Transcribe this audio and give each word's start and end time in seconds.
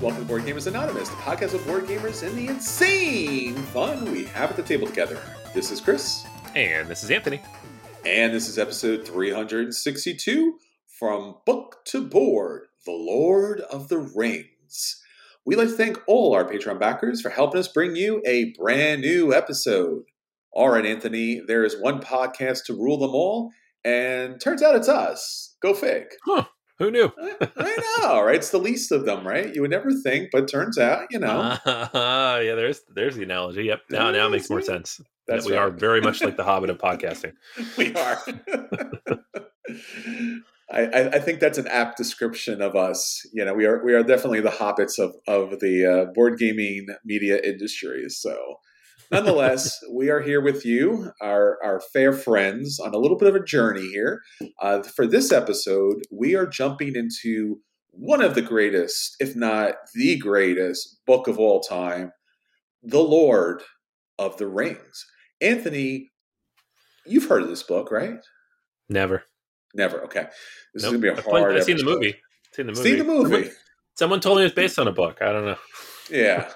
Welcome 0.00 0.22
to 0.22 0.28
Board 0.28 0.42
Gamers 0.42 0.66
Anonymous, 0.66 1.08
the 1.08 1.16
podcast 1.16 1.54
of 1.54 1.66
board 1.66 1.84
gamers 1.86 2.26
and 2.26 2.36
the 2.36 2.48
insane 2.48 3.54
fun 3.54 4.10
we 4.12 4.24
have 4.26 4.50
at 4.50 4.56
the 4.56 4.62
table 4.62 4.86
together. 4.86 5.18
This 5.54 5.70
is 5.70 5.80
Chris, 5.80 6.26
And 6.54 6.86
this 6.88 7.02
is 7.02 7.10
Anthony. 7.10 7.40
and 8.04 8.32
this 8.34 8.48
is 8.48 8.58
episode 8.58 9.06
362 9.06 10.58
from 10.98 11.36
Book 11.46 11.78
to 11.86 12.02
Board 12.06 12.66
The 12.84 12.92
Lord 12.92 13.60
of 13.60 13.88
the 13.88 13.98
Rings. 13.98 15.02
We'd 15.46 15.56
like 15.56 15.68
to 15.68 15.74
thank 15.74 15.98
all 16.06 16.34
our 16.34 16.44
Patreon 16.44 16.78
backers 16.78 17.22
for 17.22 17.30
helping 17.30 17.58
us 17.60 17.68
bring 17.68 17.96
you 17.96 18.22
a 18.26 18.52
brand 18.58 19.00
new 19.00 19.32
episode. 19.32 20.02
All 20.52 20.68
right, 20.70 20.84
Anthony, 20.86 21.40
there 21.46 21.64
is 21.64 21.80
one 21.80 22.00
podcast 22.00 22.64
to 22.66 22.74
rule 22.74 22.98
them 22.98 23.14
all, 23.14 23.50
and 23.84 24.40
turns 24.40 24.62
out 24.62 24.74
it's 24.76 24.88
us. 24.88 25.56
Go 25.62 25.72
fig. 25.74 26.04
Who 26.78 26.90
knew? 26.90 27.10
I, 27.18 27.50
I 27.56 27.98
know, 28.02 28.22
right? 28.22 28.36
It's 28.36 28.50
the 28.50 28.58
least 28.58 28.92
of 28.92 29.06
them, 29.06 29.26
right? 29.26 29.54
You 29.54 29.62
would 29.62 29.70
never 29.70 29.92
think, 29.92 30.28
but 30.30 30.46
turns 30.48 30.78
out, 30.78 31.06
you 31.10 31.18
know, 31.18 31.56
Ah, 31.64 32.38
yeah, 32.38 32.54
there's 32.54 32.82
there's 32.94 33.16
the 33.16 33.22
analogy. 33.22 33.64
Yep. 33.64 33.80
Now 33.90 34.10
now 34.10 34.26
it 34.26 34.30
makes 34.30 34.50
more 34.50 34.60
sense. 34.60 35.00
That's 35.26 35.44
that 35.44 35.50
we 35.50 35.56
right. 35.56 35.62
are 35.62 35.70
very 35.70 36.00
much 36.00 36.22
like 36.22 36.36
the 36.36 36.44
Hobbit 36.44 36.70
of 36.70 36.78
podcasting. 36.88 37.32
we 37.78 37.94
are. 37.94 38.18
I, 40.70 40.82
I, 40.82 41.00
I 41.14 41.18
think 41.20 41.40
that's 41.40 41.58
an 41.58 41.68
apt 41.68 41.96
description 41.96 42.60
of 42.60 42.74
us. 42.74 43.22
You 43.32 43.44
know, 43.44 43.54
we 43.54 43.64
are 43.66 43.84
we 43.84 43.94
are 43.94 44.02
definitely 44.02 44.40
the 44.40 44.50
hobbits 44.50 44.98
of 44.98 45.14
of 45.26 45.60
the 45.60 45.86
uh, 45.86 46.12
board 46.12 46.38
gaming 46.38 46.86
media 47.04 47.40
industry. 47.42 48.04
So, 48.08 48.36
nonetheless, 49.10 49.78
we 49.92 50.10
are 50.10 50.20
here 50.20 50.40
with 50.40 50.64
you, 50.64 51.10
our 51.20 51.58
our 51.64 51.80
fair 51.92 52.12
friends, 52.12 52.78
on 52.80 52.94
a 52.94 52.98
little 52.98 53.16
bit 53.16 53.28
of 53.28 53.34
a 53.34 53.44
journey 53.44 53.88
here. 53.88 54.20
Uh, 54.60 54.82
for 54.82 55.06
this 55.06 55.32
episode, 55.32 56.02
we 56.10 56.34
are 56.34 56.46
jumping 56.46 56.94
into 56.96 57.60
one 57.90 58.20
of 58.22 58.34
the 58.34 58.42
greatest, 58.42 59.16
if 59.20 59.34
not 59.36 59.74
the 59.94 60.16
greatest, 60.18 61.00
book 61.06 61.28
of 61.28 61.38
all 61.38 61.60
time, 61.60 62.12
The 62.82 63.00
Lord 63.00 63.62
of 64.18 64.36
the 64.36 64.46
Rings. 64.46 65.06
Anthony, 65.40 66.10
you've 67.06 67.26
heard 67.28 67.42
of 67.42 67.48
this 67.48 67.62
book, 67.62 67.90
right? 67.90 68.18
Never. 68.88 69.24
Never. 69.74 70.02
Okay, 70.04 70.26
this 70.74 70.82
Nope. 70.82 70.84
is 70.84 70.84
gonna 70.84 70.98
be 70.98 71.08
a 71.08 71.12
I've, 71.12 71.24
hard. 71.24 71.44
played- 71.44 71.56
I've 71.58 71.64
seen 71.64 71.76
the 71.78 71.84
movie. 71.84 72.16
Seen 72.52 72.66
the 72.66 72.72
movie. 72.72 72.88
Seen 72.88 72.98
the 72.98 73.04
movie. 73.04 73.30
Someone, 73.34 73.50
someone 73.96 74.20
told 74.20 74.36
me 74.38 74.42
it 74.42 74.46
was 74.46 74.52
based 74.52 74.78
on 74.78 74.88
a 74.88 74.92
book. 74.92 75.18
I 75.20 75.32
don't 75.32 75.44
know. 75.44 75.56
Yeah. 76.10 76.50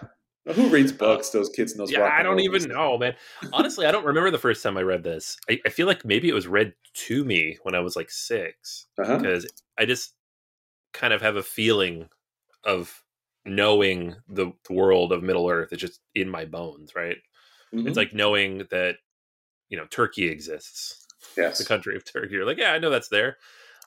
Who 0.55 0.69
reads 0.71 0.91
books? 0.93 1.31
Those 1.31 1.51
kids 1.51 1.73
in 1.73 1.78
those. 1.78 1.93
Yeah, 1.93 2.05
I 2.12 2.23
don't 2.23 2.41
even 2.41 2.69
know, 2.69 2.97
man. 2.97 3.15
Honestly, 3.53 3.87
I 3.87 3.93
don't 3.93 4.06
remember 4.06 4.31
the 4.31 4.39
first 4.39 4.62
time 4.62 4.77
I 4.78 4.83
read 4.83 5.03
this. 5.05 5.37
I, 5.51 5.61
I 5.67 5.69
feel 5.69 5.87
like 5.87 6.05
maybe 6.05 6.28
it 6.28 6.34
was 6.34 6.47
read 6.47 6.73
to 6.95 7.25
me 7.25 7.59
when 7.62 7.75
I 7.75 7.81
was 7.81 7.95
like 7.95 8.11
six, 8.11 8.87
Uh-huh. 8.99 9.19
because 9.19 9.47
I 9.78 9.84
just 9.84 10.15
kind 10.93 11.12
of 11.12 11.21
have 11.23 11.37
a 11.37 11.43
feeling 11.43 12.09
of 12.65 13.03
knowing 13.45 14.17
the 14.28 14.53
world 14.71 15.12
of 15.12 15.23
Middle 15.23 15.49
Earth. 15.49 15.73
It's 15.73 15.81
just 15.81 16.01
in 16.15 16.28
my 16.28 16.45
bones, 16.47 16.95
right? 16.95 17.19
Mhm. 17.75 17.87
It's 17.87 17.97
like 17.97 18.12
knowing 18.15 18.67
that 18.71 18.97
you 19.69 19.77
know 19.77 19.87
Turkey 19.87 20.27
exists, 20.28 21.07
yes. 21.37 21.59
the 21.59 21.65
country 21.65 21.97
of 21.97 22.05
Turkey. 22.05 22.34
You're 22.34 22.47
like, 22.47 22.59
yeah, 22.59 22.72
I 22.72 22.78
know 22.78 22.91
that's 22.91 23.09
there. 23.09 23.37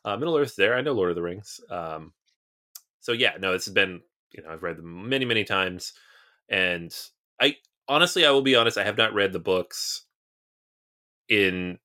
Uh, 0.06 0.18
Middle 0.18 0.38
Earth's 0.38 0.56
there. 0.56 0.76
I 0.76 0.82
know 0.82 0.94
Lord 0.94 1.10
of 1.10 1.16
the 1.16 1.22
Rings. 1.24 1.60
Um, 1.70 2.14
so 3.00 3.12
yeah, 3.12 3.34
no, 3.40 3.52
this 3.54 3.66
has 3.66 3.74
been 3.74 4.02
you 4.32 4.44
know 4.44 4.50
I've 4.52 4.64
read 4.64 4.78
them 4.78 5.10
many 5.10 5.26
many 5.26 5.44
times, 5.44 5.94
and 6.54 6.96
I 7.42 7.58
honestly 7.88 8.26
I 8.26 8.32
will 8.32 8.44
be 8.44 8.56
honest, 8.56 8.78
I 8.78 8.84
have 8.84 8.98
not 8.98 9.14
read 9.14 9.34
the 9.34 9.40
books 9.40 10.06
in 11.28 11.80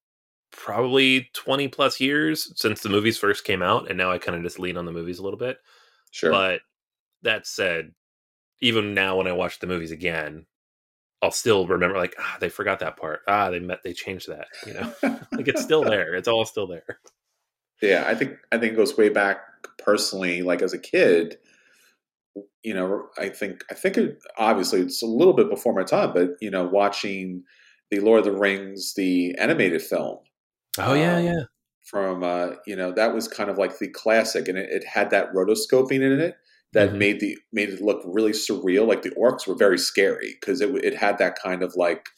probably 0.53 1.31
20 1.33 1.69
plus 1.69 2.01
years 2.01 2.53
since 2.61 2.83
the 2.83 2.89
movies 2.91 3.17
first 3.17 3.45
came 3.45 3.63
out 3.63 3.89
and 3.89 3.97
now 3.97 4.11
I 4.11 4.19
kind 4.19 4.37
of 4.37 4.43
just 4.43 4.59
lean 4.59 4.77
on 4.77 4.85
the 4.85 4.93
movies 4.93 5.19
a 5.19 5.23
little 5.23 5.39
bit. 5.39 5.59
Sure. 6.11 6.31
But 6.31 6.61
that 7.23 7.47
said, 7.47 7.93
even 8.61 8.93
now 8.93 9.17
when 9.17 9.27
I 9.27 9.33
watch 9.33 9.59
the 9.59 9.67
movies 9.67 9.91
again, 9.91 10.45
I'll 11.23 11.31
still 11.31 11.67
remember 11.67 11.97
like 11.97 12.15
ah 12.19 12.37
they 12.39 12.51
forgot 12.51 12.81
that 12.81 12.99
part. 12.99 13.21
Ah 13.27 13.49
they 13.51 13.61
met 13.61 13.83
they 13.83 13.95
changed 13.95 14.29
that, 14.29 14.49
you 14.67 14.75
know. 14.75 14.93
like 15.33 15.49
it's 15.49 15.63
still 15.63 15.83
there. 15.83 16.15
It's 16.15 16.29
all 16.29 16.45
still 16.45 16.67
there. 16.67 17.01
yeah, 17.81 18.05
I 18.07 18.15
think 18.15 18.37
I 18.53 18.59
think 18.59 18.75
it 18.75 18.77
goes 18.77 18.99
way 18.99 19.09
back 19.09 19.39
personally. 19.79 20.43
Like 20.43 20.61
as 20.61 20.75
a 20.75 20.79
kid, 20.79 21.39
you 22.63 22.75
know, 22.75 23.09
I 23.19 23.29
think 23.29 23.65
I 23.71 23.75
think 23.75 23.97
it, 23.97 24.19
obviously 24.37 24.81
it's 24.81 25.03
a 25.03 25.07
little 25.07 25.35
bit 25.35 25.51
before 25.51 25.75
my 25.75 25.85
time, 25.85 26.13
but 26.15 26.31
you 26.41 26.51
know, 26.51 26.65
watching 26.67 27.45
the 27.91 28.01
Lord 28.01 28.21
of 28.21 28.25
the 28.27 28.39
Rings, 28.39 28.95
the 28.95 29.35
animated 29.39 29.83
film. 29.83 30.19
Oh 30.79 30.95
yeah, 30.95 31.19
Um, 31.19 31.21
yeah. 31.21 31.45
From 31.87 32.23
uh, 32.25 32.53
you 32.67 32.77
know, 32.77 32.93
that 32.93 33.15
was 33.15 33.29
kind 33.29 33.51
of 33.51 33.59
like 33.59 33.79
the 33.79 33.89
classic, 33.91 34.49
and 34.49 34.59
it, 34.59 34.71
it 34.71 34.85
had 34.85 35.11
that 35.11 35.33
rotoscoping 35.35 36.03
in 36.03 36.21
it 36.21 36.37
that 36.75 36.95
Mhm. 36.95 36.99
made 36.99 37.21
the 37.21 37.39
made 37.53 37.71
it 37.71 37.81
look 37.83 38.03
really 38.05 38.33
surreal. 38.33 38.87
Like 38.89 39.03
the 39.03 39.11
orcs 39.13 39.47
were 39.47 39.55
very 39.57 39.79
scary 39.79 40.37
because 40.41 40.61
it 40.61 40.71
it 40.85 40.97
had 40.97 41.19
that 41.19 41.39
kind 41.43 41.63
of 41.63 41.75
like 41.77 42.09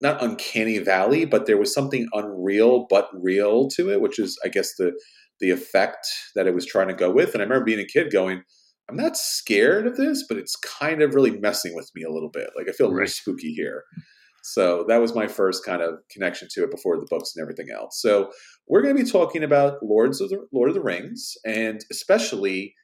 not 0.00 0.22
uncanny 0.22 0.78
valley, 0.78 1.24
but 1.24 1.46
there 1.46 1.58
was 1.58 1.74
something 1.74 2.08
unreal 2.12 2.86
but 2.88 3.08
real 3.12 3.68
to 3.68 3.90
it, 3.90 4.00
which 4.00 4.18
is 4.18 4.38
I 4.44 4.48
guess 4.48 4.74
the 4.76 4.92
the 5.40 5.50
effect 5.50 6.06
that 6.34 6.46
it 6.46 6.54
was 6.54 6.66
trying 6.66 6.88
to 6.88 6.94
go 6.94 7.10
with. 7.10 7.32
And 7.34 7.42
I 7.42 7.44
remember 7.44 7.64
being 7.64 7.80
a 7.80 7.84
kid 7.86 8.12
going, 8.12 8.42
I'm 8.90 8.96
not 8.96 9.16
scared 9.16 9.86
of 9.86 9.96
this, 9.96 10.24
but 10.28 10.36
it's 10.36 10.56
kind 10.56 11.00
of 11.02 11.14
really 11.14 11.38
messing 11.38 11.74
with 11.74 11.90
me 11.94 12.02
a 12.02 12.10
little 12.10 12.28
bit. 12.28 12.50
Like 12.56 12.68
I 12.68 12.72
feel 12.72 12.86
a 12.86 12.88
little 12.88 13.00
Right. 13.00 13.08
spooky 13.08 13.52
here. 13.52 13.84
So 14.42 14.84
that 14.88 15.00
was 15.00 15.14
my 15.14 15.28
first 15.28 15.64
kind 15.64 15.82
of 15.82 16.00
connection 16.10 16.48
to 16.52 16.64
it 16.64 16.70
before 16.70 16.98
the 16.98 17.06
books 17.08 17.32
and 17.36 17.42
everything 17.42 17.68
else. 17.70 18.00
So 18.00 18.32
we're 18.68 18.82
going 18.82 18.96
to 18.96 19.04
be 19.04 19.10
talking 19.10 19.44
about 19.44 19.82
Lords 19.82 20.20
of 20.20 20.30
the 20.30 20.46
Lord 20.52 20.70
of 20.70 20.74
the 20.74 20.82
Rings, 20.82 21.34
and 21.44 21.84
especially 21.90 22.74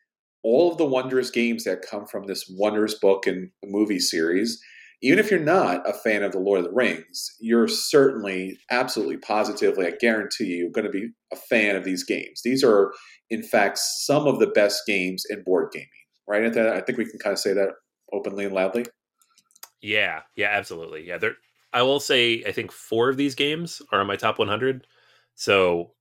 all 0.44 0.70
of 0.70 0.78
the 0.78 0.84
wondrous 0.86 1.30
games 1.30 1.64
that 1.64 1.82
come 1.82 2.06
from 2.06 2.26
this 2.26 2.44
wondrous 2.56 2.94
book 2.94 3.26
and 3.26 3.50
movie 3.64 3.98
series. 3.98 4.60
Even 5.02 5.18
if 5.18 5.30
you're 5.30 5.40
not 5.40 5.88
a 5.88 5.92
fan 5.92 6.22
of 6.22 6.32
the 6.32 6.38
Lord 6.38 6.60
of 6.60 6.64
the 6.64 6.72
Rings, 6.72 7.30
you're 7.38 7.68
certainly, 7.68 8.58
absolutely, 8.70 9.18
positively, 9.18 9.86
I 9.86 9.92
guarantee 10.00 10.46
you, 10.46 10.70
going 10.70 10.86
to 10.86 10.90
be 10.90 11.10
a 11.32 11.36
fan 11.36 11.76
of 11.76 11.84
these 11.84 12.02
games. 12.02 12.40
These 12.42 12.64
are, 12.64 12.92
in 13.28 13.42
fact, 13.42 13.78
some 13.78 14.26
of 14.26 14.38
the 14.38 14.46
best 14.46 14.82
games 14.86 15.24
in 15.28 15.42
board 15.44 15.70
gaming, 15.72 15.88
right? 16.26 16.44
I 16.44 16.80
think 16.80 16.98
we 16.98 17.04
can 17.04 17.18
kind 17.18 17.34
of 17.34 17.38
say 17.38 17.52
that 17.52 17.70
openly 18.12 18.46
and 18.46 18.54
loudly. 18.54 18.86
Yeah, 19.82 20.22
yeah, 20.34 20.48
absolutely. 20.50 21.06
Yeah, 21.06 21.18
there. 21.18 21.36
I 21.72 21.82
will 21.82 22.00
say, 22.00 22.42
I 22.46 22.52
think 22.52 22.72
four 22.72 23.10
of 23.10 23.18
these 23.18 23.34
games 23.34 23.82
are 23.92 24.00
on 24.00 24.06
my 24.06 24.16
top 24.16 24.38
100. 24.38 24.86
So, 25.34 25.92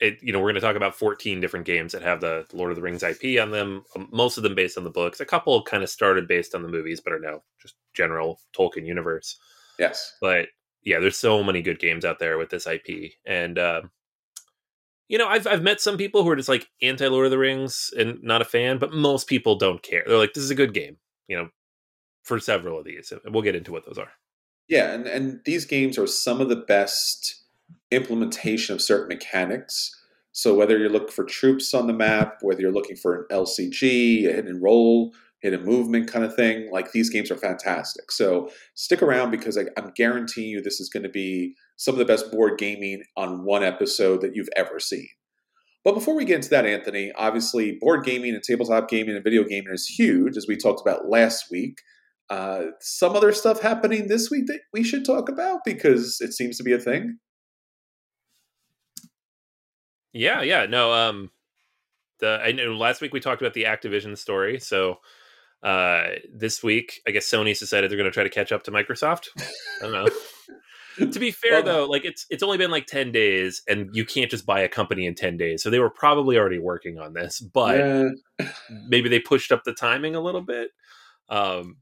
it 0.00 0.18
you 0.22 0.32
know 0.32 0.38
we're 0.38 0.46
going 0.46 0.54
to 0.54 0.60
talk 0.60 0.76
about 0.76 0.94
14 0.94 1.40
different 1.40 1.66
games 1.66 1.92
that 1.92 2.02
have 2.02 2.20
the 2.20 2.46
Lord 2.52 2.70
of 2.70 2.76
the 2.76 2.82
Rings 2.82 3.02
IP 3.02 3.40
on 3.40 3.50
them. 3.50 3.84
Um, 3.96 4.08
most 4.12 4.36
of 4.36 4.42
them 4.42 4.54
based 4.54 4.78
on 4.78 4.84
the 4.84 4.90
books. 4.90 5.20
A 5.20 5.24
couple 5.24 5.62
kind 5.62 5.82
of 5.82 5.90
started 5.90 6.28
based 6.28 6.54
on 6.54 6.62
the 6.62 6.68
movies, 6.68 7.00
but 7.00 7.12
are 7.12 7.20
now 7.20 7.42
just 7.60 7.74
general 7.94 8.40
Tolkien 8.56 8.86
universe. 8.86 9.38
Yes, 9.78 10.14
but 10.20 10.48
yeah, 10.82 10.98
there's 11.00 11.16
so 11.16 11.42
many 11.42 11.62
good 11.62 11.78
games 11.78 12.04
out 12.04 12.18
there 12.18 12.38
with 12.38 12.50
this 12.50 12.66
IP, 12.66 13.12
and 13.26 13.58
uh, 13.58 13.82
you 15.08 15.18
know, 15.18 15.26
I've 15.26 15.46
I've 15.46 15.62
met 15.62 15.80
some 15.80 15.96
people 15.96 16.22
who 16.22 16.30
are 16.30 16.36
just 16.36 16.48
like 16.48 16.68
anti 16.82 17.08
Lord 17.08 17.26
of 17.26 17.30
the 17.30 17.38
Rings 17.38 17.90
and 17.98 18.22
not 18.22 18.42
a 18.42 18.46
fan, 18.46 18.78
but 18.78 18.92
most 18.92 19.26
people 19.26 19.56
don't 19.56 19.82
care. 19.82 20.04
They're 20.06 20.18
like, 20.18 20.34
this 20.34 20.44
is 20.44 20.50
a 20.50 20.56
good 20.56 20.74
game, 20.74 20.98
you 21.26 21.36
know, 21.36 21.48
for 22.22 22.38
several 22.38 22.78
of 22.78 22.84
these, 22.84 23.12
and 23.24 23.34
we'll 23.34 23.42
get 23.42 23.56
into 23.56 23.72
what 23.72 23.86
those 23.86 23.98
are. 23.98 24.12
Yeah, 24.68 24.92
and 24.92 25.06
and 25.06 25.40
these 25.44 25.64
games 25.64 25.98
are 25.98 26.06
some 26.06 26.40
of 26.40 26.48
the 26.48 26.56
best 26.56 27.42
implementation 27.90 28.74
of 28.74 28.82
certain 28.82 29.08
mechanics. 29.08 29.94
So 30.32 30.54
whether 30.54 30.78
you're 30.78 30.90
looking 30.90 31.08
for 31.08 31.24
troops 31.24 31.74
on 31.74 31.86
the 31.86 31.92
map, 31.92 32.38
whether 32.42 32.60
you're 32.60 32.72
looking 32.72 32.96
for 32.96 33.14
an 33.16 33.26
LCG, 33.30 34.28
a 34.28 34.32
hidden 34.32 34.60
role, 34.60 35.12
hidden 35.40 35.64
movement 35.64 36.10
kind 36.10 36.24
of 36.24 36.34
thing, 36.34 36.68
like 36.72 36.92
these 36.92 37.10
games 37.10 37.30
are 37.30 37.36
fantastic. 37.36 38.10
So 38.10 38.50
stick 38.74 39.02
around 39.02 39.30
because 39.30 39.56
I, 39.56 39.62
I'm 39.76 39.92
guaranteeing 39.94 40.50
you 40.50 40.60
this 40.60 40.80
is 40.80 40.88
going 40.88 41.04
to 41.04 41.08
be 41.08 41.54
some 41.76 41.94
of 41.94 41.98
the 41.98 42.04
best 42.04 42.30
board 42.30 42.58
gaming 42.58 43.02
on 43.16 43.44
one 43.44 43.62
episode 43.62 44.20
that 44.20 44.34
you've 44.34 44.48
ever 44.56 44.80
seen. 44.80 45.08
But 45.84 45.94
before 45.94 46.14
we 46.14 46.24
get 46.24 46.36
into 46.36 46.50
that, 46.50 46.66
Anthony, 46.66 47.12
obviously 47.16 47.78
board 47.80 48.04
gaming 48.04 48.34
and 48.34 48.42
tabletop 48.42 48.88
gaming 48.88 49.14
and 49.14 49.24
video 49.24 49.44
gaming 49.44 49.72
is 49.72 49.86
huge, 49.86 50.36
as 50.36 50.46
we 50.46 50.56
talked 50.56 50.80
about 50.80 51.08
last 51.08 51.46
week. 51.50 51.78
Uh, 52.28 52.64
some 52.80 53.16
other 53.16 53.32
stuff 53.32 53.62
happening 53.62 54.08
this 54.08 54.30
week 54.30 54.46
that 54.46 54.60
we 54.72 54.82
should 54.82 55.04
talk 55.04 55.28
about 55.28 55.60
because 55.64 56.18
it 56.20 56.34
seems 56.34 56.58
to 56.58 56.62
be 56.62 56.74
a 56.74 56.78
thing. 56.78 57.18
Yeah, 60.12 60.42
yeah, 60.42 60.66
no. 60.66 60.92
Um, 60.92 61.30
the 62.20 62.40
I 62.42 62.52
know 62.52 62.72
last 62.74 63.00
week 63.00 63.12
we 63.12 63.20
talked 63.20 63.42
about 63.42 63.54
the 63.54 63.64
Activision 63.64 64.16
story, 64.16 64.60
so 64.60 64.98
uh, 65.62 66.06
this 66.32 66.62
week 66.62 67.00
I 67.06 67.10
guess 67.10 67.30
Sony's 67.30 67.60
decided 67.60 67.90
they're 67.90 67.98
going 67.98 68.10
to 68.10 68.14
try 68.14 68.24
to 68.24 68.30
catch 68.30 68.52
up 68.52 68.64
to 68.64 68.70
Microsoft. 68.70 69.28
I 69.38 69.82
don't 69.82 69.92
know. 69.92 70.08
to 70.98 71.18
be 71.18 71.30
fair 71.30 71.62
well, 71.62 71.62
though, 71.62 71.86
like 71.86 72.04
it's 72.04 72.26
it's 72.30 72.42
only 72.42 72.58
been 72.58 72.70
like 72.70 72.86
10 72.86 73.12
days 73.12 73.62
and 73.68 73.88
you 73.92 74.04
can't 74.04 74.30
just 74.30 74.46
buy 74.46 74.60
a 74.60 74.68
company 74.68 75.06
in 75.06 75.14
10 75.14 75.36
days. 75.36 75.62
So 75.62 75.70
they 75.70 75.78
were 75.78 75.90
probably 75.90 76.36
already 76.36 76.58
working 76.58 76.98
on 76.98 77.12
this, 77.12 77.40
but 77.40 77.78
yeah. 77.78 78.48
maybe 78.88 79.08
they 79.08 79.20
pushed 79.20 79.52
up 79.52 79.64
the 79.64 79.74
timing 79.74 80.14
a 80.14 80.20
little 80.20 80.42
bit. 80.42 80.70
Um 81.28 81.76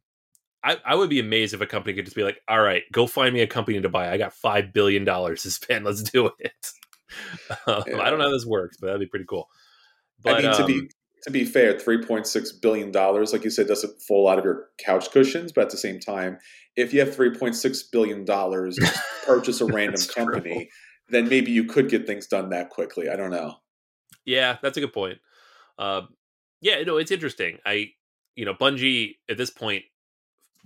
I, 0.64 0.78
I 0.84 0.94
would 0.96 1.10
be 1.10 1.20
amazed 1.20 1.54
if 1.54 1.60
a 1.60 1.66
company 1.66 1.94
could 1.94 2.06
just 2.06 2.16
be 2.16 2.24
like, 2.24 2.40
all 2.48 2.60
right, 2.60 2.82
go 2.90 3.06
find 3.06 3.32
me 3.32 3.40
a 3.40 3.46
company 3.46 3.80
to 3.80 3.88
buy. 3.88 4.10
I 4.10 4.16
got 4.16 4.32
five 4.32 4.72
billion 4.72 5.04
dollars 5.04 5.42
to 5.42 5.50
spend. 5.50 5.84
Let's 5.84 6.02
do 6.02 6.30
it. 6.40 6.72
Um, 7.68 7.82
yeah. 7.86 8.00
I 8.00 8.10
don't 8.10 8.18
know 8.18 8.26
how 8.26 8.32
this 8.32 8.46
works, 8.46 8.76
but 8.80 8.88
that'd 8.88 9.00
be 9.00 9.06
pretty 9.06 9.24
cool. 9.24 9.48
But, 10.22 10.36
I 10.36 10.42
mean, 10.42 10.52
to 10.52 10.62
um, 10.62 10.66
be 10.66 10.88
to 11.26 11.30
be 11.30 11.44
fair, 11.44 11.78
three 11.78 12.04
point 12.04 12.26
six 12.26 12.52
billion 12.52 12.92
dollars, 12.92 13.32
like 13.32 13.42
you 13.44 13.50
said, 13.50 13.66
doesn't 13.66 14.00
fall 14.02 14.28
out 14.28 14.38
of 14.38 14.44
your 14.44 14.68
couch 14.78 15.10
cushions. 15.10 15.52
But 15.52 15.62
at 15.62 15.70
the 15.70 15.76
same 15.76 15.98
time, 15.98 16.38
if 16.76 16.94
you 16.94 17.00
have 17.00 17.14
three 17.14 17.36
point 17.36 17.56
six 17.56 17.82
billion 17.82 18.24
dollars, 18.24 18.78
purchase 19.24 19.60
a 19.60 19.64
random 19.72 20.00
company, 20.14 20.54
true. 20.54 20.66
then 21.08 21.28
maybe 21.28 21.50
you 21.50 21.64
could 21.64 21.88
get 21.88 22.06
things 22.06 22.26
done 22.28 22.50
that 22.50 22.70
quickly. 22.70 23.08
I 23.08 23.16
don't 23.16 23.30
know. 23.30 23.56
Yeah, 24.24 24.56
that's 24.62 24.76
a 24.76 24.80
good 24.80 24.92
point. 24.92 25.18
Uh, 25.78 26.02
yeah, 26.60 26.80
no, 26.82 26.96
it's 26.96 27.10
interesting. 27.10 27.58
I, 27.66 27.90
you 28.34 28.44
know, 28.44 28.54
Bungie 28.54 29.16
at 29.28 29.36
this 29.36 29.50
point, 29.50 29.84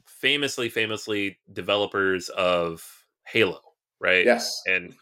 famously, 0.07 0.69
famously 0.69 1.39
developers 1.51 2.29
of 2.29 2.85
Halo, 3.27 3.61
right? 3.99 4.25
Yes, 4.25 4.63
and 4.67 4.95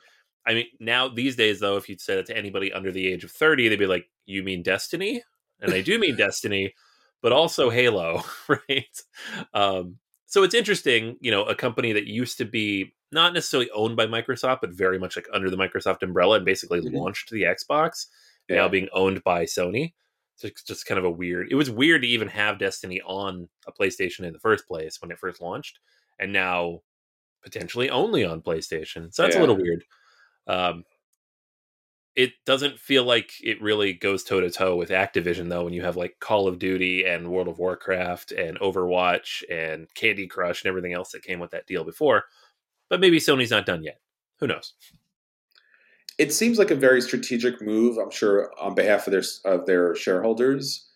I 0.49 0.55
mean, 0.55 0.67
now 0.81 1.09
these 1.09 1.37
days, 1.37 1.61
though, 1.61 1.77
if 1.77 1.89
you 1.89 1.97
said 1.99 2.19
it 2.19 2.27
to 2.27 2.37
anybody 2.37 2.73
under 2.73 2.91
the 2.91 3.07
age 3.07 3.23
of 3.23 3.31
30, 3.31 3.69
they'd 3.69 3.79
be 3.79 3.87
like, 3.87 4.09
You 4.25 4.43
mean 4.43 4.63
Destiny? 4.63 5.23
And 5.61 5.71
they 5.71 5.83
do 5.83 5.99
mean 5.99 6.17
Destiny, 6.19 6.75
but 7.23 7.33
also 7.33 7.69
Halo, 7.69 8.23
right? 8.49 9.03
Um, 9.53 9.99
so 10.27 10.43
it's 10.43 10.55
interesting, 10.55 11.17
you 11.21 11.31
know, 11.31 11.45
a 11.45 11.55
company 11.55 11.93
that 11.93 12.07
used 12.07 12.39
to 12.39 12.45
be 12.47 12.95
not 13.13 13.35
necessarily 13.35 13.71
owned 13.75 13.97
by 13.97 14.07
Microsoft, 14.07 14.61
but 14.63 14.73
very 14.73 14.99
much 14.99 15.17
like 15.17 15.27
under 15.33 15.51
the 15.51 15.57
Microsoft 15.57 16.03
umbrella 16.03 16.37
and 16.37 16.45
basically 16.45 16.81
mm-hmm. 16.81 16.97
launched 16.97 17.31
the 17.31 17.43
Xbox, 17.43 18.07
yeah. 18.49 18.57
now 18.57 18.69
being 18.69 18.89
owned 18.93 19.23
by 19.25 19.45
Sony. 19.45 19.93
So 20.37 20.47
it's 20.47 20.63
just 20.63 20.87
kind 20.87 20.99
of 20.99 21.05
a 21.05 21.11
weird. 21.11 21.49
It 21.51 21.57
was 21.57 21.71
weird 21.71 22.03
to 22.03 22.09
even 22.09 22.29
have 22.29 22.59
Destiny 22.59 23.01
on 23.05 23.49
a 23.67 23.73
PlayStation 23.73 24.21
in 24.21 24.33
the 24.33 24.39
first 24.39 24.69
place 24.69 25.01
when 25.01 25.11
it 25.11 25.19
first 25.19 25.41
launched, 25.41 25.81
and 26.19 26.33
now 26.33 26.81
potentially 27.43 27.91
only 27.91 28.25
on 28.25 28.41
PlayStation. 28.41 29.13
So 29.13 29.23
that's 29.23 29.35
yeah. 29.35 29.41
a 29.41 29.43
little 29.43 29.57
weird. 29.57 29.85
Um, 30.49 30.85
it 32.19 32.33
doesn't 32.45 32.81
feel 32.81 33.05
like 33.05 33.31
it 33.45 33.63
really 33.63 33.93
goes 33.93 34.25
toe 34.25 34.41
to 34.41 34.51
toe 34.51 34.75
with 34.75 34.89
Activision 34.89 35.49
though 35.49 35.63
when 35.63 35.73
you 35.73 35.83
have 35.83 35.97
like 35.97 36.17
Call 36.19 36.49
of 36.49 36.59
Duty 36.59 37.05
and 37.05 37.31
World 37.31 37.47
of 37.47 37.61
Warcraft 37.61 38.33
and 38.33 38.59
Overwatch 38.59 39.45
and 39.49 39.87
Candy 39.95 40.27
Crush 40.27 40.65
and 40.65 40.69
everything 40.69 40.93
else 40.93 41.13
that 41.13 41.23
came 41.23 41.39
with 41.39 41.53
that 41.53 41.69
deal 41.69 41.85
before. 41.85 42.25
But 42.91 42.99
maybe 42.99 43.21
Sony's 43.21 43.53
not 43.53 43.67
done 43.67 43.85
yet. 43.85 44.01
Who 44.41 44.49
knows? 44.49 44.75
It 46.19 46.33
seems 46.33 46.59
like 46.59 46.73
a 46.73 46.75
very 46.75 47.01
strategic 47.01 47.63
move, 47.63 47.99
I'm 47.99 48.11
sure 48.11 48.51
on 48.61 48.75
behalf 48.75 49.07
of 49.07 49.13
their 49.13 49.23
of 49.45 49.67
their 49.67 49.95
shareholders, 49.95 50.89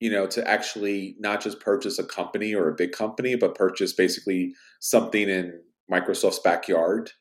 you 0.00 0.10
know, 0.10 0.26
to 0.26 0.44
actually 0.48 1.14
not 1.20 1.40
just 1.40 1.60
purchase 1.60 2.00
a 2.00 2.04
company 2.04 2.52
or 2.52 2.68
a 2.68 2.74
big 2.74 2.90
company, 2.90 3.36
but 3.36 3.54
purchase 3.54 3.92
basically 3.92 4.54
something 4.80 5.28
in 5.28 5.60
Microsoft's 5.88 6.40
backyard 6.40 7.12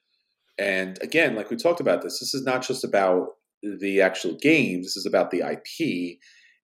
and 0.57 0.99
again, 1.01 1.35
like 1.35 1.49
we 1.49 1.55
talked 1.55 1.79
about 1.79 2.01
this, 2.01 2.19
this 2.19 2.33
is 2.33 2.43
not 2.43 2.61
just 2.61 2.83
about 2.83 3.29
the 3.61 4.01
actual 4.01 4.37
games, 4.41 4.87
this 4.87 4.97
is 4.97 5.05
about 5.05 5.31
the 5.31 5.39
IP 5.39 6.19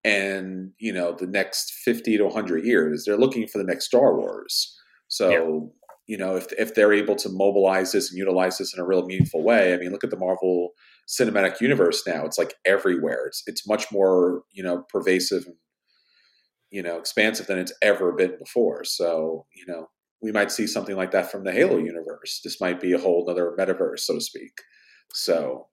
and, 0.05 0.73
you 0.79 0.93
know, 0.93 1.13
the 1.13 1.27
next 1.27 1.73
50 1.85 2.17
to 2.17 2.25
100 2.25 2.65
years. 2.65 3.05
They're 3.05 3.17
looking 3.17 3.47
for 3.47 3.59
the 3.59 3.65
next 3.65 3.87
Star 3.87 4.17
Wars. 4.17 4.77
So, 5.09 5.31
yeah. 5.31 6.15
you 6.15 6.19
know, 6.19 6.37
if, 6.37 6.47
if 6.59 6.75
they're 6.75 6.93
able 6.93 7.17
to 7.17 7.29
mobilize 7.29 7.93
this 7.93 8.11
and 8.11 8.19
utilize 8.19 8.59
this 8.59 8.75
in 8.75 8.81
a 8.81 8.87
real 8.87 9.05
meaningful 9.05 9.43
way, 9.43 9.75
I 9.75 9.77
mean, 9.77 9.91
look 9.91 10.05
at 10.05 10.11
the 10.11 10.17
Marvel 10.17 10.71
cinematic 11.09 11.61
universe 11.61 12.03
now. 12.07 12.25
It's 12.25 12.39
like 12.39 12.55
everywhere. 12.65 13.27
It's, 13.27 13.43
it's 13.47 13.69
much 13.69 13.93
more, 13.93 14.43
you 14.53 14.63
know, 14.63 14.85
pervasive 14.89 15.45
and, 15.47 15.57
you 16.71 16.83
know, 16.83 16.99
expansive 16.99 17.47
than 17.47 17.59
it's 17.59 17.73
ever 17.83 18.13
been 18.13 18.37
before. 18.39 18.85
So, 18.85 19.47
you 19.55 19.65
know, 19.67 19.89
we 20.23 20.33
might 20.33 20.51
see 20.51 20.67
something 20.67 20.97
like 20.97 21.11
that 21.13 21.31
from 21.31 21.45
the 21.45 21.53
Halo 21.53 21.79
universe. 21.79 22.41
This 22.43 22.61
might 22.61 22.81
be 22.81 22.93
a 22.93 22.99
whole 22.99 23.29
other 23.29 23.55
metaverse, 23.59 24.01
so 24.01 24.15
to 24.15 24.21
speak. 24.21 24.61
So, 25.13 25.69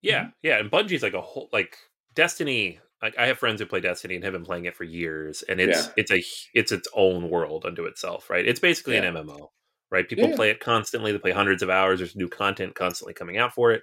yeah, 0.00 0.20
mm-hmm. 0.20 0.30
yeah, 0.42 0.58
and 0.58 0.70
Bungie's 0.70 1.02
like 1.02 1.14
a 1.14 1.20
whole 1.20 1.48
like 1.52 1.76
Destiny. 2.14 2.80
Like 3.02 3.18
I 3.18 3.26
have 3.26 3.38
friends 3.38 3.60
who 3.60 3.66
play 3.66 3.80
Destiny 3.80 4.14
and 4.14 4.24
have 4.24 4.32
been 4.32 4.44
playing 4.44 4.64
it 4.64 4.76
for 4.76 4.84
years, 4.84 5.42
and 5.42 5.60
it's 5.60 5.86
yeah. 5.86 5.92
it's 5.96 6.10
a 6.10 6.22
it's 6.54 6.72
its 6.72 6.88
own 6.94 7.30
world 7.30 7.64
unto 7.66 7.84
itself, 7.84 8.30
right? 8.30 8.46
It's 8.46 8.60
basically 8.60 8.94
yeah. 8.94 9.04
an 9.04 9.14
MMO, 9.14 9.48
right? 9.90 10.08
People 10.08 10.30
yeah. 10.30 10.36
play 10.36 10.50
it 10.50 10.60
constantly. 10.60 11.12
They 11.12 11.18
play 11.18 11.32
hundreds 11.32 11.62
of 11.62 11.70
hours. 11.70 11.98
There's 11.98 12.16
new 12.16 12.28
content 12.28 12.74
constantly 12.74 13.14
coming 13.14 13.38
out 13.38 13.54
for 13.54 13.72
it. 13.72 13.82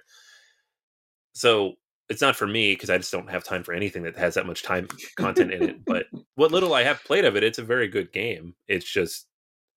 So 1.32 1.74
it's 2.08 2.20
not 2.20 2.34
for 2.34 2.46
me 2.46 2.72
because 2.72 2.90
I 2.90 2.98
just 2.98 3.12
don't 3.12 3.30
have 3.30 3.44
time 3.44 3.62
for 3.62 3.72
anything 3.72 4.02
that 4.02 4.18
has 4.18 4.34
that 4.34 4.46
much 4.46 4.64
time 4.64 4.88
content 5.16 5.52
in 5.52 5.62
it. 5.62 5.84
But 5.84 6.06
what 6.34 6.50
little 6.50 6.74
I 6.74 6.82
have 6.82 7.04
played 7.04 7.24
of 7.24 7.36
it, 7.36 7.44
it's 7.44 7.58
a 7.58 7.64
very 7.64 7.86
good 7.86 8.12
game. 8.12 8.54
It's 8.66 8.90
just 8.90 9.26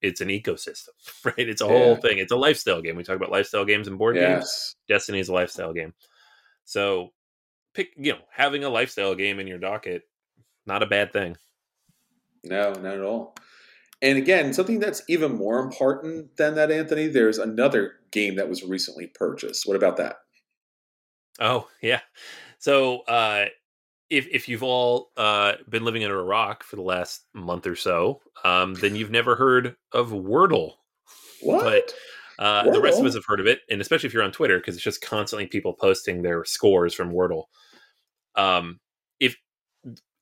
it's 0.04 0.22
an 0.22 0.28
ecosystem, 0.28 0.90
right? 1.26 1.34
It's 1.38 1.62
a 1.62 1.66
yeah. 1.66 1.72
whole 1.72 1.96
thing. 1.96 2.20
It's 2.20 2.32
a 2.32 2.38
lifestyle 2.38 2.82
game. 2.82 2.96
We 2.96 3.04
talk 3.04 3.16
about 3.16 3.32
lifestyle 3.32 3.66
games 3.66 3.88
and 3.88 3.98
board 3.98 4.18
yes. 4.18 4.30
games. 4.30 4.76
Destiny 4.88 5.20
is 5.20 5.30
a 5.30 5.34
lifestyle 5.34 5.74
game. 5.74 5.94
So 6.66 7.14
pick, 7.74 7.90
you 7.98 8.12
know, 8.12 8.20
having 8.32 8.64
a 8.64 8.70
lifestyle 8.70 9.16
game 9.16 9.40
in 9.40 9.48
your 9.48 9.58
docket, 9.58 10.04
not 10.66 10.84
a 10.84 10.88
bad 10.88 11.14
thing. 11.14 11.38
No, 12.44 12.74
not 12.74 12.96
at 12.96 13.02
all. 13.02 13.36
And 14.02 14.18
again, 14.18 14.54
something 14.54 14.80
that's 14.80 15.02
even 15.08 15.38
more 15.38 15.60
important 15.60 16.36
than 16.36 16.56
that, 16.56 16.72
Anthony, 16.72 17.08
there's 17.08 17.38
another 17.38 17.94
game 18.12 18.36
that 18.36 18.50
was 18.50 18.62
recently 18.62 19.08
purchased. 19.08 19.66
What 19.66 19.78
about 19.78 19.96
that? 19.98 20.18
Oh, 21.40 21.70
yeah. 21.82 22.02
So 22.60 23.00
uh 23.02 23.46
if 24.14 24.28
if 24.32 24.48
you've 24.48 24.64
all 24.64 25.12
uh, 25.18 25.54
been 25.70 25.84
living 25.84 26.04
under 26.04 26.20
a 26.20 26.24
rock 26.24 26.64
for 26.64 26.76
the 26.76 26.82
last 26.82 27.26
month 27.34 27.68
or 27.68 27.76
so, 27.76 28.22
um, 28.44 28.76
then 28.76 28.96
you've 28.96 29.12
never 29.12 29.36
heard 29.36 29.76
of 29.92 30.10
Wordle. 30.12 30.74
What? 31.42 31.64
But 31.64 31.94
Uh, 32.40 32.72
the 32.72 32.82
rest 32.82 33.00
of 33.00 33.06
us 33.06 33.14
have 33.14 33.26
heard 33.26 33.40
of 33.40 33.46
it, 33.46 33.60
and 33.70 33.80
especially 33.80 34.08
if 34.08 34.14
you're 34.14 34.24
on 34.24 34.32
Twitter, 34.32 34.58
because 34.58 34.76
it's 34.76 34.84
just 34.84 35.02
constantly 35.02 35.46
people 35.46 35.74
posting 35.74 36.22
their 36.24 36.44
scores 36.46 36.94
from 36.94 37.12
Wordle. 37.12 37.44
Um, 38.36 38.80
if 39.20 39.36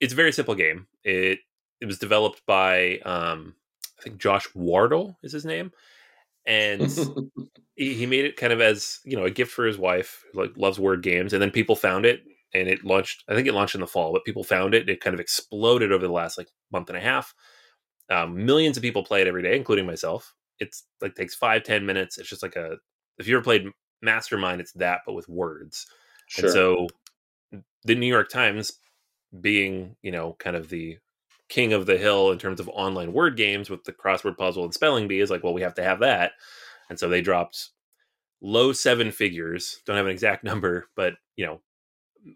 it's 0.01 0.11
a 0.13 0.15
very 0.15 0.33
simple 0.33 0.55
game, 0.55 0.87
it 1.03 1.39
it 1.79 1.85
was 1.85 1.99
developed 1.99 2.41
by 2.45 2.99
um, 3.05 3.55
I 3.99 4.03
think 4.03 4.17
Josh 4.19 4.47
Wardle 4.53 5.17
is 5.23 5.31
his 5.31 5.45
name, 5.45 5.71
and 6.45 6.81
he, 7.75 7.93
he 7.93 8.05
made 8.05 8.25
it 8.25 8.35
kind 8.35 8.51
of 8.51 8.59
as 8.61 8.99
you 9.05 9.15
know 9.15 9.25
a 9.25 9.31
gift 9.31 9.51
for 9.51 9.65
his 9.65 9.77
wife, 9.77 10.23
who, 10.33 10.41
like 10.41 10.51
loves 10.57 10.79
word 10.79 11.01
games, 11.03 11.31
and 11.33 11.41
then 11.41 11.49
people 11.51 11.75
found 11.77 12.05
it 12.05 12.23
and 12.53 12.67
it 12.67 12.83
launched. 12.83 13.23
I 13.27 13.35
think 13.35 13.47
it 13.47 13.53
launched 13.53 13.75
in 13.75 13.81
the 13.81 13.87
fall, 13.87 14.13
but 14.13 14.25
people 14.25 14.43
found 14.43 14.73
it. 14.73 14.89
It 14.89 15.01
kind 15.01 15.13
of 15.13 15.19
exploded 15.19 15.91
over 15.91 16.05
the 16.05 16.13
last 16.13 16.37
like 16.37 16.49
month 16.71 16.89
and 16.89 16.97
a 16.97 17.01
half. 17.01 17.33
Um, 18.09 18.45
millions 18.45 18.77
of 18.77 18.83
people 18.83 19.03
play 19.03 19.21
it 19.21 19.27
every 19.27 19.43
day, 19.43 19.55
including 19.55 19.85
myself. 19.85 20.33
It's 20.59 20.83
like 21.01 21.15
takes 21.15 21.35
five 21.35 21.63
ten 21.63 21.85
minutes. 21.85 22.17
It's 22.17 22.29
just 22.29 22.43
like 22.43 22.55
a 22.55 22.77
if 23.17 23.27
you 23.27 23.35
ever 23.35 23.43
played 23.43 23.67
Mastermind, 24.01 24.61
it's 24.61 24.73
that 24.73 25.01
but 25.05 25.13
with 25.13 25.29
words. 25.29 25.85
Sure. 26.27 26.45
And 26.45 26.53
so 26.53 26.87
the 27.83 27.95
New 27.95 28.07
York 28.07 28.29
Times, 28.29 28.73
being 29.39 29.95
you 30.01 30.11
know 30.11 30.35
kind 30.39 30.55
of 30.55 30.69
the 30.69 30.97
king 31.49 31.73
of 31.73 31.85
the 31.85 31.97
hill 31.97 32.31
in 32.31 32.37
terms 32.37 32.59
of 32.59 32.69
online 32.69 33.11
word 33.11 33.35
games 33.35 33.69
with 33.69 33.83
the 33.83 33.91
crossword 33.91 34.37
puzzle 34.37 34.63
and 34.63 34.73
spelling 34.73 35.07
bee, 35.07 35.19
is 35.19 35.29
like, 35.29 35.43
well, 35.43 35.53
we 35.53 35.61
have 35.61 35.75
to 35.75 35.83
have 35.83 35.99
that. 35.99 36.33
And 36.89 36.99
so 36.99 37.09
they 37.09 37.21
dropped 37.21 37.69
low 38.41 38.73
seven 38.73 39.11
figures. 39.11 39.81
Don't 39.85 39.97
have 39.97 40.05
an 40.05 40.11
exact 40.11 40.43
number, 40.45 40.89
but 40.95 41.13
you 41.37 41.45
know 41.45 41.61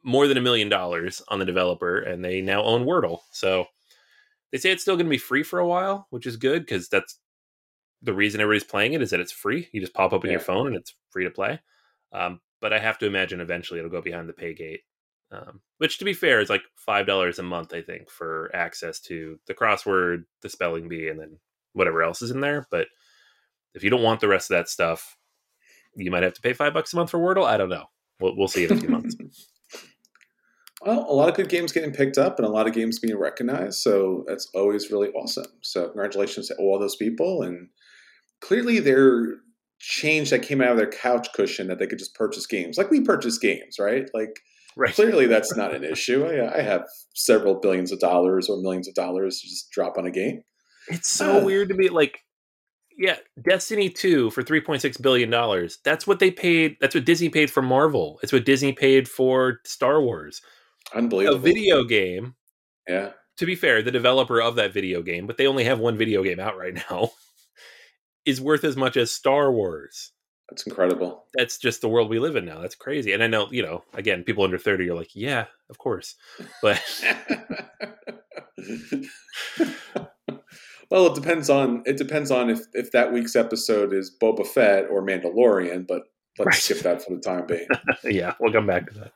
more 0.03 0.27
than 0.27 0.37
a 0.37 0.41
million 0.41 0.69
dollars 0.69 1.21
on 1.27 1.39
the 1.39 1.45
developer, 1.45 1.99
and 1.99 2.23
they 2.23 2.41
now 2.41 2.63
own 2.63 2.85
Wordle. 2.85 3.19
So 3.31 3.65
they 4.51 4.57
say 4.57 4.71
it's 4.71 4.81
still 4.81 4.95
going 4.95 5.07
to 5.07 5.11
be 5.11 5.17
free 5.17 5.43
for 5.43 5.59
a 5.59 5.67
while, 5.67 6.07
which 6.09 6.25
is 6.25 6.37
good 6.37 6.61
because 6.63 6.89
that's 6.89 7.19
the 8.01 8.13
reason 8.13 8.41
everybody's 8.41 8.63
playing 8.63 8.93
it 8.93 9.01
is 9.01 9.09
that 9.09 9.19
it's 9.19 9.31
free. 9.31 9.67
You 9.71 9.81
just 9.81 9.93
pop 9.93 10.13
open 10.13 10.31
your 10.31 10.39
phone 10.39 10.67
and 10.67 10.75
it's 10.75 10.93
free 11.09 11.23
to 11.23 11.31
play. 11.31 11.59
Um, 12.13 12.39
but 12.61 12.71
I 12.71 12.79
have 12.79 12.97
to 12.99 13.05
imagine 13.05 13.41
eventually 13.41 13.79
it'll 13.79 13.91
go 13.91 14.01
behind 14.01 14.29
the 14.29 14.33
pay 14.33 14.53
gate. 14.53 14.81
Um, 15.31 15.61
which, 15.79 15.97
to 15.97 16.05
be 16.05 16.13
fair, 16.13 16.39
is 16.39 16.49
like 16.49 16.61
five 16.75 17.07
dollars 17.07 17.39
a 17.39 17.43
month, 17.43 17.73
I 17.73 17.81
think, 17.81 18.09
for 18.09 18.49
access 18.55 18.99
to 19.01 19.39
the 19.47 19.55
crossword, 19.55 20.23
the 20.41 20.49
spelling 20.49 20.87
bee, 20.87 21.09
and 21.09 21.19
then 21.19 21.39
whatever 21.73 22.03
else 22.03 22.21
is 22.21 22.31
in 22.31 22.41
there. 22.41 22.67
But 22.71 22.87
if 23.73 23.83
you 23.83 23.89
don't 23.89 24.03
want 24.03 24.21
the 24.21 24.27
rest 24.27 24.49
of 24.49 24.55
that 24.55 24.69
stuff, 24.69 25.17
you 25.95 26.11
might 26.11 26.23
have 26.23 26.33
to 26.35 26.41
pay 26.41 26.53
five 26.53 26.73
bucks 26.73 26.93
a 26.93 26.95
month 26.95 27.09
for 27.09 27.19
Wordle. 27.19 27.45
I 27.45 27.57
don't 27.57 27.69
know. 27.69 27.85
We'll, 28.19 28.37
we'll 28.37 28.47
see 28.47 28.65
in 28.65 28.71
a 28.71 28.77
few 28.77 28.89
months. 28.89 29.15
Well, 30.85 31.05
a 31.09 31.13
lot 31.13 31.29
of 31.29 31.35
good 31.35 31.49
games 31.49 31.71
getting 31.71 31.91
picked 31.91 32.17
up 32.17 32.37
and 32.37 32.47
a 32.47 32.51
lot 32.51 32.67
of 32.67 32.73
games 32.73 32.99
being 32.99 33.17
recognized. 33.17 33.79
So 33.79 34.23
that's 34.27 34.47
always 34.53 34.91
really 34.91 35.09
awesome. 35.09 35.47
So 35.61 35.85
congratulations 35.87 36.47
to 36.49 36.55
all 36.57 36.77
those 36.79 36.95
people. 36.95 37.41
And 37.41 37.69
clearly 38.41 38.79
their 38.79 39.37
change 39.79 40.29
that 40.29 40.43
came 40.43 40.61
out 40.61 40.71
of 40.71 40.77
their 40.77 40.89
couch 40.89 41.27
cushion 41.33 41.67
that 41.67 41.79
they 41.79 41.87
could 41.87 41.99
just 41.99 42.13
purchase 42.15 42.45
games. 42.45 42.77
Like 42.77 42.91
we 42.91 43.01
purchase 43.01 43.37
games, 43.37 43.77
right? 43.79 44.09
Like 44.13 44.39
Right. 44.77 44.93
clearly 44.93 45.25
that's 45.25 45.55
not 45.55 45.73
an 45.73 45.85
issue. 45.85 46.25
I, 46.25 46.57
I 46.57 46.61
have 46.61 46.83
several 47.15 47.55
billions 47.55 47.93
of 47.93 47.99
dollars 47.99 48.49
or 48.49 48.61
millions 48.61 48.89
of 48.89 48.93
dollars 48.93 49.39
to 49.39 49.47
just 49.47 49.71
drop 49.71 49.97
on 49.97 50.05
a 50.05 50.11
game. 50.11 50.43
It's 50.89 51.09
so 51.09 51.39
Uh. 51.39 51.45
weird 51.45 51.69
to 51.69 51.75
me. 51.75 51.87
Like, 51.87 52.19
yeah, 52.97 53.15
Destiny 53.41 53.89
2 53.89 54.31
for 54.31 54.43
$3.6 54.43 55.01
billion. 55.01 55.29
That's 55.85 56.05
what 56.05 56.19
they 56.19 56.29
paid. 56.29 56.75
That's 56.81 56.93
what 56.93 57.05
Disney 57.05 57.29
paid 57.29 57.49
for 57.49 57.61
Marvel. 57.61 58.19
It's 58.21 58.33
what 58.33 58.45
Disney 58.45 58.73
paid 58.73 59.07
for 59.07 59.59
Star 59.65 60.01
Wars. 60.01 60.41
Unbelievable. 60.93 61.37
A 61.37 61.39
video 61.39 61.83
game, 61.83 62.35
Yeah. 62.87 63.11
to 63.37 63.45
be 63.45 63.55
fair, 63.55 63.81
the 63.81 63.91
developer 63.91 64.41
of 64.41 64.55
that 64.55 64.73
video 64.73 65.01
game, 65.01 65.27
but 65.27 65.37
they 65.37 65.47
only 65.47 65.63
have 65.65 65.79
one 65.79 65.97
video 65.97 66.23
game 66.23 66.39
out 66.39 66.57
right 66.57 66.73
now, 66.73 67.11
is 68.25 68.39
worth 68.41 68.63
as 68.63 68.75
much 68.77 68.97
as 68.97 69.11
Star 69.11 69.51
Wars. 69.51 70.11
That's 70.49 70.67
incredible. 70.67 71.25
That's 71.33 71.57
just 71.57 71.81
the 71.81 71.89
world 71.89 72.07
we 72.09 72.19
live 72.19 72.35
in 72.35 72.45
now. 72.45 72.59
That's 72.61 72.75
crazy. 72.75 73.13
And 73.13 73.23
I 73.23 73.27
know, 73.27 73.47
you 73.51 73.63
know, 73.63 73.83
again, 73.95 74.23
people 74.23 74.43
under 74.43 74.59
30 74.59 74.87
are 74.91 74.95
like, 74.95 75.15
yeah, 75.15 75.45
of 75.71 75.79
course. 75.79 76.13
But 76.61 76.79
well, 80.91 81.07
it 81.07 81.15
depends 81.15 81.49
on 81.49 81.81
it 81.85 81.97
depends 81.97 82.29
on 82.31 82.49
if 82.49 82.59
if 82.73 82.91
that 82.91 83.11
week's 83.11 83.35
episode 83.35 83.91
is 83.93 84.15
Boba 84.21 84.45
Fett 84.45 84.85
or 84.89 85.01
Mandalorian, 85.01 85.87
but 85.87 86.03
let's 86.37 86.45
Right. 86.47 86.53
skip 86.55 86.79
that 86.79 87.03
for 87.03 87.15
the 87.15 87.21
time 87.21 87.47
being. 87.47 87.67
yeah, 88.03 88.35
we'll 88.39 88.53
come 88.53 88.67
back 88.67 88.87
to 88.91 88.99
that. 88.99 89.13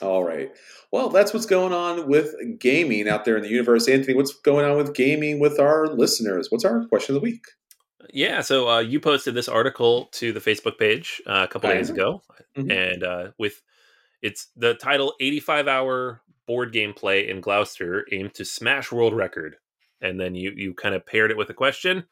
All 0.00 0.24
right. 0.24 0.50
Well, 0.92 1.08
that's 1.08 1.34
what's 1.34 1.46
going 1.46 1.72
on 1.72 2.08
with 2.08 2.34
gaming 2.58 3.08
out 3.08 3.24
there 3.24 3.36
in 3.36 3.42
the 3.42 3.48
universe. 3.48 3.88
Anthony, 3.88 4.14
what's 4.14 4.32
going 4.40 4.64
on 4.64 4.76
with 4.76 4.94
gaming 4.94 5.38
with 5.40 5.58
our 5.58 5.86
listeners? 5.88 6.50
What's 6.50 6.64
our 6.64 6.86
question 6.86 7.14
of 7.16 7.20
the 7.20 7.24
week? 7.24 7.44
Yeah, 8.12 8.40
so 8.40 8.68
uh, 8.68 8.78
you 8.80 9.00
posted 9.00 9.34
this 9.34 9.48
article 9.48 10.06
to 10.12 10.32
the 10.32 10.40
Facebook 10.40 10.78
page 10.78 11.20
uh, 11.26 11.44
a 11.44 11.48
couple 11.48 11.68
days 11.70 11.90
am. 11.90 11.96
ago, 11.96 12.22
Mhm. 12.56 12.72
and 12.92 13.02
uh, 13.02 13.30
with 13.38 13.60
it's 14.22 14.48
the 14.56 14.74
title 14.74 15.14
"85 15.20 15.68
Hour 15.68 16.22
Board 16.46 16.72
Game 16.72 16.94
Play 16.94 17.28
in 17.28 17.40
Gloucester 17.40 18.06
aimed 18.12 18.34
to 18.34 18.44
smash 18.44 18.90
world 18.92 19.14
record," 19.14 19.56
and 20.00 20.18
then 20.18 20.34
you 20.34 20.52
you 20.56 20.74
kind 20.74 20.94
of 20.94 21.04
paired 21.04 21.30
it 21.30 21.36
with 21.36 21.50
a 21.50 21.54
question: 21.54 22.04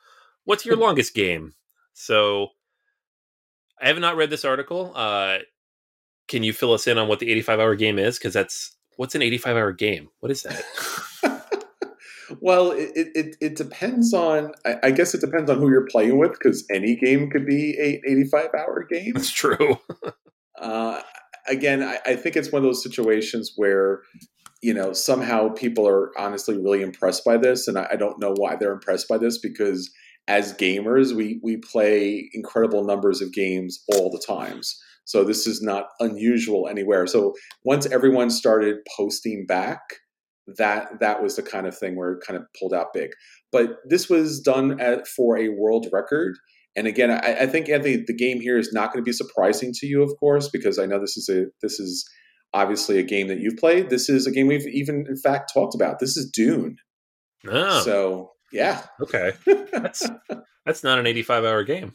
"What's 0.44 0.66
your 0.66 0.76
longest 0.84 1.14
game?" 1.14 1.54
So 1.94 2.48
I 3.80 3.86
have 3.88 3.98
not 3.98 4.16
read 4.16 4.30
this 4.30 4.44
article. 4.44 4.92
Uh, 4.94 5.38
can 6.28 6.42
you 6.42 6.52
fill 6.52 6.72
us 6.72 6.86
in 6.86 6.98
on 6.98 7.08
what 7.08 7.18
the 7.18 7.30
85 7.30 7.60
hour 7.60 7.74
game 7.74 7.98
is? 7.98 8.18
Because 8.18 8.34
that's 8.34 8.76
what's 8.96 9.14
an 9.14 9.22
85 9.22 9.56
hour 9.56 9.72
game. 9.72 10.08
What 10.20 10.32
is 10.32 10.42
that? 10.42 10.62
well, 12.40 12.72
it, 12.72 12.90
it- 12.94 13.36
it, 13.40 13.56
depends 13.56 14.12
on, 14.12 14.52
I, 14.64 14.76
I 14.84 14.90
guess 14.90 15.14
it 15.14 15.20
depends 15.20 15.50
on 15.50 15.58
who 15.58 15.70
you're 15.70 15.86
playing 15.86 16.18
with 16.18 16.32
because 16.32 16.64
any 16.72 16.96
game 16.96 17.30
could 17.30 17.46
be 17.46 17.76
a 17.78 18.00
85 18.10 18.46
hour 18.58 18.86
game. 18.90 19.12
That's 19.14 19.32
true. 19.32 19.78
Uh, 20.58 21.02
again, 21.48 21.82
I, 21.82 21.98
I 22.06 22.16
think 22.16 22.34
it's 22.34 22.50
one 22.50 22.62
of 22.62 22.66
those 22.66 22.82
situations 22.82 23.52
where, 23.56 24.00
you 24.62 24.72
know, 24.72 24.94
somehow 24.94 25.50
people 25.50 25.86
are 25.86 26.18
honestly 26.18 26.56
really 26.56 26.80
impressed 26.80 27.26
by 27.26 27.36
this. 27.36 27.68
And 27.68 27.76
I, 27.76 27.88
I 27.92 27.96
don't 27.96 28.18
know 28.18 28.32
why 28.34 28.56
they're 28.56 28.72
impressed 28.72 29.06
by 29.06 29.18
this 29.18 29.36
because 29.38 29.90
as 30.28 30.54
gamers, 30.54 31.12
we, 31.12 31.40
we 31.42 31.58
play 31.58 32.30
incredible 32.32 32.84
numbers 32.84 33.20
of 33.20 33.34
games 33.34 33.84
all 33.92 34.10
the 34.10 34.18
times. 34.26 34.82
So 35.06 35.24
this 35.24 35.46
is 35.46 35.62
not 35.62 35.86
unusual 36.00 36.68
anywhere. 36.68 37.06
So 37.06 37.34
once 37.64 37.86
everyone 37.86 38.28
started 38.28 38.76
posting 38.96 39.46
back, 39.46 39.80
that 40.58 41.00
that 41.00 41.22
was 41.22 41.36
the 41.36 41.42
kind 41.42 41.66
of 41.66 41.76
thing 41.76 41.96
where 41.96 42.12
it 42.12 42.24
kind 42.26 42.36
of 42.36 42.44
pulled 42.58 42.74
out 42.74 42.92
big. 42.92 43.10
But 43.50 43.76
this 43.88 44.08
was 44.08 44.40
done 44.40 44.80
at, 44.80 45.06
for 45.06 45.38
a 45.38 45.48
world 45.48 45.86
record. 45.92 46.36
And 46.76 46.86
again, 46.86 47.10
I, 47.10 47.42
I 47.42 47.46
think 47.46 47.68
Anthony, 47.68 48.04
the 48.06 48.14
game 48.14 48.40
here 48.40 48.58
is 48.58 48.72
not 48.72 48.92
going 48.92 49.02
to 49.02 49.08
be 49.08 49.12
surprising 49.12 49.72
to 49.76 49.86
you, 49.86 50.02
of 50.02 50.12
course, 50.20 50.48
because 50.48 50.78
I 50.78 50.86
know 50.86 51.00
this 51.00 51.16
is 51.16 51.28
a 51.28 51.46
this 51.62 51.80
is 51.80 52.08
obviously 52.52 52.98
a 52.98 53.02
game 53.02 53.28
that 53.28 53.38
you've 53.38 53.56
played. 53.56 53.90
This 53.90 54.08
is 54.08 54.26
a 54.26 54.30
game 54.30 54.48
we've 54.48 54.66
even 54.68 55.06
in 55.08 55.16
fact 55.16 55.52
talked 55.52 55.74
about. 55.74 56.00
This 56.00 56.16
is 56.16 56.30
Dune. 56.32 56.76
Oh, 57.48 57.80
So 57.82 58.32
yeah, 58.52 58.82
okay. 59.02 59.32
That's 59.72 60.08
that's 60.64 60.82
not 60.82 60.98
an 60.98 61.06
85 61.06 61.44
hour 61.44 61.62
game. 61.62 61.92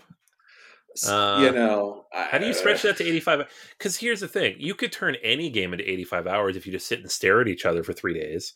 Uh, 1.08 1.44
you 1.46 1.52
know, 1.52 2.06
How 2.14 2.38
do 2.38 2.46
you 2.46 2.54
stretch 2.54 2.82
that 2.82 2.98
to 2.98 3.04
85? 3.04 3.48
Because 3.78 3.98
here's 3.98 4.20
the 4.20 4.28
thing 4.28 4.56
you 4.60 4.76
could 4.76 4.92
turn 4.92 5.16
any 5.24 5.50
game 5.50 5.74
into 5.74 5.90
85 5.90 6.28
hours 6.28 6.56
if 6.56 6.66
you 6.66 6.72
just 6.72 6.88
sit 6.88 7.00
and 7.00 7.10
stare 7.10 7.42
at 7.42 7.48
each 7.48 7.66
other 7.66 7.84
for 7.84 7.94
three 7.94 8.14
days. 8.14 8.54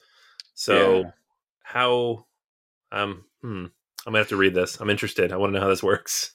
So, 0.54 1.02
Yeah. 1.02 1.10
how, 1.64 2.26
um, 2.92 3.26
hmm, 3.42 3.66
I'm 4.06 4.12
gonna 4.14 4.20
have 4.20 4.30
to 4.30 4.38
read 4.38 4.54
this. 4.54 4.80
I'm 4.80 4.90
interested. 4.90 5.32
I 5.32 5.38
want 5.38 5.54
to 5.54 5.60
know 5.60 5.64
how 5.64 5.70
this 5.70 5.84
works. 5.84 6.34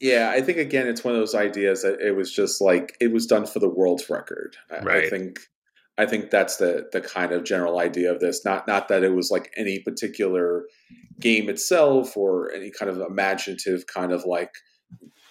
Yeah, 0.00 0.30
I 0.30 0.42
think 0.42 0.58
again, 0.58 0.86
it's 0.86 1.02
one 1.02 1.14
of 1.14 1.20
those 1.20 1.34
ideas 1.34 1.82
that 1.82 2.00
it 2.00 2.14
was 2.14 2.32
just 2.32 2.60
like 2.60 2.94
it 3.00 3.10
was 3.10 3.26
done 3.26 3.46
for 3.46 3.58
the 3.58 3.68
world's 3.68 4.10
record. 4.10 4.56
I, 4.70 4.76
I 4.76 5.08
think, 5.08 5.40
I 5.96 6.04
think 6.06 6.30
that's 6.30 6.58
the 6.58 6.88
the 6.92 7.00
kind 7.00 7.32
of 7.32 7.44
general 7.44 7.78
idea 7.78 8.12
of 8.12 8.20
this. 8.20 8.44
Not 8.44 8.68
not 8.68 8.88
that 8.88 9.02
it 9.02 9.14
was 9.14 9.30
like 9.30 9.50
any 9.56 9.78
particular 9.80 10.66
game 11.18 11.48
itself 11.48 12.16
or 12.16 12.52
any 12.52 12.70
kind 12.70 12.90
of 12.90 13.00
imaginative 13.00 13.86
kind 13.86 14.12
of 14.12 14.24
like 14.24 14.52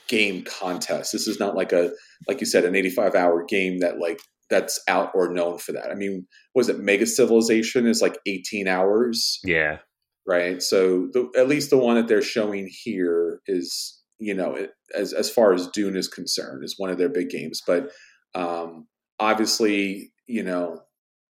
game 0.07 0.43
contest. 0.43 1.11
This 1.11 1.27
is 1.27 1.39
not 1.39 1.55
like 1.55 1.71
a 1.71 1.91
like 2.27 2.39
you 2.39 2.45
said 2.45 2.65
an 2.65 2.75
85 2.75 3.15
hour 3.15 3.43
game 3.43 3.79
that 3.79 3.99
like 3.99 4.19
that's 4.49 4.79
out 4.87 5.11
or 5.13 5.33
known 5.33 5.57
for 5.57 5.73
that. 5.73 5.91
I 5.91 5.95
mean, 5.95 6.25
was 6.55 6.69
it 6.69 6.79
Mega 6.79 7.05
Civilization 7.05 7.85
is 7.85 8.01
like 8.01 8.17
18 8.25 8.67
hours? 8.67 9.39
yeah. 9.43 9.79
right? 10.25 10.61
So 10.61 11.07
the, 11.13 11.29
at 11.37 11.47
least 11.47 11.69
the 11.69 11.77
one 11.77 11.95
that 11.95 12.07
they're 12.07 12.21
showing 12.21 12.69
here 12.69 13.41
is, 13.47 14.01
you 14.19 14.33
know, 14.33 14.53
it, 14.53 14.71
as 14.95 15.13
as 15.13 15.29
far 15.29 15.53
as 15.53 15.67
Dune 15.67 15.97
is 15.97 16.07
concerned, 16.07 16.63
is 16.63 16.75
one 16.77 16.89
of 16.89 16.97
their 16.97 17.09
big 17.09 17.29
games. 17.29 17.61
But 17.65 17.91
um, 18.35 18.87
obviously, 19.19 20.13
you 20.27 20.43
know, 20.43 20.81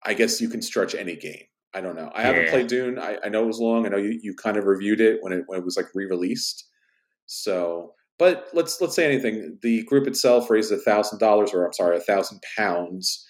I 0.04 0.14
guess 0.14 0.40
you 0.40 0.48
can 0.48 0.62
stretch 0.62 0.94
any 0.94 1.16
game. 1.16 1.44
I 1.74 1.80
don't 1.80 1.96
know. 1.96 2.10
I 2.14 2.22
haven't 2.22 2.50
played 2.50 2.68
Dune. 2.68 2.98
I, 3.00 3.18
I 3.24 3.28
know 3.28 3.42
it 3.42 3.48
was 3.48 3.58
long. 3.58 3.84
I 3.84 3.88
know 3.88 3.96
you, 3.96 4.18
you 4.22 4.34
kind 4.34 4.56
of 4.56 4.64
reviewed 4.64 5.00
it 5.00 5.18
when 5.22 5.32
it 5.32 5.42
when 5.46 5.58
it 5.58 5.64
was 5.64 5.76
like 5.76 5.86
re 5.94 6.06
released. 6.06 6.68
So, 7.26 7.94
but 8.18 8.48
let's 8.52 8.80
let's 8.80 8.94
say 8.94 9.06
anything. 9.06 9.58
The 9.62 9.84
group 9.84 10.06
itself 10.06 10.50
raised 10.50 10.72
a 10.72 10.78
thousand 10.78 11.18
dollars, 11.18 11.52
or 11.52 11.64
I'm 11.64 11.72
sorry, 11.72 11.96
a 11.96 12.00
thousand 12.00 12.40
pounds 12.56 13.24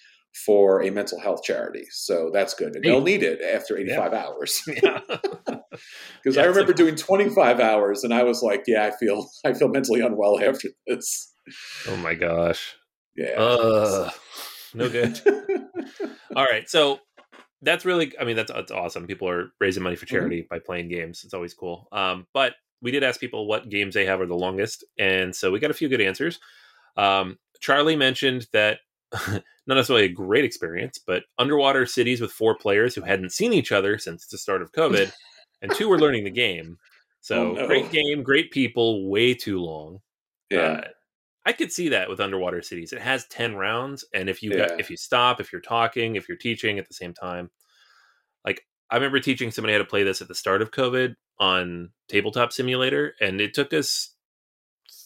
for 0.45 0.83
a 0.83 0.89
mental 0.89 1.19
health 1.19 1.43
charity. 1.43 1.85
So 1.91 2.29
that's 2.33 2.53
good. 2.53 2.75
And 2.75 2.83
they'll 2.83 3.01
need 3.01 3.23
it 3.23 3.41
after 3.41 3.77
85 3.77 4.11
yeah. 4.11 4.19
hours. 4.25 4.61
Because 4.65 6.35
yeah, 6.35 6.41
I 6.41 6.45
remember 6.45 6.73
doing 6.73 6.95
25 6.95 7.59
hours 7.59 8.03
and 8.03 8.13
I 8.13 8.23
was 8.23 8.41
like, 8.41 8.63
yeah, 8.67 8.85
I 8.85 8.91
feel 8.97 9.29
I 9.45 9.53
feel 9.53 9.69
mentally 9.69 10.01
unwell 10.01 10.39
after 10.41 10.69
this. 10.87 11.31
Oh 11.87 11.95
my 11.97 12.15
gosh. 12.15 12.75
Yeah. 13.15 13.39
Uh, 13.39 14.09
no 14.73 14.89
good. 14.89 15.19
All 16.35 16.45
right. 16.45 16.69
So 16.69 16.99
that's 17.61 17.85
really 17.85 18.13
I 18.19 18.25
mean 18.25 18.35
that's 18.35 18.51
that's 18.51 18.71
awesome. 18.71 19.07
People 19.07 19.29
are 19.29 19.51
raising 19.61 19.83
money 19.83 19.95
for 19.95 20.05
mm-hmm. 20.05 20.15
charity 20.15 20.39
mm-hmm. 20.41 20.53
by 20.53 20.59
playing 20.59 20.89
games. 20.89 21.21
It's 21.23 21.33
always 21.33 21.53
cool. 21.53 21.87
Um, 21.93 22.27
but 22.33 22.53
we 22.85 22.91
did 22.91 23.03
ask 23.03 23.19
people 23.19 23.47
what 23.47 23.69
games 23.69 23.95
they 23.95 24.05
have 24.05 24.21
are 24.21 24.27
the 24.27 24.35
longest, 24.35 24.83
and 24.99 25.35
so 25.35 25.51
we 25.51 25.59
got 25.59 25.71
a 25.71 25.75
few 25.75 25.89
good 25.89 26.01
answers. 26.01 26.39
Um, 26.95 27.39
Charlie 27.59 27.95
mentioned 27.95 28.45
that 28.53 28.77
not 29.11 29.41
necessarily 29.65 30.05
a 30.05 30.09
great 30.09 30.45
experience, 30.45 30.99
but 30.99 31.23
underwater 31.39 31.87
cities 31.87 32.21
with 32.21 32.31
four 32.31 32.55
players 32.55 32.93
who 32.93 33.01
hadn't 33.01 33.31
seen 33.31 33.53
each 33.53 33.71
other 33.71 33.97
since 33.97 34.27
the 34.27 34.37
start 34.37 34.61
of 34.61 34.71
COVID, 34.71 35.11
and 35.63 35.73
two 35.73 35.89
were 35.89 35.99
learning 35.99 36.25
the 36.25 36.29
game. 36.29 36.77
So 37.21 37.49
oh, 37.49 37.53
no. 37.53 37.65
great 37.65 37.89
game, 37.89 38.21
great 38.21 38.51
people, 38.51 39.09
way 39.09 39.33
too 39.33 39.59
long. 39.59 40.01
Yeah. 40.51 40.59
Uh, 40.59 40.87
I 41.47 41.53
could 41.53 41.71
see 41.71 41.89
that 41.89 42.07
with 42.07 42.19
underwater 42.19 42.61
cities. 42.61 42.93
It 42.93 43.01
has 43.01 43.25
10 43.29 43.55
rounds 43.55 44.05
and 44.13 44.29
if 44.29 44.43
you 44.43 44.51
yeah. 44.51 44.67
got, 44.67 44.79
if 44.79 44.91
you 44.91 44.97
stop, 44.97 45.41
if 45.41 45.51
you're 45.51 45.59
talking, 45.59 46.15
if 46.15 46.27
you're 46.27 46.37
teaching 46.37 46.77
at 46.77 46.87
the 46.87 46.93
same 46.93 47.15
time. 47.15 47.49
Like 48.45 48.61
I 48.91 48.95
remember 48.95 49.19
teaching 49.19 49.49
somebody 49.49 49.73
how 49.73 49.79
to 49.79 49.85
play 49.85 50.03
this 50.03 50.21
at 50.21 50.27
the 50.27 50.35
start 50.35 50.61
of 50.61 50.69
COVID 50.69 51.15
on 51.39 51.89
Tabletop 52.07 52.51
Simulator 52.51 53.13
and 53.19 53.41
it 53.41 53.53
took 53.53 53.73
us 53.73 54.15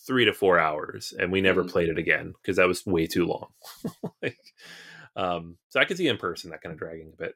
three 0.09 0.25
to 0.25 0.33
four 0.33 0.59
hours, 0.59 1.13
and 1.19 1.31
we 1.31 1.39
never 1.39 1.61
mm-hmm. 1.61 1.69
played 1.69 1.89
it 1.89 1.99
again 1.99 2.33
because 2.41 2.57
that 2.57 2.67
was 2.67 2.83
way 2.83 3.05
too 3.05 3.27
long. 3.27 3.49
like, 4.23 4.39
um, 5.15 5.57
so 5.69 5.79
I 5.79 5.85
could 5.85 5.97
see 5.97 6.07
in 6.07 6.17
person 6.17 6.49
that 6.49 6.61
kind 6.61 6.73
of 6.73 6.79
dragging 6.79 7.11
a 7.13 7.15
bit. 7.15 7.35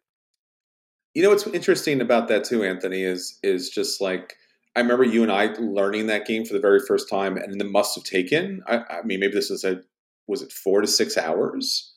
You 1.14 1.22
know 1.22 1.30
what's 1.30 1.46
interesting 1.46 2.02
about 2.02 2.28
that 2.30 2.44
too, 2.44 2.64
Anthony, 2.64 3.04
is 3.04 3.38
is 3.44 3.70
just 3.70 4.02
like 4.02 4.36
I 4.76 4.80
remember 4.80 5.04
you 5.04 5.22
and 5.22 5.32
I 5.32 5.54
learning 5.60 6.08
that 6.08 6.26
game 6.26 6.46
for 6.46 6.54
the 6.54 6.60
very 6.60 6.80
first 6.80 7.08
time, 7.08 7.38
and 7.38 7.62
it 7.62 7.70
must 7.70 7.94
have 7.94 8.04
taken. 8.04 8.64
I, 8.66 8.78
I 8.78 9.04
mean, 9.04 9.20
maybe 9.20 9.34
this 9.34 9.52
was 9.52 9.64
a 9.64 9.82
was 10.26 10.42
it 10.42 10.52
four 10.52 10.82
to 10.82 10.88
six 10.88 11.16
hours 11.16 11.94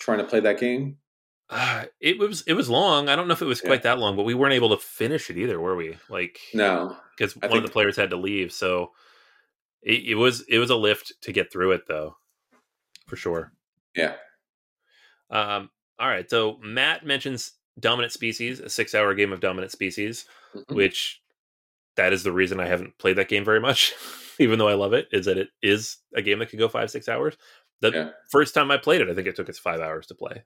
trying 0.00 0.18
to 0.18 0.24
play 0.24 0.40
that 0.40 0.60
game. 0.60 0.98
Uh, 1.50 1.84
it 2.00 2.18
was 2.18 2.42
it 2.46 2.52
was 2.52 2.70
long. 2.70 3.08
I 3.08 3.16
don't 3.16 3.26
know 3.26 3.32
if 3.32 3.42
it 3.42 3.46
was 3.46 3.60
quite 3.60 3.82
that 3.82 3.98
long, 3.98 4.14
but 4.14 4.22
we 4.22 4.34
weren't 4.34 4.54
able 4.54 4.70
to 4.70 4.76
finish 4.76 5.30
it 5.30 5.36
either, 5.36 5.60
were 5.60 5.74
we? 5.74 5.96
Like 6.08 6.38
no, 6.54 6.96
because 7.18 7.34
one 7.34 7.50
think, 7.50 7.54
of 7.56 7.62
the 7.64 7.72
players 7.72 7.96
had 7.96 8.10
to 8.10 8.16
leave. 8.16 8.52
So 8.52 8.92
it, 9.82 10.10
it 10.10 10.14
was 10.14 10.44
it 10.48 10.58
was 10.58 10.70
a 10.70 10.76
lift 10.76 11.12
to 11.22 11.32
get 11.32 11.52
through 11.52 11.72
it 11.72 11.82
though, 11.88 12.16
for 13.08 13.16
sure. 13.16 13.52
Yeah. 13.96 14.14
Um. 15.28 15.70
All 15.98 16.08
right. 16.08 16.30
So 16.30 16.58
Matt 16.62 17.04
mentions 17.04 17.52
Dominant 17.80 18.12
Species, 18.12 18.60
a 18.60 18.70
six-hour 18.70 19.14
game 19.14 19.32
of 19.32 19.40
Dominant 19.40 19.72
Species, 19.72 20.26
mm-hmm. 20.54 20.72
which 20.72 21.20
that 21.96 22.12
is 22.12 22.22
the 22.22 22.32
reason 22.32 22.60
I 22.60 22.66
haven't 22.66 22.96
played 22.98 23.16
that 23.16 23.28
game 23.28 23.44
very 23.44 23.60
much, 23.60 23.92
even 24.38 24.60
though 24.60 24.68
I 24.68 24.74
love 24.74 24.92
it. 24.92 25.08
Is 25.10 25.26
that 25.26 25.36
it 25.36 25.48
is 25.62 25.96
a 26.14 26.22
game 26.22 26.38
that 26.38 26.50
can 26.50 26.60
go 26.60 26.68
five 26.68 26.92
six 26.92 27.08
hours. 27.08 27.36
The 27.80 27.90
yeah. 27.90 28.10
first 28.30 28.54
time 28.54 28.70
I 28.70 28.76
played 28.76 29.00
it, 29.00 29.08
I 29.08 29.14
think 29.14 29.26
it 29.26 29.34
took 29.34 29.48
us 29.48 29.58
five 29.58 29.80
hours 29.80 30.06
to 30.08 30.14
play. 30.14 30.44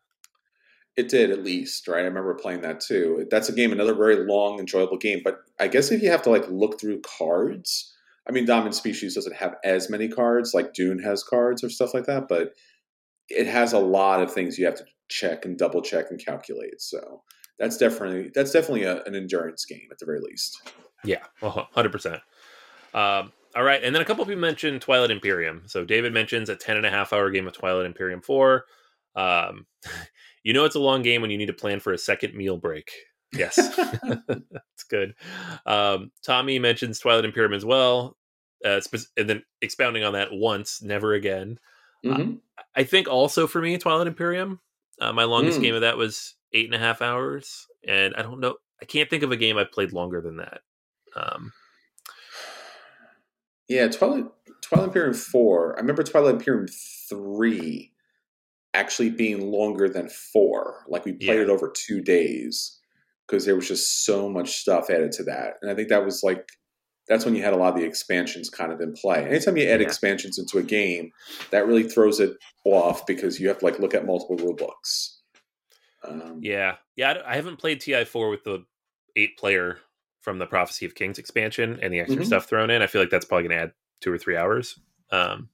It 0.96 1.08
did 1.08 1.30
at 1.30 1.42
least, 1.42 1.88
right? 1.88 2.02
I 2.02 2.04
remember 2.04 2.34
playing 2.34 2.60
that 2.60 2.80
too. 2.80 3.26
That's 3.30 3.48
a 3.48 3.52
game, 3.52 3.72
another 3.72 3.94
very 3.94 4.24
long, 4.24 4.60
enjoyable 4.60 4.96
game. 4.96 5.20
But 5.24 5.38
I 5.58 5.66
guess 5.66 5.90
if 5.90 6.02
you 6.02 6.10
have 6.10 6.22
to 6.22 6.30
like 6.30 6.48
look 6.48 6.80
through 6.80 7.00
cards, 7.00 7.92
I 8.28 8.32
mean, 8.32 8.46
Dominant 8.46 8.76
Species 8.76 9.14
doesn't 9.14 9.36
have 9.36 9.56
as 9.64 9.90
many 9.90 10.08
cards 10.08 10.54
like 10.54 10.72
Dune 10.72 11.00
has 11.00 11.24
cards 11.24 11.64
or 11.64 11.70
stuff 11.70 11.94
like 11.94 12.06
that, 12.06 12.28
but 12.28 12.52
it 13.28 13.46
has 13.46 13.72
a 13.72 13.78
lot 13.78 14.22
of 14.22 14.32
things 14.32 14.58
you 14.58 14.66
have 14.66 14.76
to 14.76 14.84
check 15.08 15.44
and 15.44 15.58
double 15.58 15.82
check 15.82 16.06
and 16.10 16.24
calculate. 16.24 16.80
So 16.80 17.22
that's 17.58 17.76
definitely 17.76 18.30
that's 18.34 18.52
definitely 18.52 18.84
a, 18.84 19.02
an 19.04 19.14
endurance 19.14 19.64
game 19.64 19.88
at 19.90 19.98
the 19.98 20.06
very 20.06 20.20
least. 20.20 20.70
Yeah, 21.04 21.24
hundred 21.42 21.92
percent. 21.92 22.20
Um, 22.94 23.32
all 23.56 23.62
right, 23.62 23.82
and 23.82 23.94
then 23.94 24.02
a 24.02 24.04
couple 24.04 24.22
of 24.22 24.30
you 24.30 24.36
mentioned 24.36 24.80
Twilight 24.80 25.10
Imperium. 25.10 25.62
So 25.66 25.84
David 25.84 26.12
mentions 26.12 26.48
a 26.48 26.56
10 26.56 26.76
and 26.76 26.86
a 26.86 26.90
half 26.90 27.12
hour 27.12 27.30
game 27.30 27.46
of 27.46 27.52
Twilight 27.52 27.86
Imperium 27.86 28.20
4. 28.20 28.64
Um, 29.14 29.66
you 30.44 30.52
know 30.52 30.64
it's 30.64 30.76
a 30.76 30.80
long 30.80 31.02
game 31.02 31.22
when 31.22 31.30
you 31.30 31.38
need 31.38 31.46
to 31.46 31.52
plan 31.52 31.80
for 31.80 31.92
a 31.92 31.98
second 31.98 32.35
meal 32.35 32.57
break. 32.59 32.92
Yes, 33.33 33.59
it's 34.28 34.85
good. 34.88 35.14
Um, 35.66 36.12
Tommy 36.24 36.59
mentions 36.61 37.00
Twilight 37.00 37.24
Imperium 37.24 37.54
as 37.54 37.64
well, 37.64 38.16
uh, 38.64 38.80
and 39.16 39.28
then 39.28 39.42
expounding 39.61 40.04
on 40.04 40.12
that 40.12 40.28
once, 40.33 40.83
never 40.83 41.14
again. 41.14 41.59
Uh, 42.04 42.09
mm-hmm. 42.09 42.33
Uh, 42.57 42.62
I 42.76 42.85
think 42.85 43.09
also 43.09 43.46
for 43.46 43.61
me, 43.61 43.76
Twilight 43.78 44.07
Imperium, 44.07 44.61
uh, 45.00 45.12
my 45.12 45.24
longest 45.24 45.59
mm. 45.59 45.62
game 45.62 45.74
of 45.74 45.80
that 45.80 45.96
was 45.96 46.35
eight 46.52 46.66
and 46.66 46.74
a 46.74 46.78
half 46.78 47.02
hours, 47.02 47.66
and 47.87 48.14
I 48.16 48.22
don't 48.22 48.40
know, 48.40 48.57
I 48.80 48.85
can't 48.85 49.11
think 49.11 49.22
of 49.22 49.33
a 49.33 49.37
game 49.37 49.57
I've 49.57 49.72
played 49.72 49.92
longer 49.92 50.20
than 50.20 50.37
that. 50.37 50.61
Um, 51.16 51.52
yeah, 53.68 53.88
Twilight 53.88 54.26
Twilight 54.61 54.88
Imperium 54.88 55.14
four. 55.14 55.74
I 55.76 55.80
remember 55.80 56.02
Twilight 56.02 56.35
Imperium 56.35 56.66
three 57.09 57.93
actually 58.74 59.10
being 59.10 59.50
longer 59.50 59.88
than 59.88 60.08
four. 60.08 60.84
Like 60.88 61.04
we 61.04 61.12
played 61.12 61.37
yeah. 61.37 61.42
it 61.42 61.50
over 61.50 61.72
two 61.74 62.02
days 62.02 62.78
because 63.26 63.44
there 63.44 63.56
was 63.56 63.68
just 63.68 64.04
so 64.04 64.28
much 64.28 64.56
stuff 64.56 64.90
added 64.90 65.12
to 65.12 65.24
that. 65.24 65.54
And 65.62 65.70
I 65.70 65.74
think 65.74 65.88
that 65.88 66.04
was 66.04 66.22
like 66.22 66.48
that's 67.08 67.24
when 67.24 67.34
you 67.34 67.42
had 67.42 67.52
a 67.52 67.56
lot 67.56 67.74
of 67.74 67.78
the 67.78 67.87
expansions 67.87 68.48
kind 68.48 68.72
of 68.72 68.80
in 68.80 68.94
play. 68.94 69.26
Anytime 69.26 69.56
you 69.56 69.68
add 69.68 69.80
yeah. 69.80 69.87
expansions 69.87 70.38
into 70.38 70.58
a 70.58 70.62
game, 70.62 71.10
that 71.50 71.66
really 71.66 71.82
throws 71.82 72.18
it 72.18 72.37
off 72.64 73.06
because 73.06 73.38
you 73.38 73.48
have 73.48 73.58
to 73.58 73.64
like 73.64 73.78
look 73.78 73.94
at 73.94 74.06
multiple 74.06 74.37
rule 74.37 74.54
books. 74.54 75.20
Um, 76.02 76.38
yeah, 76.40 76.76
yeah. 76.96 77.18
I 77.26 77.37
haven't 77.37 77.58
played 77.58 77.80
TI 77.80 78.04
four 78.04 78.30
with 78.30 78.44
the 78.44 78.64
eight 79.16 79.38
player 79.38 79.78
from 80.22 80.38
the 80.38 80.46
Prophecy 80.46 80.87
of 80.87 80.94
Kings 80.94 81.18
expansion 81.18 81.78
and 81.82 81.92
the 81.92 82.00
extra 82.00 82.16
mm-hmm. 82.16 82.24
stuff 82.24 82.48
thrown 82.48 82.70
in. 82.70 82.80
I 82.80 82.87
feel 82.87 83.02
like 83.02 83.10
that's 83.10 83.26
probably 83.26 83.48
going 83.48 83.58
to 83.58 83.64
add 83.64 83.72
two 84.00 84.12
or 84.12 84.18
three 84.18 84.37
hours. 84.37 84.78
Um, 85.10 85.50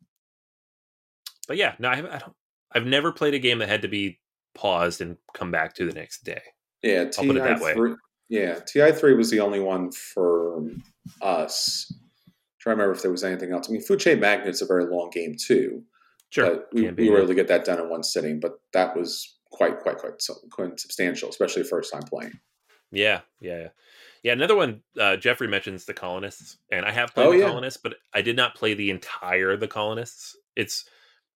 but 1.49 1.57
yeah, 1.57 1.75
no, 1.81 1.89
I, 1.89 1.95
I 1.95 2.19
don't. 2.19 2.33
I've 2.73 2.87
never 2.87 3.13
played 3.13 3.35
a 3.35 3.39
game 3.39 3.59
that 3.59 3.69
had 3.69 3.83
to 3.83 3.89
be 3.89 4.21
paused 4.55 5.01
and 5.01 5.17
come 5.35 5.51
back 5.51 5.75
to 5.75 5.87
the 5.87 5.93
next 5.93 6.25
day. 6.25 6.43
Yeah, 6.83 7.05
I'll 7.19 7.25
put 7.25 7.37
it 7.37 7.43
that 7.43 7.61
way. 7.61 7.95
Yeah, 8.29 8.61
TI 8.61 8.93
three 8.93 9.15
was 9.15 9.31
the 9.31 9.41
only 9.41 9.61
one 9.61 9.91
for 9.91 10.65
us. 11.21 11.87
I'm 11.91 11.99
trying 12.61 12.77
to 12.77 12.83
remember 12.83 12.93
if 12.93 13.03
there 13.03 13.11
was 13.11 13.25
anything 13.25 13.53
else. 13.53 13.69
I 13.69 13.73
mean, 13.73 13.83
Food 13.83 14.01
Chain 14.01 14.21
Magnate's 14.21 14.63
a 14.63 14.67
very 14.67 14.85
long 14.85 15.11
game 15.11 15.35
too. 15.37 15.83
Sure, 16.31 16.65
we, 16.73 16.89
we 16.91 17.11
were 17.11 17.19
able 17.19 17.29
to 17.29 17.35
get 17.35 17.49
that 17.49 17.65
done 17.65 17.81
in 17.81 17.89
one 17.89 18.05
sitting, 18.05 18.39
but 18.39 18.61
that 18.73 18.97
was 18.97 19.37
quite, 19.51 19.81
quite, 19.81 19.99
quite, 19.99 20.13
quite 20.51 20.79
substantial, 20.79 21.29
especially 21.29 21.65
first 21.65 21.93
time 21.93 22.05
playing. 22.05 22.39
Yeah, 22.93 23.23
yeah, 23.41 23.69
yeah. 24.23 24.33
Another 24.33 24.55
one, 24.55 24.83
uh, 24.99 25.17
Jeffrey 25.17 25.49
mentions 25.49 25.87
the 25.87 25.95
colonists, 25.95 26.59
and 26.71 26.87
I 26.87 26.93
have 26.93 27.13
played 27.13 27.27
oh, 27.27 27.33
the 27.33 27.39
yeah. 27.39 27.49
colonists, 27.49 27.81
but 27.83 27.97
I 28.15 28.23
did 28.23 28.37
not 28.37 28.55
play 28.55 28.75
the 28.75 28.91
entire 28.91 29.57
the 29.57 29.67
colonists. 29.67 30.37
It's 30.55 30.85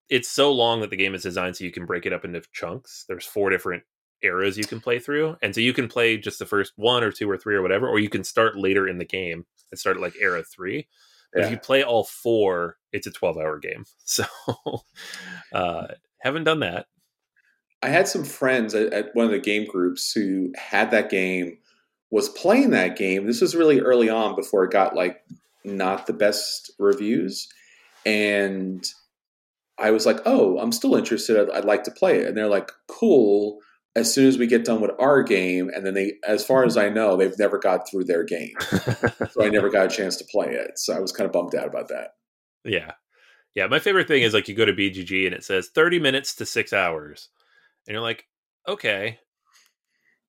it's 0.09 0.29
so 0.29 0.51
long 0.51 0.81
that 0.81 0.89
the 0.89 0.95
game 0.95 1.15
is 1.15 1.23
designed 1.23 1.57
so 1.57 1.63
you 1.63 1.71
can 1.71 1.85
break 1.85 2.05
it 2.05 2.13
up 2.13 2.25
into 2.25 2.41
chunks. 2.53 3.05
There's 3.07 3.25
four 3.25 3.49
different 3.49 3.83
eras 4.21 4.57
you 4.57 4.65
can 4.65 4.79
play 4.79 4.99
through. 4.99 5.37
And 5.41 5.53
so 5.53 5.61
you 5.61 5.73
can 5.73 5.87
play 5.87 6.17
just 6.17 6.39
the 6.39 6.45
first 6.45 6.73
one 6.75 7.03
or 7.03 7.11
two 7.11 7.29
or 7.29 7.37
three 7.37 7.55
or 7.55 7.61
whatever, 7.61 7.87
or 7.87 7.99
you 7.99 8.09
can 8.09 8.23
start 8.23 8.57
later 8.57 8.87
in 8.87 8.97
the 8.97 9.05
game 9.05 9.45
and 9.71 9.79
start 9.79 9.99
like 9.99 10.15
era 10.19 10.43
three. 10.43 10.87
Yeah. 11.35 11.45
if 11.45 11.51
you 11.51 11.57
play 11.57 11.83
all 11.83 12.05
four, 12.05 12.77
it's 12.91 13.07
a 13.07 13.11
12 13.11 13.37
hour 13.37 13.59
game. 13.59 13.85
So 14.05 14.25
uh, 15.53 15.87
haven't 16.21 16.45
done 16.45 16.59
that. 16.61 16.85
I 17.81 17.89
had 17.89 18.07
some 18.07 18.23
friends 18.23 18.73
at, 18.73 18.93
at 18.93 19.09
one 19.13 19.25
of 19.25 19.31
the 19.31 19.39
game 19.39 19.67
groups 19.67 20.11
who 20.11 20.53
had 20.55 20.91
that 20.91 21.09
game, 21.09 21.57
was 22.11 22.29
playing 22.29 22.69
that 22.69 22.95
game. 22.97 23.25
This 23.25 23.41
was 23.41 23.55
really 23.55 23.81
early 23.81 24.09
on 24.09 24.35
before 24.35 24.63
it 24.63 24.71
got 24.71 24.95
like 24.95 25.21
not 25.65 26.07
the 26.07 26.13
best 26.13 26.71
reviews. 26.79 27.49
And 28.05 28.87
I 29.77 29.91
was 29.91 30.05
like, 30.05 30.19
oh, 30.25 30.57
I'm 30.59 30.71
still 30.71 30.95
interested. 30.95 31.37
I'd, 31.37 31.49
I'd, 31.49 31.65
like 31.65 31.83
to 31.83 31.91
play 31.91 32.19
it. 32.19 32.27
And 32.27 32.37
they're 32.37 32.47
like, 32.47 32.71
cool 32.87 33.59
as 33.95 34.13
soon 34.13 34.27
as 34.27 34.37
we 34.37 34.45
get 34.45 34.65
done 34.65 34.81
with 34.81 34.91
our 34.99 35.23
game, 35.23 35.71
and 35.73 35.85
then 35.85 35.93
they, 35.93 36.15
as 36.27 36.45
far 36.45 36.65
as 36.65 36.75
I 36.75 36.89
know, 36.89 37.15
they've 37.15 37.37
never 37.39 37.57
got 37.57 37.89
through 37.89 38.03
their 38.03 38.23
game, 38.23 38.53
so 39.31 39.41
I 39.43 39.49
never 39.49 39.69
got 39.69 39.85
a 39.85 39.95
chance 39.95 40.17
to 40.17 40.25
play 40.25 40.47
it. 40.47 40.77
So 40.77 40.93
I 40.93 40.99
was 40.99 41.13
kind 41.13 41.25
of 41.25 41.31
bummed 41.31 41.55
out 41.55 41.67
about 41.67 41.87
that. 41.87 42.09
Yeah, 42.65 42.91
yeah. 43.55 43.67
My 43.67 43.79
favorite 43.79 44.07
thing 44.07 44.23
is 44.23 44.33
like 44.33 44.49
you 44.49 44.55
go 44.55 44.65
to 44.65 44.73
BGG 44.73 45.25
and 45.25 45.33
it 45.33 45.45
says 45.45 45.69
thirty 45.73 45.99
minutes 45.99 46.35
to 46.35 46.45
six 46.45 46.73
hours, 46.73 47.29
and 47.87 47.93
you're 47.93 48.01
like, 48.01 48.25
okay, 48.67 49.19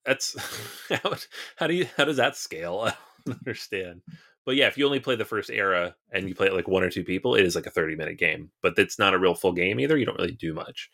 that's 0.04 0.36
how, 1.02 1.14
how 1.56 1.66
do 1.66 1.74
you 1.74 1.88
how 1.96 2.04
does 2.04 2.18
that 2.18 2.36
scale? 2.36 2.80
I 2.86 2.94
don't 3.26 3.38
understand. 3.38 4.02
But 4.46 4.54
yeah, 4.54 4.68
if 4.68 4.78
you 4.78 4.86
only 4.86 5.00
play 5.00 5.16
the 5.16 5.24
first 5.24 5.50
era 5.50 5.96
and 6.12 6.28
you 6.28 6.34
play 6.34 6.46
it 6.46 6.54
like 6.54 6.68
one 6.68 6.84
or 6.84 6.88
two 6.88 7.02
people, 7.02 7.34
it 7.34 7.44
is 7.44 7.56
like 7.56 7.66
a 7.66 7.70
30 7.70 7.96
minute 7.96 8.16
game. 8.16 8.50
But 8.62 8.78
it's 8.78 8.98
not 8.98 9.12
a 9.12 9.18
real 9.18 9.34
full 9.34 9.52
game 9.52 9.80
either. 9.80 9.98
You 9.98 10.06
don't 10.06 10.18
really 10.18 10.32
do 10.32 10.54
much. 10.54 10.88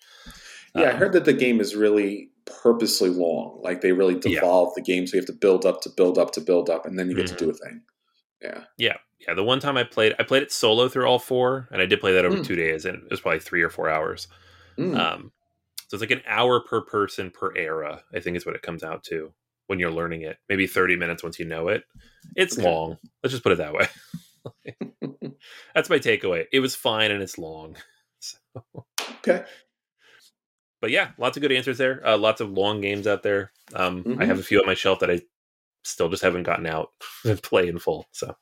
Yeah, 0.74 0.84
um, 0.84 0.88
I 0.88 0.98
heard 0.98 1.12
that 1.12 1.26
the 1.26 1.34
game 1.34 1.60
is 1.60 1.76
really 1.76 2.30
purposely 2.46 3.10
long. 3.10 3.60
Like 3.62 3.82
they 3.82 3.92
really 3.92 4.18
devolve 4.18 4.70
yeah. 4.70 4.72
the 4.76 4.82
game, 4.82 5.06
so 5.06 5.16
you 5.16 5.20
have 5.20 5.26
to 5.26 5.34
build 5.34 5.66
up 5.66 5.82
to 5.82 5.90
build 5.90 6.16
up 6.16 6.32
to 6.32 6.40
build 6.40 6.70
up, 6.70 6.86
and 6.86 6.98
then 6.98 7.10
you 7.10 7.14
get 7.14 7.26
mm-hmm. 7.26 7.36
to 7.36 7.44
do 7.44 7.50
a 7.50 7.54
thing. 7.54 7.82
Yeah, 8.40 8.64
yeah, 8.78 8.96
yeah. 9.20 9.34
The 9.34 9.44
one 9.44 9.60
time 9.60 9.76
I 9.76 9.84
played, 9.84 10.14
I 10.18 10.22
played 10.22 10.42
it 10.42 10.50
solo 10.50 10.88
through 10.88 11.04
all 11.04 11.18
four, 11.18 11.68
and 11.70 11.82
I 11.82 11.86
did 11.86 12.00
play 12.00 12.14
that 12.14 12.24
over 12.24 12.38
mm. 12.38 12.44
two 12.44 12.56
days, 12.56 12.86
and 12.86 12.96
it 12.96 13.10
was 13.10 13.20
probably 13.20 13.40
three 13.40 13.62
or 13.62 13.68
four 13.68 13.90
hours. 13.90 14.28
Mm. 14.78 14.98
Um, 14.98 15.32
So 15.88 15.96
it's 15.96 16.00
like 16.00 16.10
an 16.10 16.22
hour 16.26 16.60
per 16.60 16.80
person 16.80 17.30
per 17.30 17.54
era, 17.54 18.02
I 18.14 18.20
think 18.20 18.38
is 18.38 18.46
what 18.46 18.56
it 18.56 18.62
comes 18.62 18.82
out 18.82 19.04
to 19.04 19.34
when 19.66 19.78
you're 19.78 19.90
learning 19.90 20.22
it. 20.22 20.38
Maybe 20.48 20.66
30 20.66 20.96
minutes 20.96 21.22
once 21.22 21.38
you 21.38 21.44
know 21.44 21.68
it. 21.68 21.84
It's 22.36 22.58
Okay. 22.58 22.66
long. 22.66 22.98
Let's 23.22 23.32
just 23.32 23.42
put 23.42 23.52
it 23.52 23.58
that 23.58 23.74
way. 23.74 23.86
That's 25.74 25.90
my 25.90 25.98
takeaway. 25.98 26.46
It 26.52 26.60
was 26.60 26.74
fine 26.74 27.10
and 27.10 27.22
it's 27.22 27.38
long. 27.38 27.76
So, 28.24 28.38
Okay. 29.18 29.44
but 30.80 30.90
yeah, 30.90 31.10
lots 31.18 31.36
of 31.36 31.40
good 31.40 31.50
answers 31.50 31.76
there. 31.78 32.06
Uh, 32.06 32.16
lots 32.16 32.40
of 32.40 32.50
long 32.52 32.80
games 32.80 33.08
out 33.08 33.24
there. 33.24 33.50
Um, 33.74 34.04
I 34.06 34.24
Mhm. 34.24 34.26
have 34.26 34.38
a 34.38 34.42
few 34.44 34.60
on 34.60 34.66
my 34.66 34.74
shelf 34.74 35.00
that 35.00 35.10
I 35.10 35.22
still 35.82 36.08
just 36.08 36.22
haven't 36.22 36.44
gotten 36.44 36.66
out 36.66 36.90
and 37.24 37.42
play 37.42 37.66
in 37.66 37.80
full. 37.80 38.06
So 38.12 38.36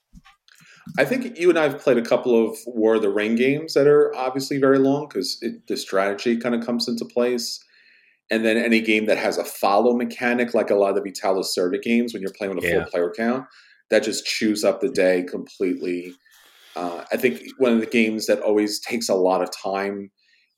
I 0.98 1.06
think 1.06 1.38
you 1.38 1.48
and 1.48 1.58
I 1.58 1.62
have 1.62 1.78
played 1.80 1.96
a 1.96 2.02
couple 2.02 2.46
of 2.46 2.58
War 2.66 2.96
of 2.96 3.02
the 3.02 3.08
Ring 3.08 3.36
games 3.36 3.72
that 3.72 3.86
are 3.86 4.14
obviously 4.14 4.58
very 4.58 4.78
long 4.78 5.08
because 5.08 5.42
the 5.66 5.76
strategy 5.78 6.36
kind 6.36 6.54
of 6.54 6.64
comes 6.64 6.86
into 6.88 7.06
place. 7.06 7.58
And 8.30 8.44
then 8.44 8.56
any 8.56 8.80
game 8.80 9.06
that 9.06 9.18
has 9.18 9.38
a 9.38 9.44
follow 9.44 9.94
mechanic, 9.96 10.54
like 10.54 10.70
a 10.70 10.74
lot 10.76 10.90
of 10.90 10.94
the 10.96 11.02
Vital 11.02 11.36
Lacerda 11.36 11.82
games, 11.82 12.12
when 12.12 12.22
you're 12.22 12.32
playing 12.32 12.54
with 12.54 12.64
a 12.64 12.68
Yeah. 12.68 12.82
full 12.82 12.90
player 12.90 13.12
count, 13.16 13.46
that 13.90 14.04
just 14.04 14.24
chews 14.24 14.62
up 14.64 14.80
the 14.80 14.88
day 14.88 15.24
completely. 15.24 16.14
Uh, 16.76 17.04
I 17.12 17.16
think 17.16 17.42
one 17.58 17.72
of 17.72 17.80
the 17.80 17.86
games 17.86 18.26
that 18.26 18.40
always 18.40 18.78
takes 18.78 19.08
a 19.08 19.14
lot 19.16 19.42
of 19.42 19.50
time 19.50 20.10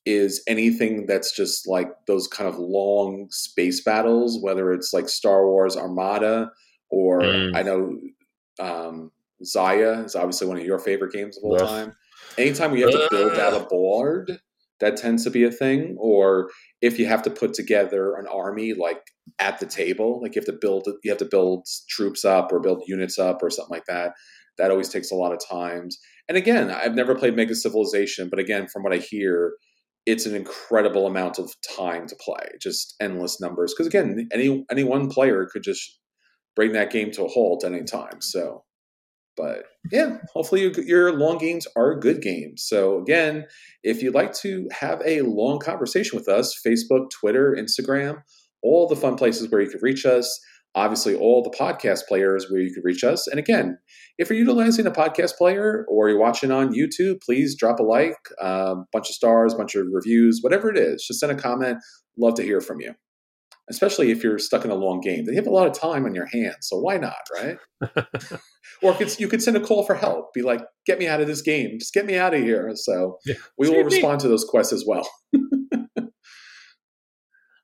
is 0.05 0.43
anything 0.47 1.05
that's 1.07 1.31
just 1.35 1.65
like 1.67 1.89
those 2.07 2.27
kind 2.27 2.47
of 2.47 2.59
long 2.59 3.27
space 3.31 3.81
battles, 3.81 4.37
whether 4.41 4.71
it's 4.73 4.93
like 4.93 5.09
Star 5.09 5.47
Wars 5.47 5.75
Armada 5.75 6.51
or 6.89 7.21
Mm. 7.21 7.55
I 7.57 7.63
know 7.63 7.99
um, 8.59 9.11
Xia 9.43 10.05
is 10.05 10.15
obviously 10.15 10.45
one 10.45 10.57
of 10.57 10.63
your 10.65 10.77
favorite 10.77 11.11
games 11.13 11.37
of 11.37 11.43
all 11.45 11.55
Ugh. 11.55 11.67
time. 11.67 11.95
Anytime 12.37 12.75
you 12.75 12.83
have 12.85 12.91
to 12.93 13.07
build 13.09 13.33
out 13.39 13.53
a 13.59 13.65
board, 13.65 14.39
that 14.83 14.97
tends 14.97 15.23
to 15.23 15.31
be 15.31 15.45
a 15.45 15.51
thing. 15.51 15.95
Or 15.97 16.49
if 16.81 16.99
you 16.99 17.05
have 17.05 17.23
to 17.23 17.29
put 17.29 17.53
together 17.53 18.15
an 18.15 18.27
army 18.27 18.73
like 18.73 19.01
at 19.39 19.59
the 19.59 19.65
table, 19.65 20.21
like 20.21 20.35
you 20.35 20.41
have 20.41 20.45
to 20.47 20.59
build 20.59 20.87
you 21.03 21.11
have 21.11 21.19
to 21.19 21.25
build 21.25 21.65
troops 21.89 22.25
up 22.25 22.51
or 22.51 22.59
build 22.59 22.83
units 22.85 23.17
up 23.17 23.41
or 23.41 23.49
something 23.49 23.73
like 23.73 23.85
that. 23.85 24.11
That 24.57 24.71
always 24.71 24.89
takes 24.89 25.11
a 25.11 25.15
lot 25.15 25.31
of 25.31 25.39
times. 25.47 25.97
And 26.27 26.37
again, 26.37 26.69
I've 26.69 26.95
never 26.95 27.15
played 27.15 27.35
Mega 27.35 27.55
Civilization, 27.55 28.29
but 28.29 28.39
again, 28.39 28.67
from 28.67 28.83
what 28.83 28.93
I 28.93 28.97
hear, 28.97 29.53
it's 30.05 30.25
an 30.25 30.35
incredible 30.35 31.07
amount 31.07 31.39
of 31.39 31.53
time 31.77 32.05
to 32.07 32.15
play, 32.17 32.45
just 32.61 32.95
endless 32.99 33.39
numbers. 33.39 33.73
Because 33.73 33.87
again, 33.87 34.27
any 34.33 34.65
any 34.69 34.83
one 34.83 35.09
player 35.09 35.47
could 35.51 35.63
just 35.63 35.99
bring 36.57 36.73
that 36.73 36.91
game 36.91 37.11
to 37.11 37.23
a 37.23 37.29
halt 37.29 37.63
at 37.63 37.71
any 37.71 37.83
time. 37.83 38.19
So, 38.19 38.65
but 39.35 39.63
yeah, 39.91 40.17
hopefully 40.33 40.61
you, 40.61 40.73
your 40.85 41.17
long 41.17 41.37
games 41.37 41.67
are 41.75 41.99
good 41.99 42.21
games. 42.21 42.65
So 42.67 42.99
again, 43.01 43.45
if 43.83 44.01
you'd 44.01 44.15
like 44.15 44.33
to 44.35 44.67
have 44.71 45.01
a 45.05 45.21
long 45.21 45.59
conversation 45.59 46.17
with 46.17 46.27
us, 46.27 46.59
Facebook, 46.65 47.09
Twitter, 47.09 47.55
Instagram, 47.57 48.21
all 48.63 48.87
the 48.87 48.95
fun 48.95 49.15
places 49.15 49.51
where 49.51 49.61
you 49.61 49.69
could 49.69 49.83
reach 49.83 50.05
us. 50.05 50.39
Obviously, 50.75 51.13
all 51.13 51.43
the 51.43 51.55
podcast 51.55 52.07
players 52.07 52.49
where 52.49 52.59
you 52.59 52.73
could 52.73 52.83
reach 52.83 53.03
us. 53.03 53.27
And 53.27 53.37
again, 53.37 53.77
if 54.17 54.29
you're 54.29 54.39
utilizing 54.39 54.87
a 54.87 54.91
podcast 54.91 55.35
player 55.37 55.85
or 55.87 56.09
you're 56.09 56.17
watching 56.17 56.49
on 56.49 56.73
YouTube, 56.73 57.21
please 57.21 57.55
drop 57.55 57.79
a 57.79 57.83
like, 57.83 58.17
a 58.39 58.75
bunch 58.91 59.09
of 59.09 59.13
stars, 59.13 59.53
bunch 59.53 59.75
of 59.75 59.85
reviews, 59.91 60.39
whatever 60.41 60.71
it 60.71 60.77
is. 60.77 61.05
Just 61.05 61.19
send 61.19 61.31
a 61.31 61.35
comment. 61.35 61.77
Love 62.17 62.33
to 62.35 62.43
hear 62.43 62.59
from 62.59 62.81
you. 62.81 62.95
Especially 63.69 64.09
if 64.09 64.23
you're 64.23 64.39
stuck 64.39 64.65
in 64.65 64.71
a 64.71 64.75
long 64.75 64.99
game. 64.99 65.25
You 65.27 65.35
have 65.35 65.45
a 65.45 65.51
lot 65.51 65.67
of 65.67 65.73
time 65.73 66.05
on 66.05 66.15
your 66.15 66.25
hands, 66.25 66.57
so 66.61 66.79
why 66.79 66.97
not, 66.97 67.21
right? 67.35 67.57
or 68.83 68.93
could, 68.93 69.19
you 69.19 69.27
could 69.27 69.41
send 69.41 69.57
a 69.57 69.59
call 69.59 69.83
for 69.83 69.95
help. 69.95 70.33
Be 70.33 70.41
like, 70.41 70.61
get 70.85 70.99
me 70.99 71.07
out 71.07 71.21
of 71.21 71.27
this 71.27 71.41
game. 71.41 71.77
Just 71.79 71.93
get 71.93 72.05
me 72.05 72.17
out 72.17 72.33
of 72.33 72.41
here. 72.41 72.71
So 72.75 73.17
Yeah. 73.25 73.35
we 73.57 73.69
will 73.69 73.83
respond 73.83 74.19
to 74.21 74.27
those 74.27 74.43
quests 74.45 74.73
as 74.73 74.83
well. 74.87 75.07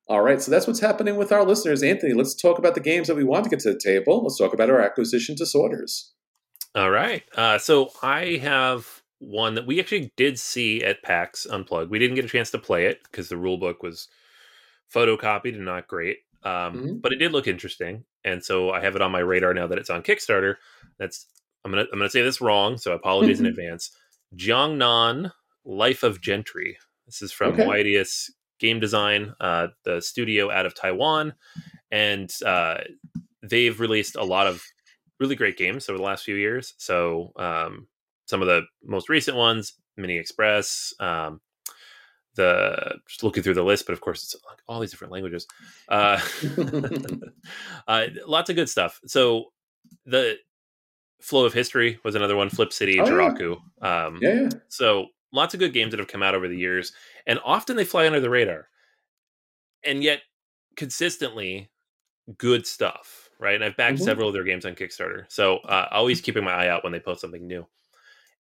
All 0.08 0.22
right, 0.22 0.42
so 0.42 0.50
that's 0.50 0.66
what's 0.66 0.80
happening 0.80 1.18
with 1.18 1.32
our 1.32 1.46
listeners. 1.46 1.84
Anthony, 1.84 2.14
let's 2.14 2.34
talk 2.34 2.58
about 2.58 2.74
the 2.74 2.82
games 2.82 3.08
that 3.08 3.16
we 3.16 3.24
want 3.24 3.44
to 3.44 3.50
get 3.50 3.60
to 3.60 3.72
the 3.74 3.80
table. 3.80 4.24
Let's 4.24 4.40
talk 4.40 4.54
about 4.56 4.70
our 4.72 4.82
acquisition 4.82 5.36
disorders. 5.36 6.14
All 6.74 6.90
right. 6.90 7.22
Uh, 7.36 7.60
so 7.60 7.92
I 8.02 8.40
have 8.42 9.04
one 9.20 9.54
that 9.54 9.68
we 9.68 9.80
actually 9.80 10.12
did 10.18 10.40
see 10.40 10.84
at 10.84 11.04
PAX 11.04 11.46
Unplugged. 11.46 11.92
We 11.92 12.00
didn't 12.00 12.16
get 12.16 12.26
a 12.26 12.30
chance 12.30 12.50
to 12.52 12.58
play 12.58 12.88
it 12.88 13.02
because 13.04 13.30
the 13.30 13.38
rule 13.38 13.58
book 13.58 13.84
was 13.84 14.08
photocopied 14.94 15.54
and 15.56 15.66
not 15.66 15.88
great. 15.88 16.18
Um, 16.42 16.74
Mhm. 16.74 17.02
But 17.02 17.12
it 17.12 17.18
did 17.18 17.32
look 17.32 17.48
interesting, 17.48 18.06
and 18.24 18.44
so 18.44 18.72
I 18.72 18.82
have 18.82 18.96
it 18.96 19.02
on 19.02 19.12
my 19.12 19.20
radar 19.20 19.54
now 19.54 19.68
that 19.68 19.78
it's 19.78 19.90
on 19.90 20.04
Kickstarter. 20.04 20.56
That's 20.98 21.28
I'm 21.64 21.72
gonna 21.72 21.86
I'm 21.92 22.00
gonna 22.00 22.10
say 22.10 22.22
this 22.22 22.42
wrong, 22.42 22.78
so 22.78 22.94
apologies 22.94 23.40
in 23.40 23.46
advance. 23.46 23.92
Jiangnan 24.36 25.32
Life 25.66 26.04
of 26.04 26.22
Gentry. 26.22 26.78
This 27.06 27.22
is 27.22 27.32
from 27.32 27.54
Okay. 27.54 27.66
Moaideas 27.66 28.30
Game 28.60 28.80
Design, 28.80 29.34
uh, 29.40 29.68
the 29.86 30.02
studio 30.02 30.52
out 30.52 30.66
of 30.66 30.76
Taiwan, 30.76 31.34
and 31.92 32.32
uh, 32.46 32.78
they've 33.42 33.80
released 33.80 34.16
a 34.16 34.24
lot 34.24 34.48
of 34.48 34.64
really 35.20 35.36
great 35.36 35.58
games 35.58 35.90
over 35.90 35.98
the 35.98 36.04
last 36.04 36.24
few 36.24 36.36
years. 36.36 36.74
So 36.78 37.32
um, 37.38 37.88
some 38.26 38.42
of 38.42 38.48
the 38.48 38.62
most 38.84 39.10
recent 39.10 39.36
ones, 39.38 39.74
Mini 39.98 40.18
Express, 40.18 40.94
um, 41.00 41.42
the 42.40 42.96
just 43.08 43.24
looking 43.24 43.44
through 43.44 43.54
the 43.54 43.64
list, 43.64 43.86
but 43.86 43.94
of 43.94 44.02
course 44.02 44.24
it's 44.24 44.36
like 44.48 44.60
all 44.68 44.80
these 44.80 44.92
different 44.92 45.14
languages. 45.14 45.46
Uh, 45.88 46.20
uh, 47.88 48.06
lots 48.26 48.50
of 48.50 48.56
good 48.56 48.70
stuff. 48.70 49.00
So 49.06 49.46
the 50.06 50.38
Flow 51.22 51.46
of 51.46 51.54
History 51.54 52.00
was 52.04 52.16
another 52.16 52.36
one. 52.36 52.50
Flip 52.50 52.72
City, 52.74 53.00
Oh, 53.00 53.06
yeah. 53.06 53.56
Um, 53.82 54.20
Yeah, 54.22 54.34
yeah. 54.34 54.50
so 54.70 55.08
lots 55.32 55.54
of 55.54 55.60
good 55.60 55.74
games 55.74 55.92
that 55.92 56.00
have 56.00 56.08
come 56.08 56.24
out 56.24 56.36
over 56.36 56.48
the 56.48 56.58
years, 56.58 56.94
and 57.28 57.40
often 57.44 57.76
they 57.76 57.86
fly 57.86 58.06
under 58.08 58.20
the 58.20 58.30
radar, 58.30 58.70
and 59.84 60.04
yet 60.04 60.22
consistently 60.76 61.70
good 62.38 62.66
stuff, 62.66 63.30
right? 63.40 63.56
And 63.56 63.64
I've 63.64 63.78
backed 63.78 64.00
Mhm. 64.00 64.04
several 64.04 64.28
of 64.28 64.34
their 64.34 64.44
games 64.44 64.66
on 64.66 64.76
Kickstarter, 64.76 65.26
so 65.30 65.58
uh, 65.60 65.88
always 65.92 66.22
keeping 66.22 66.44
my 66.44 66.54
eye 66.54 66.68
out 66.70 66.84
when 66.84 66.94
they 66.94 67.00
post 67.00 67.22
something 67.22 67.46
new. 67.46 67.68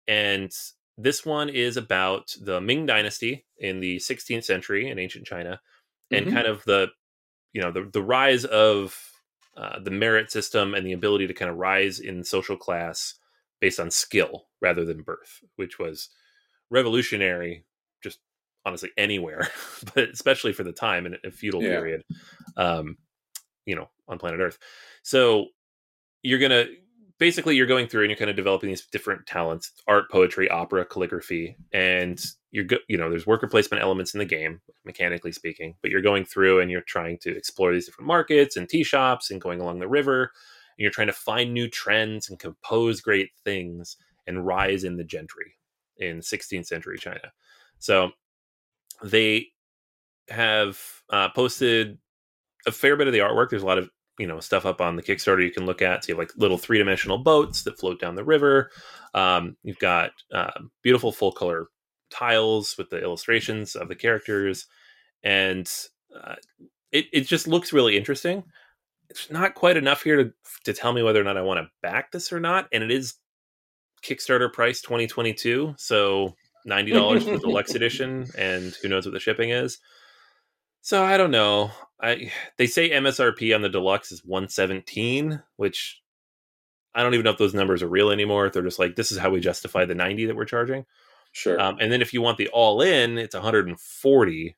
And 0.07 0.53
this 0.99 1.27
one 1.27 1.49
is 1.49 1.79
about 1.79 2.35
the 2.43 2.61
Ming 2.61 2.87
Dynasty 2.87 3.47
in 3.59 3.81
the 3.81 3.99
16th 4.01 4.45
century 4.45 4.91
in 4.91 4.99
ancient 4.99 5.27
China, 5.27 5.61
and 6.13 6.27
Mhm. 6.27 6.35
kind 6.35 6.47
of 6.49 6.65
the, 6.65 6.89
you 7.55 7.63
know, 7.63 7.73
the 7.73 7.89
the 7.93 8.03
rise 8.03 8.45
of 8.47 8.99
uh, 9.57 9.81
the 9.81 9.91
merit 9.91 10.31
system 10.33 10.75
and 10.75 10.87
the 10.87 10.93
ability 10.95 11.27
to 11.29 11.35
kind 11.35 11.51
of 11.51 11.59
rise 11.59 12.01
in 12.01 12.25
social 12.25 12.57
class 12.57 13.15
based 13.61 13.81
on 13.81 13.91
skill 13.91 14.49
rather 14.61 14.85
than 14.85 15.03
birth, 15.03 15.41
which 15.57 15.79
was 15.79 16.11
revolutionary 16.71 17.65
just 18.03 18.21
honestly 18.65 18.91
anywhere 18.97 19.49
but 19.95 20.11
especially 20.11 20.53
for 20.53 20.65
the 20.65 20.73
time 20.73 21.07
in 21.07 21.17
a 21.25 21.31
feudal 21.31 21.63
Yeah. 21.63 21.69
period 21.71 22.03
um 22.57 22.97
you 23.67 23.75
know 23.77 23.89
on 24.09 24.19
planet 24.19 24.41
earth 24.41 24.59
so 25.03 25.47
you're 26.23 26.39
gonna 26.39 26.67
basically 27.19 27.57
you're 27.57 27.67
going 27.67 27.89
through 27.89 28.03
and 28.03 28.11
you're 28.11 28.19
kind 28.19 28.31
of 28.31 28.37
developing 28.37 28.69
these 28.69 28.87
different 28.87 29.27
talents 29.27 29.73
art 29.87 30.11
poetry 30.11 30.49
opera 30.51 30.85
calligraphy 30.85 31.57
and 31.73 32.21
you're 32.51 32.65
go- 32.65 32.79
you 32.89 32.97
know 32.97 33.11
there's 33.11 33.27
worker 33.27 33.49
placement 33.49 33.83
elements 33.83 34.15
in 34.15 34.19
the 34.19 34.25
game 34.25 34.61
mechanically 34.85 35.33
speaking 35.33 35.75
but 35.83 35.91
you're 35.91 36.01
going 36.01 36.25
through 36.25 36.61
and 36.61 36.71
you're 36.71 36.81
trying 36.83 37.19
to 37.19 37.37
explore 37.37 37.73
these 37.73 37.87
different 37.87 38.07
markets 38.07 38.57
and 38.57 38.69
tea 38.69 38.85
shops 38.85 39.31
and 39.31 39.41
going 39.41 39.61
along 39.61 39.79
the 39.79 39.89
river 39.89 40.31
and 40.79 40.83
you're 40.83 40.93
trying 40.93 41.09
to 41.09 41.13
find 41.13 41.53
new 41.53 41.69
trends 41.69 42.31
and 42.31 42.39
compose 42.39 43.01
great 43.01 43.31
things 43.45 43.97
and 44.29 44.47
rise 44.47 44.85
in 44.85 44.97
the 44.97 45.05
gentry 45.05 45.55
in 45.97 46.21
16th 46.21 46.67
century 46.67 46.99
China. 46.99 47.33
So 47.79 48.11
they 49.03 49.49
have 50.29 50.79
uh, 51.11 51.31
posted 51.31 51.99
a 52.67 52.73
fair 52.73 52.97
bit 52.97 53.09
of 53.09 53.13
the 53.13 53.21
artwork. 53.21 53.51
There's 53.51 53.63
a 53.63 53.67
lot 53.67 53.79
of 53.79 53.91
you 54.19 54.27
know 54.27 54.41
stuff 54.41 54.67
up 54.67 54.81
on 54.81 54.97
the 54.97 55.03
Kickstarter 55.03 55.45
you 55.45 55.51
can 55.51 55.67
look 55.67 55.83
at. 55.83 56.05
So 56.05 56.09
you 56.09 56.15
have 56.15 56.19
like 56.19 56.37
little 56.37 56.59
three 56.59 56.79
dimensional 56.79 57.19
boats 57.19 57.63
that 57.63 57.79
float 57.79 58.01
down 58.01 58.15
the 58.15 58.25
river. 58.25 58.71
Um, 59.15 59.57
you've 59.63 59.79
got 59.79 60.11
uh, 60.33 60.51
beautiful 60.83 61.13
full 61.13 61.33
color 61.33 61.69
tiles 62.11 62.77
with 62.79 62.91
the 62.91 63.03
illustrations 63.03 63.75
of 63.75 63.89
the 63.89 63.95
characters, 63.95 64.67
and 65.23 65.71
uh, 66.15 66.37
it 66.93 67.07
it 67.13 67.21
just 67.23 67.49
looks 67.49 67.73
really 67.73 67.97
interesting. 67.97 68.45
It's 69.11 69.31
not 69.31 69.55
quite 69.55 69.77
enough 69.77 70.03
here 70.03 70.17
to 70.17 70.33
to 70.65 70.73
tell 70.73 70.93
me 70.93 71.03
whether 71.03 71.21
or 71.21 71.25
not 71.25 71.37
I 71.37 71.43
want 71.43 71.59
to 71.59 71.71
back 71.83 72.13
this 72.13 72.33
or 72.33 72.41
not, 72.41 72.69
and 72.73 72.83
it 72.83 72.91
is 72.91 73.15
Kickstarter 74.03 74.53
price 74.53 74.81
2022, 74.81 75.75
so 75.77 76.35
ninety 76.65 76.93
dollars 76.93 77.25
for 77.25 77.33
the 77.33 77.39
deluxe 77.39 77.75
edition, 77.75 78.27
and 78.37 78.75
who 78.83 78.89
knows 78.89 79.07
what 79.07 79.13
the 79.13 79.21
shipping 79.21 79.51
is. 79.51 79.79
So 80.81 81.05
I 81.05 81.17
don't 81.17 81.31
know. 81.31 81.71
I 82.01 82.33
they 82.59 82.67
say 82.67 82.91
MSRP 82.91 83.55
on 83.55 83.63
the 83.63 83.69
deluxe 83.69 84.13
is 84.13 84.25
117, 84.25 85.43
which 85.57 86.01
I 86.95 87.03
don't 87.03 87.15
even 87.15 87.25
know 87.25 87.31
if 87.31 87.39
those 87.39 87.55
numbers 87.55 87.83
are 87.83 87.89
real 87.89 88.11
anymore. 88.11 88.47
If 88.47 88.53
they're 88.53 88.63
just 88.63 88.79
like 88.79 88.97
this 88.97 89.13
is 89.13 89.19
how 89.19 89.31
we 89.31 89.41
justify 89.41 89.85
the 89.85 89.95
90 89.95 90.27
that 90.27 90.37
we're 90.37 90.45
charging. 90.45 90.85
Sure. 91.33 91.61
Um, 91.61 91.77
and 91.81 91.93
then 91.93 92.03
if 92.03 92.13
you 92.13 92.23
want 92.23 92.39
the 92.39 92.49
all 92.49 92.81
in, 92.81 93.19
it's 93.19 93.35
140, 93.35 94.57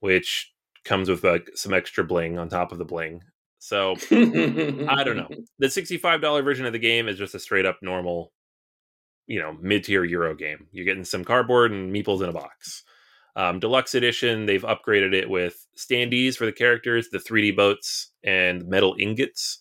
which 0.00 0.52
comes 0.84 1.08
with 1.08 1.24
like 1.24 1.50
some 1.54 1.74
extra 1.74 2.04
bling 2.04 2.38
on 2.38 2.48
top 2.48 2.72
of 2.72 2.78
the 2.78 2.84
bling. 2.84 3.22
So 3.58 3.96
I 4.10 5.04
don't 5.04 5.16
know. 5.16 5.28
The 5.58 5.68
$65 5.68 6.44
version 6.44 6.66
of 6.66 6.72
the 6.72 6.78
game 6.78 7.08
is 7.08 7.16
just 7.16 7.34
a 7.34 7.38
straight 7.38 7.64
up 7.64 7.78
normal, 7.80 8.32
you 9.26 9.40
know, 9.40 9.56
mid 9.60 9.84
tier 9.84 10.04
Euro 10.04 10.34
game. 10.34 10.66
You're 10.72 10.84
getting 10.84 11.04
some 11.04 11.24
cardboard 11.24 11.72
and 11.72 11.94
meeples 11.94 12.22
in 12.22 12.28
a 12.28 12.32
box. 12.32 12.82
Um, 13.36 13.58
deluxe 13.58 13.94
edition, 13.94 14.46
they've 14.46 14.62
upgraded 14.62 15.12
it 15.12 15.28
with 15.28 15.66
standees 15.76 16.36
for 16.36 16.46
the 16.46 16.52
characters, 16.52 17.08
the 17.10 17.18
3D 17.18 17.56
boats, 17.56 18.10
and 18.22 18.66
metal 18.68 18.94
ingots. 18.98 19.58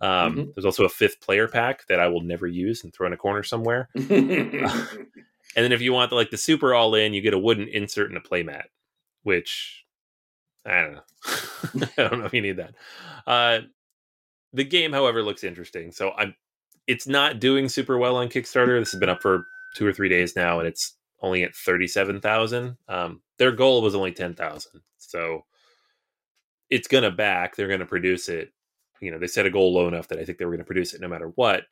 Um, 0.00 0.10
mm-hmm. 0.10 0.50
There's 0.54 0.64
also 0.64 0.84
a 0.84 0.88
fifth 0.88 1.20
player 1.20 1.48
pack 1.48 1.86
that 1.88 2.00
I 2.00 2.08
will 2.08 2.20
never 2.20 2.46
use 2.46 2.84
and 2.84 2.94
throw 2.94 3.06
in 3.06 3.12
a 3.12 3.16
corner 3.16 3.42
somewhere. 3.42 3.88
uh, 3.96 4.00
and 4.10 5.64
then 5.64 5.72
if 5.72 5.80
you 5.80 5.92
want 5.92 6.10
the, 6.10 6.16
like 6.16 6.30
the 6.30 6.36
super 6.36 6.74
all 6.74 6.94
in, 6.94 7.14
you 7.14 7.20
get 7.20 7.34
a 7.34 7.38
wooden 7.38 7.66
insert 7.68 8.10
and 8.10 8.18
a 8.18 8.20
playmat, 8.20 8.64
which 9.22 9.84
I 10.66 10.82
don't 10.82 10.94
know. 10.94 11.88
I 11.98 12.08
don't 12.08 12.20
know 12.20 12.26
if 12.26 12.34
you 12.34 12.42
need 12.42 12.58
that. 12.58 12.74
Uh, 13.26 13.60
the 14.52 14.64
game, 14.64 14.92
however, 14.92 15.22
looks 15.22 15.44
interesting. 15.44 15.92
So 15.92 16.12
I'm. 16.12 16.34
It's 16.86 17.08
not 17.08 17.40
doing 17.40 17.68
super 17.68 17.98
well 17.98 18.16
on 18.16 18.28
Kickstarter. 18.28 18.78
This 18.78 18.92
has 18.92 19.00
been 19.00 19.08
up 19.08 19.20
for 19.20 19.46
two 19.74 19.84
or 19.84 19.92
three 19.92 20.08
days 20.08 20.36
now, 20.36 20.60
and 20.60 20.68
it's 20.68 20.95
only 21.20 21.42
at 21.42 21.54
thirty-seven 21.54 22.20
thousand. 22.20 22.76
Um, 22.88 23.22
their 23.38 23.52
goal 23.52 23.82
was 23.82 23.94
only 23.94 24.12
ten 24.12 24.34
thousand, 24.34 24.80
so 24.98 25.44
it's 26.70 26.88
gonna 26.88 27.10
back. 27.10 27.56
They're 27.56 27.68
gonna 27.68 27.86
produce 27.86 28.28
it. 28.28 28.52
You 29.00 29.10
know, 29.10 29.18
they 29.18 29.26
set 29.26 29.46
a 29.46 29.50
goal 29.50 29.72
low 29.74 29.88
enough 29.88 30.08
that 30.08 30.18
I 30.18 30.24
think 30.24 30.38
they 30.38 30.44
were 30.44 30.52
gonna 30.52 30.64
produce 30.64 30.94
it 30.94 31.00
no 31.00 31.08
matter 31.08 31.32
what. 31.34 31.64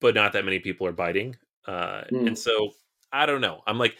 But 0.00 0.14
not 0.14 0.32
that 0.34 0.44
many 0.44 0.58
people 0.58 0.86
are 0.86 0.92
biting, 0.92 1.36
uh, 1.66 2.02
mm. 2.12 2.26
and 2.26 2.38
so 2.38 2.70
I 3.12 3.26
don't 3.26 3.40
know. 3.40 3.62
I'm 3.66 3.78
like, 3.78 3.96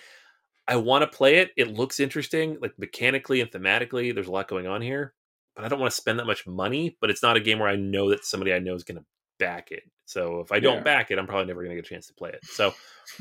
I 0.68 0.76
want 0.76 1.02
to 1.02 1.16
play 1.16 1.36
it. 1.36 1.52
It 1.56 1.72
looks 1.72 2.00
interesting, 2.00 2.58
like 2.60 2.78
mechanically 2.78 3.40
and 3.40 3.50
thematically. 3.50 4.14
There's 4.14 4.26
a 4.26 4.32
lot 4.32 4.48
going 4.48 4.66
on 4.66 4.82
here, 4.82 5.14
but 5.54 5.64
I 5.64 5.68
don't 5.68 5.80
want 5.80 5.90
to 5.90 5.96
spend 5.96 6.18
that 6.18 6.26
much 6.26 6.46
money. 6.46 6.96
But 7.00 7.10
it's 7.10 7.22
not 7.22 7.36
a 7.36 7.40
game 7.40 7.58
where 7.58 7.68
I 7.68 7.76
know 7.76 8.10
that 8.10 8.24
somebody 8.24 8.52
I 8.52 8.58
know 8.58 8.74
is 8.74 8.84
going 8.84 8.98
to 8.98 9.04
back 9.38 9.70
it. 9.70 9.82
So 10.04 10.40
if 10.40 10.52
I 10.52 10.60
don't 10.60 10.78
yeah. 10.78 10.82
back 10.82 11.10
it, 11.10 11.18
I'm 11.18 11.26
probably 11.26 11.46
never 11.46 11.62
going 11.62 11.76
to 11.76 11.82
get 11.82 11.86
a 11.86 11.94
chance 11.94 12.06
to 12.08 12.14
play 12.14 12.30
it. 12.30 12.44
So 12.44 12.72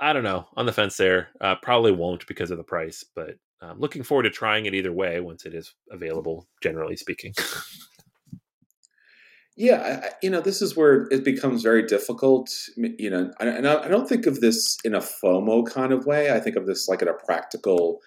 I 0.00 0.12
don't 0.12 0.24
know. 0.24 0.46
On 0.56 0.66
the 0.66 0.72
fence 0.72 0.96
there. 0.96 1.28
Uh, 1.40 1.54
probably 1.62 1.92
won't 1.92 2.26
because 2.26 2.50
of 2.50 2.58
the 2.58 2.64
price, 2.64 3.04
but 3.14 3.36
I'm 3.60 3.78
looking 3.78 4.02
forward 4.02 4.24
to 4.24 4.30
trying 4.30 4.66
it 4.66 4.74
either 4.74 4.92
way 4.92 5.20
once 5.20 5.46
it 5.46 5.54
is 5.54 5.74
available. 5.90 6.46
Generally 6.62 6.96
speaking. 6.96 7.34
Yeah, 9.56 10.00
I, 10.02 10.10
you 10.20 10.30
know, 10.30 10.40
this 10.40 10.60
is 10.60 10.76
where 10.76 11.06
it 11.12 11.24
becomes 11.24 11.62
very 11.62 11.86
difficult. 11.86 12.50
You 12.76 13.10
know, 13.10 13.30
and 13.38 13.68
I, 13.68 13.84
I, 13.84 13.88
don't 13.88 14.08
think 14.08 14.26
of 14.26 14.40
this 14.40 14.76
in 14.84 14.94
a 14.94 15.00
FOMO 15.00 15.64
kind 15.70 15.92
of 15.92 16.06
way. 16.06 16.32
I 16.32 16.40
think 16.40 16.56
of 16.56 16.66
this 16.66 16.88
like 16.88 17.02
in 17.02 17.08
a 17.08 17.14
practical. 17.14 18.00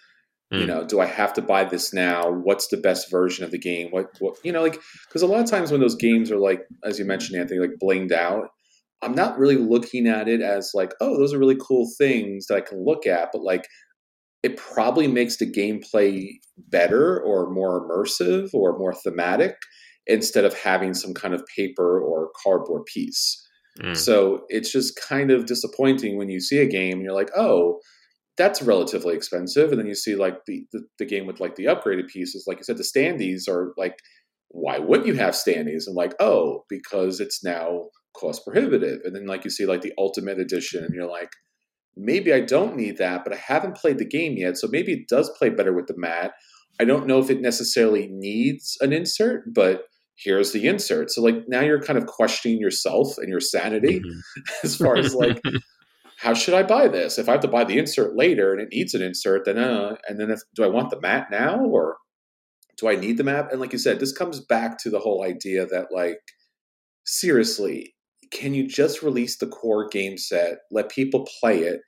Mm. 0.53 0.57
You 0.60 0.63
hmm. 0.63 0.67
know, 0.67 0.83
do 0.86 0.99
I 0.99 1.05
have 1.05 1.33
to 1.33 1.41
buy 1.41 1.65
this 1.65 1.93
now? 1.93 2.31
What's 2.31 2.67
the 2.67 2.77
best 2.77 3.12
version 3.12 3.43
of 3.43 3.51
the 3.51 3.60
game? 3.60 3.89
What, 3.91 4.07
what 4.19 4.36
you 4.43 4.51
know, 4.51 4.62
like 4.62 4.79
because 5.07 5.21
a 5.21 5.27
lot 5.27 5.41
of 5.41 5.49
times 5.49 5.71
when 5.71 5.81
those 5.81 5.95
games 5.95 6.31
are 6.31 6.39
like, 6.39 6.62
as 6.83 6.99
you 6.99 7.05
mentioned, 7.05 7.39
Anthony, 7.39 7.60
like 7.60 7.79
blinged 7.81 8.13
out, 8.13 8.49
I'm 9.01 9.13
not 9.13 9.38
really 9.38 9.57
looking 9.57 10.07
at 10.07 10.27
it 10.27 10.41
as 10.41 10.71
like, 10.73 10.93
oh, 11.01 11.17
those 11.17 11.33
are 11.33 11.39
really 11.39 11.57
cool 11.60 11.88
things 11.97 12.47
that 12.47 12.55
I 12.55 12.62
can 12.62 12.83
look 12.83 13.05
at, 13.05 13.29
but 13.31 13.43
like 13.43 13.67
it 14.43 14.57
probably 14.57 15.07
makes 15.07 15.38
the 15.38 15.51
gameplay 15.51 16.29
better 16.57 17.21
or 17.21 17.49
more 17.49 17.81
immersive 17.81 18.49
or 18.53 18.77
more 18.77 18.93
thematic 18.93 19.55
instead 20.05 20.45
of 20.45 20.53
having 20.57 20.93
some 20.93 21.13
kind 21.13 21.33
of 21.33 21.43
paper 21.55 21.99
or 21.99 22.29
cardboard 22.41 22.86
piece. 22.86 23.43
Mm. 23.81 23.95
So 23.95 24.45
it's 24.49 24.71
just 24.71 24.99
kind 24.99 25.31
of 25.31 25.45
disappointing 25.45 26.17
when 26.17 26.29
you 26.29 26.39
see 26.39 26.60
a 26.60 26.65
game 26.65 26.93
and 26.93 27.03
you're 27.03 27.13
like, 27.13 27.31
oh, 27.36 27.79
that's 28.38 28.62
relatively 28.62 29.15
expensive. 29.15 29.71
And 29.71 29.80
then 29.80 29.88
you 29.88 29.95
see 29.95 30.15
like 30.15 30.45
the, 30.45 30.65
the, 30.71 30.82
the 31.00 31.06
game 31.06 31.26
with 31.26 31.39
like 31.39 31.56
the 31.56 31.65
upgraded 31.65 32.08
pieces, 32.08 32.45
like 32.47 32.58
you 32.58 32.63
said, 32.63 32.78
the 32.78 32.84
standees 32.84 33.47
are 33.50 33.73
like, 33.78 33.97
why 34.50 34.78
wouldn't 34.80 35.08
you 35.08 35.15
have 35.15 35.34
standees? 35.34 35.88
And 35.88 35.95
like, 35.95 36.13
oh, 36.19 36.63
because 36.69 37.19
it's 37.19 37.43
now 37.43 37.88
cost 38.15 38.45
prohibitive. 38.45 39.00
And 39.04 39.15
then 39.15 39.26
like 39.26 39.43
you 39.43 39.50
see 39.50 39.65
like 39.65 39.82
the 39.82 39.93
ultimate 39.97 40.39
edition 40.39 40.84
and 40.84 40.93
you're 40.93 41.10
like, 41.10 41.30
maybe 41.95 42.32
I 42.32 42.41
don't 42.41 42.76
need 42.76 42.97
that, 42.97 43.23
but 43.23 43.34
I 43.34 43.38
haven't 43.38 43.76
played 43.76 43.97
the 43.97 44.06
game 44.06 44.38
yet. 44.38 44.58
So 44.58 44.67
maybe 44.69 44.93
it 44.93 45.10
does 45.10 45.30
play 45.38 45.50
better 45.50 45.73
with 45.73 45.88
the 45.88 45.97
mat. 45.97 46.32
I 46.80 46.86
don't 46.86 47.08
know 47.08 47.19
if 47.19 47.30
it 47.30 47.41
necessarily 47.41 48.08
needs 48.08 48.78
an 48.82 48.93
insert, 48.93 49.54
but 49.54 49.86
here's 50.15 50.52
the 50.52 50.67
insert. 50.67 51.10
So 51.12 51.21
like 51.21 51.47
now 51.47 51.62
you're 51.62 51.82
kind 51.82 51.97
of 51.97 52.06
questioning 52.06 52.60
yourself 52.60 53.17
and 53.17 53.30
your 53.30 53.39
sanity 53.39 54.00
mm-hmm. 54.00 54.19
as 54.63 54.76
far 54.76 54.95
as 54.95 55.15
like 55.15 55.41
how 56.17 56.34
should 56.34 56.56
I 56.56 56.63
buy 56.63 56.88
this? 56.88 57.19
If 57.19 57.30
I 57.30 57.34
have 57.34 57.41
to 57.41 57.47
buy 57.47 57.63
the 57.63 57.77
insert 57.77 58.15
later 58.15 58.51
and 58.51 58.62
it 58.62 58.69
needs 58.71 58.93
an 58.93 59.03
insert, 59.03 59.45
then 59.45 59.58
uh, 59.58 59.97
and 60.08 60.19
then 60.19 60.32
if 60.32 60.39
do 60.56 60.63
I 60.63 60.67
want 60.67 60.89
the 60.89 60.99
mat 60.99 61.27
now 61.32 61.60
or 61.60 61.97
do 62.77 62.89
I 62.89 62.95
need 62.95 63.17
the 63.17 63.23
map? 63.23 63.51
And 63.51 63.62
like 63.62 63.71
you 63.71 63.80
said, 63.80 63.99
this 63.99 64.12
comes 64.12 64.39
back 64.39 64.77
to 64.80 64.89
the 64.89 64.99
whole 64.99 65.23
idea 65.23 65.65
that 65.67 65.88
like 65.91 66.17
seriously, 67.06 67.95
can 68.32 68.56
you 68.56 68.67
just 68.67 69.03
release 69.03 69.38
the 69.38 69.47
core 69.47 69.88
game 69.88 70.17
set, 70.17 70.58
let 70.71 70.89
people 70.89 71.27
play 71.39 71.60
it, 71.60 71.82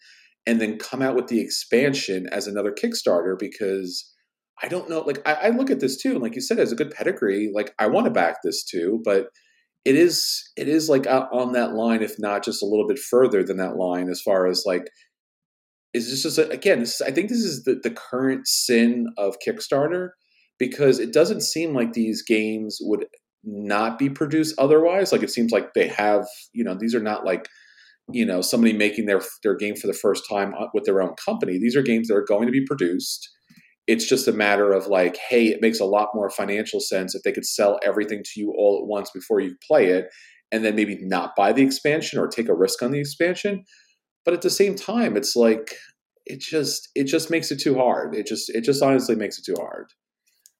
and 0.45 0.61
then 0.61 0.77
come 0.77 1.01
out 1.01 1.15
with 1.15 1.27
the 1.27 1.41
expansion 1.41 2.27
as 2.31 2.45
another 2.45 2.71
Kickstarter? 2.71 3.37
Because 3.37 4.13
I 4.61 4.67
don't 4.67 4.89
know. 4.89 5.01
Like 5.01 5.27
I, 5.27 5.33
I 5.33 5.49
look 5.49 5.71
at 5.71 5.79
this 5.79 5.97
too, 5.97 6.11
and 6.11 6.21
like 6.21 6.35
you 6.35 6.41
said, 6.41 6.59
as 6.59 6.71
a 6.71 6.75
good 6.75 6.91
pedigree, 6.91 7.51
like 7.51 7.73
I 7.79 7.87
want 7.87 8.05
to 8.05 8.11
back 8.11 8.37
this 8.43 8.63
too, 8.63 9.01
but 9.03 9.29
it 9.85 9.95
is 9.95 10.51
it 10.57 10.67
is 10.67 10.89
like 10.89 11.07
on 11.07 11.53
that 11.53 11.73
line, 11.73 12.01
if 12.01 12.19
not 12.19 12.43
just 12.43 12.61
a 12.61 12.65
little 12.65 12.87
bit 12.87 12.99
further 12.99 13.43
than 13.43 13.57
that 13.57 13.77
line, 13.77 14.09
as 14.09 14.21
far 14.21 14.47
as 14.47 14.63
like 14.65 14.89
is 15.93 16.09
this 16.09 16.23
just 16.23 16.37
a, 16.37 16.49
again? 16.49 16.79
This, 16.79 17.01
I 17.01 17.11
think 17.11 17.29
this 17.29 17.39
is 17.39 17.63
the, 17.63 17.79
the 17.81 17.91
current 17.91 18.47
sin 18.47 19.07
of 19.17 19.37
Kickstarter 19.45 20.09
because 20.59 20.99
it 20.99 21.13
doesn't 21.13 21.41
seem 21.41 21.73
like 21.73 21.93
these 21.93 22.21
games 22.21 22.77
would 22.81 23.05
not 23.43 23.97
be 23.97 24.09
produced 24.09 24.55
otherwise. 24.59 25.11
Like 25.11 25.23
it 25.23 25.31
seems 25.31 25.51
like 25.51 25.73
they 25.73 25.87
have, 25.87 26.27
you 26.53 26.63
know, 26.63 26.75
these 26.79 26.93
are 26.93 27.01
not 27.01 27.25
like 27.25 27.47
you 28.11 28.25
know 28.25 28.41
somebody 28.41 28.73
making 28.73 29.05
their 29.05 29.21
their 29.43 29.55
game 29.55 29.75
for 29.75 29.87
the 29.87 29.93
first 29.93 30.23
time 30.29 30.53
uh, 30.55 30.67
with 30.73 30.85
their 30.85 31.01
own 31.01 31.15
company. 31.23 31.57
These 31.57 31.75
are 31.75 31.81
games 31.81 32.07
that 32.07 32.15
are 32.15 32.25
going 32.25 32.45
to 32.45 32.51
be 32.51 32.65
produced 32.65 33.29
it's 33.89 34.08
just 34.08 34.28
a 34.28 34.32
matter 34.32 34.71
of 34.71 34.86
like, 34.86 35.17
hey, 35.17 35.47
it 35.47 35.63
makes 35.63 35.80
a 35.80 35.86
lot 35.86 36.10
more 36.13 36.30
financial 36.30 36.80
sense 36.80 37.15
if 37.15 37.23
they 37.23 37.32
could 37.32 37.45
sell 37.45 37.80
everything 37.84 38.21
to 38.23 38.39
you 38.39 38.54
all 38.56 38.80
at 38.80 38.88
once 38.88 39.10
before 39.10 39.39
you 39.39 39.56
play 39.67 39.88
it, 39.88 40.10
and 40.52 40.63
then 40.63 40.75
maybe 40.75 40.99
not 41.02 41.36
buy 41.36 41.52
the 41.52 41.63
expansion 41.63 42.19
or 42.19 42.28
take 42.28 42.47
a 42.47 42.54
risk 42.54 42.84
on 42.84 42.91
the 42.91 42.99
expansion. 42.99 43.63
But 44.25 44.36
at 44.36 44.43
the 44.43 44.52
same 44.52 44.75
time, 44.75 45.17
it's 45.17 45.36
like 45.36 45.73
it 46.28 46.39
just 46.39 46.89
it 46.93 47.06
just 47.06 47.32
makes 47.32 47.49
it 47.49 47.60
too 47.60 47.73
hard. 47.73 48.13
It 48.13 48.28
just 48.28 48.52
it 48.52 48.63
just 48.63 48.84
honestly 48.84 49.15
makes 49.15 49.39
it 49.39 49.45
too 49.45 49.56
hard. 49.60 49.88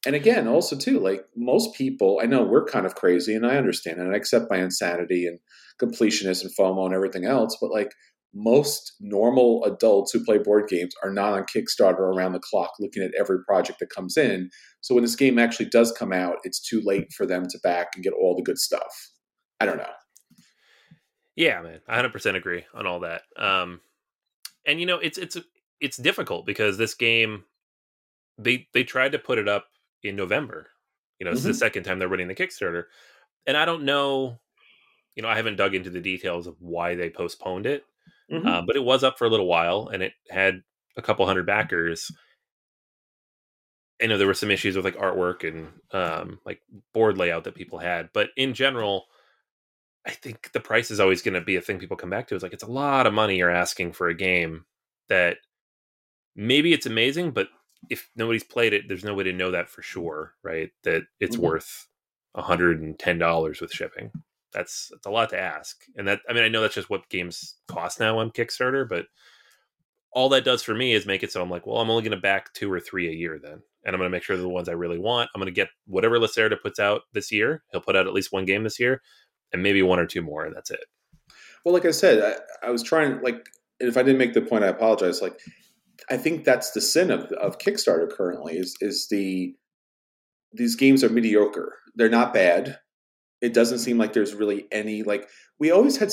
And 0.08 0.16
again, 0.16 0.48
also 0.48 0.76
too, 0.76 1.00
like 1.00 1.22
most 1.36 1.76
people, 1.76 2.20
I 2.24 2.26
know 2.26 2.42
we're 2.42 2.66
kind 2.66 2.88
of 2.88 2.96
crazy, 2.96 3.36
and 3.36 3.46
I 3.46 3.58
understand, 3.58 4.00
and 4.00 4.12
I 4.12 4.18
accept 4.18 4.50
my 4.50 4.58
insanity 4.58 5.28
and 5.28 5.38
completionist 5.80 6.42
and 6.42 6.52
FOMO 6.58 6.88
and 6.88 6.96
everything 6.96 7.26
else. 7.26 7.56
But 7.62 7.70
like 7.70 7.92
most 8.34 8.94
normal 9.00 9.64
adults 9.66 10.12
who 10.12 10.24
play 10.24 10.38
board 10.38 10.68
games 10.70 10.94
are 11.04 11.12
not 11.12 11.34
on 11.34 11.46
Kickstarter 11.46 12.00
around 12.00 12.34
the 12.34 12.40
clock 12.40 12.72
looking 12.80 13.04
at 13.04 13.12
every 13.20 13.44
project 13.44 13.80
that 13.80 13.90
comes 13.90 14.18
in. 14.18 14.50
So 14.82 14.94
when 14.94 15.04
this 15.04 15.16
game 15.16 15.40
actually 15.40 15.70
does 15.70 15.92
come 15.92 16.14
out, 16.14 16.38
it's 16.44 16.60
too 16.60 16.82
late 16.84 17.12
for 17.12 17.26
them 17.26 17.48
to 17.50 17.60
back 17.64 17.88
and 17.96 18.04
get 18.04 18.14
all 18.14 18.36
the 18.36 18.44
good 18.44 18.60
stuff. 18.60 19.10
I 19.60 19.66
don't 19.66 19.78
know. 19.78 19.90
Yeah, 21.36 21.62
man, 21.62 21.80
I 21.88 22.02
100% 22.02 22.36
agree 22.36 22.66
on 22.74 22.86
all 22.86 23.00
that. 23.00 23.24
Um, 23.38 23.82
and 24.66 24.80
you 24.80 24.86
know, 24.86 25.00
it's 25.00 25.18
it's 25.18 25.38
it's 25.80 25.98
difficult 25.98 26.46
because 26.46 26.78
this 26.78 26.94
game 26.94 27.46
they 28.38 28.68
they 28.74 28.84
tried 28.84 29.14
to 29.14 29.20
put 29.20 29.38
it 29.38 29.48
up 29.48 29.68
in 30.04 30.16
November. 30.16 30.68
You 31.20 31.26
know, 31.26 31.30
mm-hmm. 31.30 31.36
this 31.36 31.46
is 31.46 31.60
the 31.60 31.66
second 31.66 31.84
time 31.84 32.00
they're 32.00 32.08
running 32.08 32.28
the 32.28 32.36
Kickstarter. 32.36 32.84
And 33.48 33.58
I 33.58 33.66
don't 33.66 33.84
know, 33.84 34.40
you 35.16 35.24
know, 35.24 35.30
I 35.30 35.36
haven't 35.36 35.56
dug 35.56 35.76
into 35.76 35.90
the 35.90 36.02
details 36.02 36.48
of 36.48 36.56
why 36.60 36.96
they 36.96 37.10
postponed 37.10 37.66
it. 37.66 37.86
Mm-hmm. 38.32 38.48
Uh, 38.48 38.62
but 38.62 38.76
it 38.76 38.84
was 38.84 39.04
up 39.04 39.18
for 39.18 39.26
a 39.26 39.30
little 39.30 39.48
while 39.48 39.90
and 39.92 40.04
it 40.04 40.14
had 40.30 40.62
a 40.98 41.02
couple 41.02 41.26
hundred 41.26 41.46
backers. 41.46 42.12
I 44.02 44.06
know 44.06 44.18
there 44.18 44.28
were 44.28 44.34
some 44.34 44.52
issues 44.52 44.76
with 44.76 44.86
like 44.86 44.98
artwork 44.98 45.48
and 45.48 45.70
um, 45.92 46.40
like 46.46 46.62
board 46.94 47.18
layout 47.18 47.44
that 47.46 47.56
people 47.56 47.80
had, 47.80 48.10
but 48.14 48.30
in 48.38 48.54
general, 48.54 49.06
I 50.08 50.12
think 50.12 50.52
the 50.54 50.62
price 50.62 50.92
is 50.92 51.00
always 51.00 51.22
going 51.22 51.34
to 51.34 51.42
be 51.42 51.58
a 51.58 51.62
thing 51.62 51.80
people 51.80 51.98
come 51.98 52.10
back 52.10 52.28
to. 52.28 52.36
It's 52.36 52.44
like 52.44 52.54
it's 52.54 52.64
a 52.64 52.72
lot 52.72 53.08
of 53.08 53.14
money 53.14 53.38
you're 53.38 53.50
asking 53.50 53.94
for 53.94 54.08
a 54.08 54.16
game 54.16 54.66
that 55.10 55.38
maybe 56.36 56.72
it's 56.72 56.86
amazing, 56.86 57.32
but 57.32 57.50
if 57.90 58.10
nobody's 58.16 58.44
played 58.44 58.74
it, 58.74 58.88
there's 58.88 59.04
no 59.04 59.14
way 59.14 59.24
to 59.26 59.34
know 59.34 59.52
that 59.52 59.70
for 59.70 59.82
sure, 59.82 60.34
right? 60.44 60.70
That 60.84 61.04
it's 61.20 61.36
mm-hmm. 61.36 61.46
worth 61.46 61.88
$110 62.38 63.62
with 63.62 63.72
shipping 63.72 64.12
that's 64.54 64.90
that's 64.92 65.06
a 65.06 65.12
lot 65.12 65.30
to 65.30 65.40
ask. 65.40 65.84
And 65.96 66.08
that 66.08 66.22
I 66.30 66.34
mean, 66.34 66.44
I 66.44 66.50
know 66.50 66.62
that's 66.62 66.76
just 66.76 66.90
what 66.90 67.10
games 67.10 67.56
cost 67.68 68.00
now 68.00 68.20
on 68.20 68.32
Kickstarter, 68.32 68.88
but 68.88 69.06
all 70.12 70.30
that 70.30 70.46
does 70.46 70.64
for 70.64 70.74
me 70.74 70.94
is 70.94 71.06
make 71.06 71.24
it 71.24 71.32
so 71.32 71.42
I'm 71.42 71.50
like, 71.50 71.68
well, 71.68 71.78
I'm 71.78 71.90
only 71.90 72.04
going 72.04 72.16
to 72.16 72.22
back 72.22 72.54
two 72.54 72.72
or 72.72 72.80
three 72.80 73.10
a 73.10 73.14
year 73.14 73.40
then, 73.42 73.62
and 73.86 73.96
I'm 73.96 74.00
going 74.00 74.10
to 74.10 74.16
make 74.16 74.24
sure 74.24 74.36
they're 74.36 74.44
the 74.44 74.50
ones 74.50 74.70
I 74.70 74.74
really 74.74 74.98
want. 74.98 75.30
I'm 75.34 75.40
going 75.40 75.54
to 75.54 75.56
get 75.56 75.70
whatever 75.86 76.20
Lacerda 76.20 76.62
puts 76.62 76.80
out 76.80 77.02
this 77.14 77.32
year. 77.32 77.64
He'll 77.72 77.82
put 77.82 77.96
out 77.96 78.08
at 78.08 78.14
least 78.14 78.32
one 78.32 78.46
game 78.46 78.64
this 78.64 78.80
year, 78.80 79.02
and 79.54 79.62
maybe 79.62 79.82
one 79.82 80.00
or 80.00 80.08
two 80.08 80.22
more, 80.22 80.46
and 80.46 80.56
that's 80.56 80.72
it. 80.72 80.86
Well, 81.64 81.74
like 81.74 81.86
I 81.86 81.92
said, 81.92 82.40
I, 82.64 82.68
I 82.68 82.72
was 82.72 82.84
trying 82.84 83.22
like 83.22 83.48
if 83.80 83.98
I 83.98 84.04
didn't 84.04 84.20
make 84.20 84.34
the 84.34 84.42
point, 84.42 84.64
I 84.64 84.68
apologize. 84.68 85.22
Like 85.22 85.40
I 86.10 86.18
think 86.18 86.44
that's 86.44 86.72
the 86.72 86.82
sin 86.82 87.12
of 87.12 87.32
of 87.34 87.60
Kickstarter 87.60 88.10
currently 88.10 88.58
is 88.58 88.76
is 88.82 89.08
the 89.10 89.54
these 90.54 90.76
games 90.76 91.04
are 91.04 91.10
mediocre. 91.10 91.76
They're 91.96 92.10
not 92.10 92.34
bad 92.34 92.80
it 93.42 93.54
doesn't 93.54 93.80
seem 93.80 93.98
like 93.98 94.14
there's 94.14 94.34
really 94.34 94.66
any 94.72 95.04
like 95.04 95.30
we 95.60 95.72
always 95.72 95.98
had, 95.98 96.10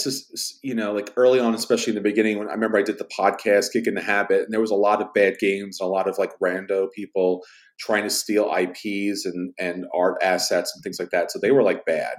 you 0.63 0.75
know, 0.75 0.93
like 0.93 1.13
early 1.17 1.39
on, 1.39 1.55
especially 1.55 1.93
in 1.93 1.95
the 1.95 2.09
beginning, 2.09 2.39
when 2.39 2.49
I 2.49 2.53
remember 2.53 2.79
I 2.79 2.83
did 2.83 2.99
the 2.99 3.09
podcast 3.17 3.73
Kick 3.73 3.87
in 3.87 3.95
the 3.95 4.03
Habit, 4.03 4.43
and 4.43 4.53
there 4.53 4.61
was 4.61 4.73
a 4.73 4.77
lot 4.77 5.01
of 5.01 5.13
bad 5.15 5.39
games, 5.39 5.79
a 5.81 5.87
lot 5.87 6.09
of 6.09 6.19
like 6.19 6.33
rando 6.43 6.89
people 6.93 7.45
trying 7.79 8.03
to 8.03 8.11
steal 8.11 8.53
IPs 8.53 9.25
and, 9.25 9.53
and 9.59 9.87
art 9.95 10.17
assets 10.21 10.73
and 10.75 10.83
things 10.83 10.99
like 10.99 11.11
that. 11.11 11.31
So 11.31 11.39
they 11.39 11.53
were 11.53 11.63
like 11.63 11.85
bad. 11.85 12.15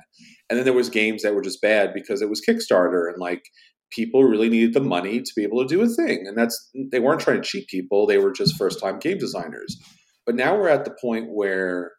And 0.49 0.57
then 0.57 0.63
there 0.63 0.73
was 0.73 0.89
games 0.89 1.23
that 1.23 1.35
were 1.35 1.41
just 1.41 1.61
bad 1.61 1.93
because 1.93 2.21
it 2.21 2.29
was 2.29 2.41
Kickstarter 2.47 3.09
and 3.09 3.19
like 3.19 3.43
people 3.91 4.23
really 4.23 4.49
needed 4.49 4.73
the 4.73 4.81
money 4.81 5.19
to 5.19 5.31
be 5.35 5.43
able 5.43 5.61
to 5.61 5.67
do 5.67 5.81
a 5.81 5.87
thing. 5.87 6.25
And 6.27 6.37
that's, 6.37 6.69
they 6.91 6.99
weren't 6.99 7.21
trying 7.21 7.41
to 7.41 7.47
cheat 7.47 7.67
people. 7.67 8.05
They 8.05 8.19
were 8.19 8.31
just 8.31 8.55
first 8.55 8.79
time 8.79 8.99
game 8.99 9.17
designers. 9.17 9.77
But 10.25 10.35
now 10.35 10.55
we're 10.55 10.69
at 10.69 10.85
the 10.85 10.95
point 11.01 11.27
where 11.29 11.93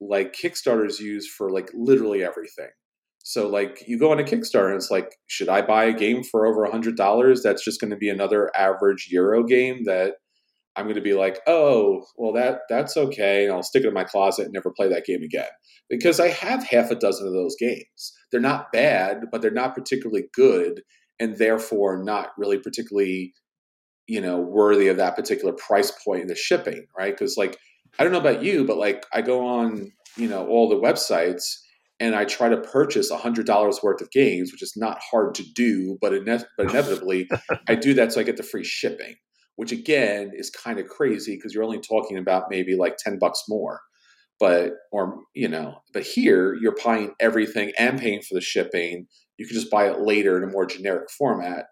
like 0.00 0.34
Kickstarter 0.34 0.86
is 0.86 1.00
used 1.00 1.30
for 1.30 1.50
like 1.50 1.70
literally 1.74 2.24
everything. 2.24 2.70
So 3.22 3.48
like 3.48 3.84
you 3.86 3.98
go 3.98 4.12
on 4.12 4.18
a 4.18 4.24
Kickstarter 4.24 4.68
and 4.68 4.76
it's 4.76 4.90
like, 4.90 5.16
should 5.26 5.48
I 5.48 5.62
buy 5.62 5.84
a 5.84 5.92
game 5.92 6.22
for 6.22 6.46
over 6.46 6.64
a 6.64 6.70
hundred 6.70 6.96
dollars? 6.96 7.42
That's 7.42 7.64
just 7.64 7.80
going 7.80 7.90
to 7.90 7.96
be 7.96 8.08
another 8.08 8.50
average 8.56 9.08
Euro 9.10 9.44
game 9.44 9.84
that 9.84 10.14
I'm 10.76 10.84
going 10.84 10.94
to 10.94 11.02
be 11.02 11.14
like, 11.14 11.40
oh, 11.46 12.04
well 12.16 12.32
that 12.32 12.60
that's 12.68 12.96
okay, 12.96 13.44
and 13.44 13.52
I'll 13.52 13.62
stick 13.62 13.84
it 13.84 13.88
in 13.88 13.94
my 13.94 14.04
closet 14.04 14.44
and 14.44 14.52
never 14.52 14.72
play 14.74 14.88
that 14.88 15.04
game 15.04 15.22
again 15.22 15.48
because 15.90 16.20
I 16.20 16.28
have 16.28 16.64
half 16.64 16.90
a 16.90 16.94
dozen 16.94 17.26
of 17.26 17.32
those 17.34 17.56
games. 17.58 18.12
They're 18.30 18.40
not 18.40 18.72
bad, 18.72 19.24
but 19.30 19.42
they're 19.42 19.50
not 19.50 19.74
particularly 19.74 20.26
good, 20.32 20.82
and 21.18 21.36
therefore 21.36 22.02
not 22.02 22.30
really 22.38 22.58
particularly, 22.58 23.34
you 24.06 24.20
know, 24.20 24.38
worthy 24.38 24.88
of 24.88 24.96
that 24.96 25.16
particular 25.16 25.52
price 25.52 25.92
point 26.04 26.22
in 26.22 26.28
the 26.28 26.36
shipping, 26.36 26.86
right? 26.96 27.12
Because 27.12 27.36
like 27.36 27.58
I 27.98 28.04
don't 28.04 28.12
know 28.12 28.20
about 28.20 28.42
you, 28.42 28.64
but 28.64 28.76
like 28.78 29.04
I 29.12 29.22
go 29.22 29.46
on, 29.46 29.92
you 30.16 30.28
know, 30.28 30.46
all 30.46 30.68
the 30.68 30.76
websites 30.76 31.56
and 31.98 32.14
I 32.14 32.24
try 32.24 32.48
to 32.48 32.56
purchase 32.56 33.10
a 33.10 33.18
$100 33.18 33.82
worth 33.82 34.00
of 34.00 34.10
games, 34.10 34.52
which 34.52 34.62
is 34.62 34.74
not 34.76 34.98
hard 35.00 35.34
to 35.34 35.44
do, 35.54 35.98
but, 36.00 36.14
ine- 36.14 36.44
but 36.56 36.70
inevitably 36.70 37.28
I 37.68 37.74
do 37.74 37.94
that 37.94 38.12
so 38.12 38.20
I 38.20 38.24
get 38.24 38.38
the 38.38 38.42
free 38.42 38.64
shipping, 38.64 39.16
which 39.56 39.70
again 39.70 40.32
is 40.34 40.50
kind 40.50 40.78
of 40.78 40.88
crazy 40.88 41.36
because 41.36 41.54
you're 41.54 41.64
only 41.64 41.80
talking 41.80 42.16
about 42.16 42.44
maybe 42.48 42.74
like 42.74 42.96
10 42.96 43.18
bucks 43.18 43.44
more. 43.48 43.80
But, 44.38 44.72
or, 44.90 45.20
you 45.34 45.48
know, 45.48 45.82
but 45.92 46.02
here 46.02 46.54
you're 46.54 46.74
buying 46.82 47.12
everything 47.20 47.72
and 47.78 48.00
paying 48.00 48.22
for 48.22 48.32
the 48.32 48.40
shipping. 48.40 49.06
You 49.36 49.46
can 49.46 49.54
just 49.54 49.70
buy 49.70 49.90
it 49.90 50.00
later 50.00 50.38
in 50.38 50.44
a 50.44 50.50
more 50.50 50.64
generic 50.64 51.10
format. 51.10 51.66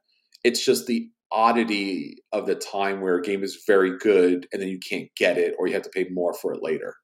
It's 0.45 0.63
just 0.63 0.87
the 0.87 1.09
oddity 1.31 2.17
of 2.33 2.47
the 2.47 2.55
time 2.55 3.01
where 3.01 3.17
a 3.17 3.23
game 3.23 3.43
is 3.43 3.63
very 3.67 3.99
good 3.99 4.47
and 4.53 4.63
then 4.63 4.69
you 4.69 4.79
can't 4.79 5.09
get 5.17 5.39
it 5.39 5.55
or 5.59 5.67
you 5.67 5.75
have 5.75 5.83
to 5.83 5.91
pay 5.91 6.07
more 6.11 6.33
for 6.33 6.53
it 6.53 6.63
later. 6.63 6.95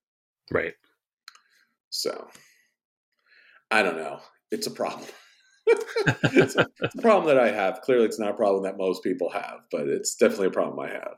Right. 0.51 0.75
So 1.91 2.29
I 3.71 3.83
don't 3.83 3.97
know. 3.97 4.21
It's 4.51 4.67
a 4.67 4.71
problem. 4.71 5.07
it's, 5.67 6.57
a, 6.57 6.67
it's, 6.81 6.95
a, 6.95 7.03
problem 7.03 7.35
that 7.35 7.43
I 7.43 7.51
have. 7.51 7.81
Clearly, 7.81 8.05
it's 8.05 8.19
not 8.19 8.31
a 8.31 8.35
problem 8.35 8.65
that 8.65 8.77
most 8.77 9.03
people 9.03 9.31
have, 9.31 9.61
but 9.71 9.89
it's 9.89 10.15
definitely 10.15 10.49
a 10.49 10.51
problem 10.51 10.79
I 10.79 10.91
have. 10.91 11.17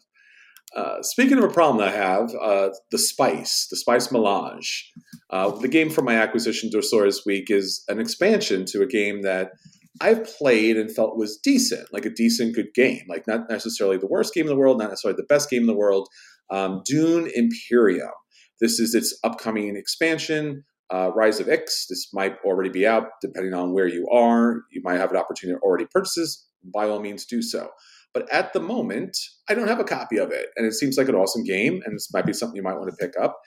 Uh, 0.74 1.02
speaking 1.02 1.38
of 1.38 1.44
a 1.44 1.52
problem 1.52 1.86
I 1.86 1.90
have, 1.90 2.34
uh, 2.34 2.70
the 2.90 2.98
Spice, 2.98 3.66
the 3.70 3.76
Spice 3.76 4.12
Melange. 4.12 4.92
Uh, 5.30 5.50
the 5.50 5.68
game 5.68 5.90
from 5.90 6.04
my 6.04 6.14
acquisition 6.14 6.70
this 6.72 7.22
week 7.24 7.50
is 7.50 7.82
an 7.88 7.98
expansion 7.98 8.64
to 8.66 8.82
a 8.82 8.86
game 8.86 9.22
that 9.22 9.52
I've 10.00 10.24
played 10.24 10.76
and 10.76 10.94
felt 10.94 11.16
was 11.16 11.38
decent, 11.42 11.92
like 11.92 12.04
a 12.04 12.10
decent, 12.10 12.54
good 12.54 12.74
game. 12.74 13.02
Like 13.08 13.26
not 13.26 13.48
necessarily 13.48 13.98
the 13.98 14.06
worst 14.06 14.34
game 14.34 14.44
in 14.44 14.50
the 14.50 14.56
world, 14.56 14.78
not 14.78 14.90
necessarily 14.90 15.16
the 15.16 15.34
best 15.34 15.50
game 15.50 15.62
in 15.62 15.66
the 15.66 15.76
world. 15.76 16.08
Um, 16.50 16.82
Dune 16.84 17.30
Imperium. 17.34 18.12
This 18.60 18.78
is 18.78 18.94
its 18.94 19.18
upcoming 19.22 19.76
expansion 19.76 20.64
uh, 20.90 21.10
Rise 21.14 21.40
of 21.40 21.48
Ix. 21.48 21.86
This 21.88 22.08
might 22.12 22.36
already 22.44 22.70
be 22.70 22.86
out, 22.86 23.08
depending 23.20 23.54
on 23.54 23.72
where 23.72 23.88
you 23.88 24.08
are. 24.12 24.62
You 24.70 24.82
might 24.84 24.98
have 24.98 25.10
an 25.10 25.16
opportunity 25.16 25.58
to 25.58 25.62
already 25.62 25.86
purchase 25.90 26.14
this. 26.14 26.46
By 26.74 26.88
all 26.88 27.00
means, 27.00 27.26
do 27.26 27.42
so. 27.42 27.70
But 28.14 28.32
at 28.32 28.52
the 28.52 28.60
moment, 28.60 29.16
I 29.48 29.54
don't 29.54 29.68
have 29.68 29.80
a 29.80 29.84
copy 29.84 30.16
of 30.16 30.30
it, 30.30 30.46
and 30.56 30.66
it 30.66 30.72
seems 30.72 30.96
like 30.96 31.08
an 31.08 31.14
awesome 31.14 31.44
game, 31.44 31.80
and 31.84 31.94
this 31.94 32.08
might 32.12 32.26
be 32.26 32.32
something 32.32 32.56
you 32.56 32.62
might 32.62 32.78
want 32.78 32.90
to 32.90 32.96
pick 32.96 33.14
up. 33.20 33.38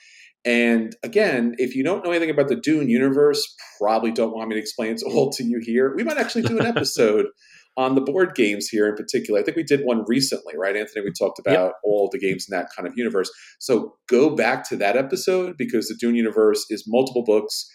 And 0.45 0.95
again, 1.03 1.55
if 1.57 1.75
you 1.75 1.83
don't 1.83 2.03
know 2.03 2.11
anything 2.11 2.29
about 2.29 2.47
the 2.47 2.55
Dune 2.55 2.89
universe, 2.89 3.55
probably 3.79 4.11
don't 4.11 4.33
want 4.33 4.49
me 4.49 4.55
to 4.55 4.61
explain 4.61 4.93
it 4.93 5.03
all 5.05 5.29
to 5.31 5.43
you 5.43 5.59
here. 5.61 5.93
We 5.95 6.03
might 6.03 6.17
actually 6.17 6.43
do 6.43 6.59
an 6.59 6.65
episode 6.77 7.27
on 7.77 7.95
the 7.95 8.01
board 8.01 8.35
games 8.35 8.67
here 8.67 8.87
in 8.87 8.95
particular. 8.95 9.39
I 9.39 9.43
think 9.43 9.55
we 9.55 9.63
did 9.63 9.81
one 9.85 10.03
recently, 10.07 10.53
right, 10.57 10.75
Anthony? 10.75 11.05
We 11.05 11.11
talked 11.17 11.39
about 11.39 11.53
yep. 11.53 11.73
all 11.83 12.09
the 12.11 12.19
games 12.19 12.45
in 12.49 12.57
that 12.57 12.69
kind 12.75 12.87
of 12.87 12.93
universe. 12.97 13.31
So 13.59 13.95
go 14.09 14.35
back 14.35 14.67
to 14.69 14.75
that 14.77 14.97
episode 14.97 15.55
because 15.57 15.87
the 15.87 15.95
Dune 15.99 16.15
universe 16.15 16.65
is 16.69 16.83
multiple 16.87 17.23
books 17.23 17.69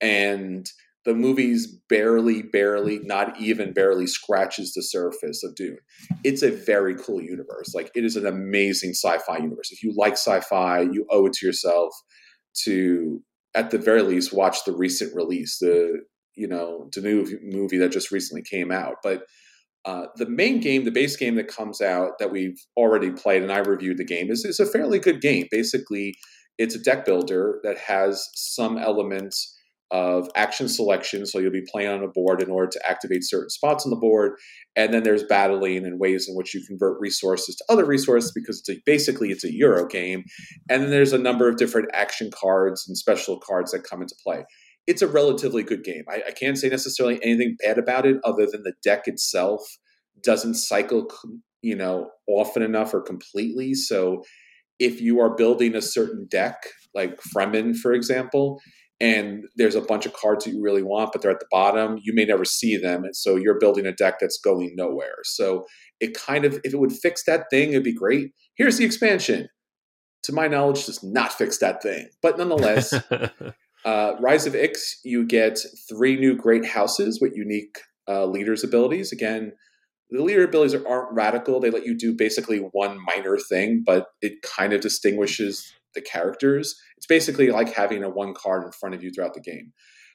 and 0.00 0.66
the 1.06 1.14
movies 1.14 1.66
barely, 1.88 2.42
barely, 2.42 2.98
not 2.98 3.40
even 3.40 3.72
barely 3.72 4.06
scratches 4.06 4.74
the 4.74 4.82
surface 4.82 5.42
of 5.42 5.54
Dune. 5.54 5.78
It's 6.22 6.42
a 6.42 6.50
very 6.50 6.94
cool 6.96 7.22
universe. 7.22 7.74
Like 7.74 7.90
it 7.94 8.04
is 8.04 8.16
an 8.16 8.26
amazing 8.26 8.90
sci-fi 8.90 9.38
universe. 9.38 9.72
If 9.72 9.82
you 9.82 9.94
like 9.96 10.14
sci-fi, 10.14 10.80
you 10.80 11.06
owe 11.10 11.26
it 11.26 11.32
to 11.34 11.46
yourself 11.46 11.94
to, 12.64 13.22
at 13.54 13.70
the 13.70 13.78
very 13.78 14.02
least, 14.02 14.34
watch 14.34 14.58
the 14.66 14.76
recent 14.76 15.14
release, 15.16 15.58
the 15.58 16.02
you 16.36 16.46
know, 16.46 16.90
the 16.92 17.00
new 17.00 17.26
movie 17.42 17.78
that 17.78 17.90
just 17.92 18.12
recently 18.12 18.42
came 18.42 18.70
out. 18.70 18.96
But 19.02 19.22
uh, 19.86 20.06
the 20.16 20.28
main 20.28 20.60
game, 20.60 20.84
the 20.84 20.90
base 20.90 21.16
game 21.16 21.36
that 21.36 21.48
comes 21.48 21.80
out 21.80 22.18
that 22.18 22.30
we've 22.30 22.60
already 22.76 23.10
played, 23.10 23.42
and 23.42 23.50
I 23.50 23.58
reviewed 23.58 23.96
the 23.96 24.04
game, 24.04 24.30
is, 24.30 24.44
is 24.44 24.60
a 24.60 24.66
fairly 24.66 24.98
good 24.98 25.22
game. 25.22 25.46
Basically, 25.50 26.14
it's 26.58 26.74
a 26.74 26.82
deck 26.82 27.06
builder 27.06 27.60
that 27.62 27.78
has 27.78 28.28
some 28.34 28.76
elements 28.76 29.55
of 29.90 30.28
action 30.34 30.68
selection. 30.68 31.26
So 31.26 31.38
you'll 31.38 31.52
be 31.52 31.66
playing 31.70 31.90
on 31.90 32.02
a 32.02 32.08
board 32.08 32.42
in 32.42 32.50
order 32.50 32.70
to 32.72 32.88
activate 32.88 33.22
certain 33.22 33.50
spots 33.50 33.84
on 33.84 33.90
the 33.90 33.96
board. 33.96 34.32
And 34.74 34.92
then 34.92 35.04
there's 35.04 35.22
battling 35.22 35.84
and 35.84 36.00
ways 36.00 36.28
in 36.28 36.34
which 36.34 36.54
you 36.54 36.64
convert 36.66 37.00
resources 37.00 37.54
to 37.56 37.64
other 37.68 37.84
resources 37.84 38.32
because 38.34 38.58
it's 38.58 38.68
a, 38.68 38.82
basically 38.84 39.30
it's 39.30 39.44
a 39.44 39.54
Euro 39.54 39.86
game. 39.86 40.24
And 40.68 40.82
then 40.82 40.90
there's 40.90 41.12
a 41.12 41.18
number 41.18 41.48
of 41.48 41.56
different 41.56 41.88
action 41.92 42.30
cards 42.34 42.84
and 42.88 42.96
special 42.96 43.38
cards 43.38 43.70
that 43.72 43.84
come 43.84 44.02
into 44.02 44.16
play 44.22 44.44
it's 44.86 45.02
a 45.02 45.08
relatively 45.08 45.62
good 45.62 45.82
game. 45.82 46.04
I, 46.08 46.22
I, 46.28 46.30
can't 46.30 46.56
say 46.56 46.68
necessarily 46.68 47.18
anything 47.22 47.56
bad 47.60 47.78
about 47.78 48.06
it, 48.06 48.18
other 48.24 48.46
than 48.46 48.62
the 48.62 48.74
deck 48.84 49.08
itself 49.08 49.60
doesn't 50.22 50.54
cycle, 50.54 51.10
you 51.62 51.76
know, 51.76 52.10
often 52.28 52.62
enough 52.62 52.94
or 52.94 53.00
completely. 53.00 53.74
So, 53.74 54.22
if 54.78 55.00
you 55.00 55.20
are 55.20 55.34
building 55.34 55.74
a 55.74 55.82
certain 55.82 56.26
deck, 56.30 56.56
like 56.94 57.18
Fremen, 57.34 57.76
for 57.76 57.92
example, 57.92 58.60
and 59.00 59.44
there's 59.56 59.74
a 59.74 59.80
bunch 59.80 60.06
of 60.06 60.14
cards 60.14 60.44
that 60.44 60.52
you 60.52 60.62
really 60.62 60.82
want, 60.82 61.12
but 61.12 61.20
they're 61.20 61.30
at 61.30 61.40
the 61.40 61.46
bottom, 61.50 61.98
you 62.02 62.14
may 62.14 62.24
never 62.24 62.44
see 62.44 62.76
them, 62.76 63.04
and 63.04 63.14
so 63.14 63.36
you're 63.36 63.58
building 63.58 63.86
a 63.86 63.92
deck 63.92 64.18
that's 64.20 64.38
going 64.38 64.74
nowhere. 64.74 65.16
So, 65.24 65.66
it 66.00 66.14
kind 66.14 66.44
of, 66.44 66.60
if 66.62 66.74
it 66.74 66.78
would 66.78 66.92
fix 66.92 67.24
that 67.24 67.46
thing, 67.50 67.70
it'd 67.70 67.82
be 67.82 67.94
great. 67.94 68.32
Here's 68.54 68.76
the 68.78 68.84
expansion. 68.84 69.48
To 70.24 70.32
my 70.32 70.48
knowledge, 70.48 70.86
does 70.86 71.02
not 71.02 71.32
fix 71.32 71.58
that 71.58 71.82
thing, 71.82 72.08
but 72.22 72.38
nonetheless. 72.38 72.94
Uh, 73.86 74.16
Rise 74.18 74.46
of 74.46 74.56
Ix, 74.56 74.98
you 75.04 75.24
get 75.24 75.60
three 75.88 76.16
new 76.16 76.34
great 76.34 76.64
houses 76.64 77.20
with 77.20 77.36
unique 77.36 77.78
uh, 78.08 78.26
leaders' 78.26 78.64
abilities. 78.64 79.12
Again, 79.12 79.52
the 80.10 80.24
leader 80.24 80.42
abilities 80.42 80.74
are, 80.74 80.86
aren't 80.88 81.14
radical. 81.14 81.60
They 81.60 81.70
let 81.70 81.86
you 81.86 81.96
do 81.96 82.12
basically 82.12 82.58
one 82.58 82.98
minor 83.04 83.38
thing, 83.38 83.84
but 83.86 84.08
it 84.20 84.42
kind 84.42 84.72
of 84.72 84.80
distinguishes 84.80 85.72
the 85.96 86.00
characters. 86.00 86.80
It's 86.96 87.06
basically 87.06 87.50
like 87.50 87.72
having 87.72 88.04
a 88.04 88.08
one 88.08 88.34
card 88.34 88.64
in 88.64 88.70
front 88.70 88.94
of 88.94 89.02
you 89.02 89.10
throughout 89.10 89.34
the 89.34 89.40
game. 89.40 89.72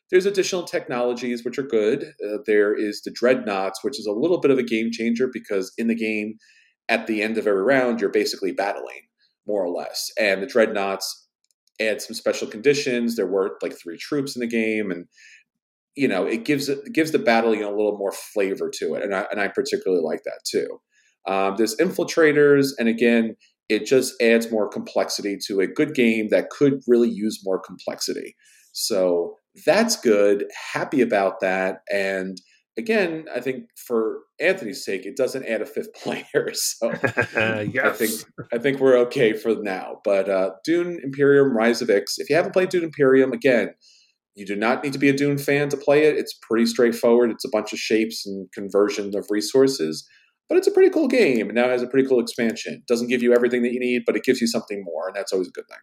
There's 0.10 0.26
additional 0.26 0.63
technologies 0.63 1.44
which 1.44 1.58
are 1.58 1.63
good. 1.63 2.13
Uh, 2.26 2.38
there 2.46 2.74
is 2.74 3.02
the 3.02 3.12
dreadnoughts, 3.12 3.84
which 3.84 4.00
is 4.00 4.06
a 4.06 4.12
little 4.12 4.39
bit 4.39 4.52
of 4.52 4.58
a 4.58 4.63
game 4.63 4.91
changer 4.91 5.30
because 5.32 5.74
in 5.78 5.88
the 5.88 5.96
game, 5.96 6.36
at 6.89 7.08
the 7.08 7.22
end 7.22 7.38
of 7.38 7.48
every 7.48 7.63
round, 7.63 8.02
you're 8.02 8.10
basically 8.10 8.52
battling 8.52 9.02
more 9.48 9.63
or 9.63 9.70
less. 9.70 10.12
And 10.20 10.41
the 10.41 10.48
dreadnoughts 10.48 11.28
add 11.80 12.02
some 12.02 12.13
special 12.13 12.48
conditions. 12.48 13.15
There 13.15 13.28
were 13.28 13.58
like 13.62 13.78
three 13.78 13.98
troops 13.98 14.36
in 14.36 14.41
the 14.41 14.48
game, 14.48 14.91
and 14.91 15.06
you 15.96 16.08
know 16.08 16.26
it 16.26 16.46
gives 16.46 16.70
it 16.70 16.94
gives 16.94 17.12
the 17.12 17.20
battling 17.20 17.63
a 17.63 17.70
little 17.70 17.98
more 17.98 18.12
flavor 18.12 18.70
to 18.80 18.96
it, 18.96 19.04
and 19.04 19.15
I 19.15 19.26
and 19.32 19.39
I 19.39 19.48
particularly 19.48 20.04
like 20.04 20.24
that 20.24 20.41
too. 20.46 20.82
Um, 21.28 21.56
there's 21.58 21.76
infiltrators, 21.78 22.70
and 22.78 22.88
again, 22.88 23.36
it 23.72 23.86
just 23.86 24.22
adds 24.22 24.52
more 24.52 24.68
complexity 24.68 25.38
to 25.48 25.62
a 25.62 25.68
good 25.68 25.96
game 25.96 26.28
that 26.30 26.50
could 26.50 26.82
really 26.88 27.10
use 27.10 27.40
more 27.44 27.60
complexity. 27.60 28.36
So 28.74 29.36
that's 29.66 29.96
good. 29.96 30.46
Happy 30.74 31.02
about 31.02 31.40
that, 31.40 31.80
and 31.92 32.38
again, 32.78 33.26
I 33.34 33.40
think 33.40 33.65
for 33.76 34.19
Anthony's 34.40 34.84
sake, 34.84 35.06
it 35.06 35.17
doesn't 35.17 35.46
add 35.46 35.62
a 35.62 35.65
fifth 35.65 35.94
player. 36.04 36.54
So 36.54 36.92
yes. 36.92 37.86
I 37.86 37.92
think 37.92 38.12
I 38.54 38.58
think 38.58 38.80
we're 38.80 38.98
okay 39.08 39.34
for 39.34 39.56
now. 39.62 40.00
But 40.04 40.30
uh, 40.30 40.52
Dune 40.65 41.00
Imperium 41.04 41.56
Rise 41.56 41.82
of 41.82 41.90
Ix, 41.90 42.17
if 42.17 42.30
you 42.30 42.36
haven't 42.36 42.54
played 42.54 42.69
Dune 42.69 42.84
Imperium, 42.84 43.32
again, 43.32 43.69
you 44.36 44.46
do 44.46 44.56
not 44.56 44.84
need 44.84 44.94
to 44.94 45.00
be 45.00 45.10
a 45.10 45.15
Dune 45.15 45.38
fan 45.38 45.69
to 45.69 45.78
play 45.78 46.06
it. 46.06 46.17
It's 46.17 46.38
pretty 46.42 46.65
straightforward. 46.65 47.32
It's 47.32 47.46
a 47.46 47.50
bunch 47.52 47.74
of 47.74 47.80
shapes 47.80 48.26
and 48.26 48.48
conversion 48.54 49.12
of 49.15 49.28
resources. 49.30 50.08
But 50.50 50.58
it's 50.58 50.67
a 50.67 50.71
pretty 50.71 50.89
cool 50.89 51.08
game, 51.08 51.48
and 51.48 51.56
now 51.56 51.65
it 51.65 51.71
has 51.71 51.81
a 51.81 51.87
pretty 51.87 52.08
cool 52.08 52.19
expansion. 52.19 52.73
It 52.73 52.87
doesn't 52.87 53.08
give 53.08 53.23
you 53.23 53.33
everything 53.33 53.63
that 53.63 53.71
you 53.71 53.79
need, 53.79 54.04
but 54.06 54.15
it 54.15 54.23
gives 54.23 54.42
you 54.42 54.48
something 54.48 54.83
more, 54.83 55.08
and 55.08 55.15
that's 55.15 55.31
always 55.31 55.48
a 55.48 55.52
good 55.52 55.67
thing. 55.67 55.79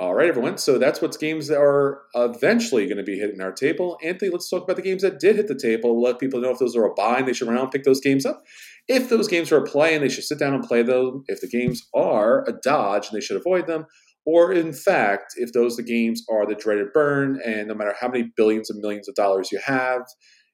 All 0.00 0.14
right, 0.14 0.28
everyone. 0.28 0.56
So 0.56 0.78
that's 0.78 1.02
what 1.02 1.18
games 1.18 1.48
that 1.48 1.60
are 1.60 2.02
eventually 2.14 2.86
going 2.86 2.98
to 2.98 3.02
be 3.02 3.18
hitting 3.18 3.40
our 3.40 3.50
table. 3.50 3.98
Anthony, 4.02 4.30
let's 4.30 4.48
talk 4.48 4.62
about 4.62 4.76
the 4.76 4.82
games 4.82 5.02
that 5.02 5.18
did 5.18 5.34
hit 5.34 5.48
the 5.48 5.54
table. 5.54 6.00
Let 6.00 6.20
people 6.20 6.40
know 6.40 6.50
if 6.50 6.58
those 6.58 6.76
are 6.76 6.86
a 6.86 6.94
buy 6.94 7.18
and 7.18 7.26
they 7.26 7.32
should 7.32 7.48
run 7.48 7.58
out 7.58 7.64
and 7.64 7.72
pick 7.72 7.82
those 7.82 8.00
games 8.00 8.24
up. 8.24 8.40
If 8.86 9.08
those 9.08 9.26
games 9.26 9.50
are 9.50 9.58
a 9.58 9.64
play 9.64 9.94
and 9.94 10.02
they 10.02 10.08
should 10.08 10.24
sit 10.24 10.38
down 10.38 10.54
and 10.54 10.62
play 10.62 10.84
them. 10.84 11.24
If 11.26 11.40
the 11.40 11.48
games 11.48 11.86
are 11.92 12.48
a 12.48 12.52
dodge 12.62 13.08
and 13.08 13.16
they 13.16 13.20
should 13.20 13.36
avoid 13.36 13.66
them. 13.66 13.84
Or 14.24 14.52
in 14.52 14.72
fact, 14.72 15.34
if 15.36 15.52
those 15.52 15.76
the 15.76 15.82
games 15.82 16.24
are 16.30 16.46
the 16.46 16.54
dreaded 16.54 16.92
burn 16.94 17.40
and 17.44 17.66
no 17.66 17.74
matter 17.74 17.94
how 18.00 18.08
many 18.08 18.30
billions 18.36 18.70
and 18.70 18.80
millions 18.80 19.08
of 19.08 19.16
dollars 19.16 19.50
you 19.50 19.60
have, 19.64 20.02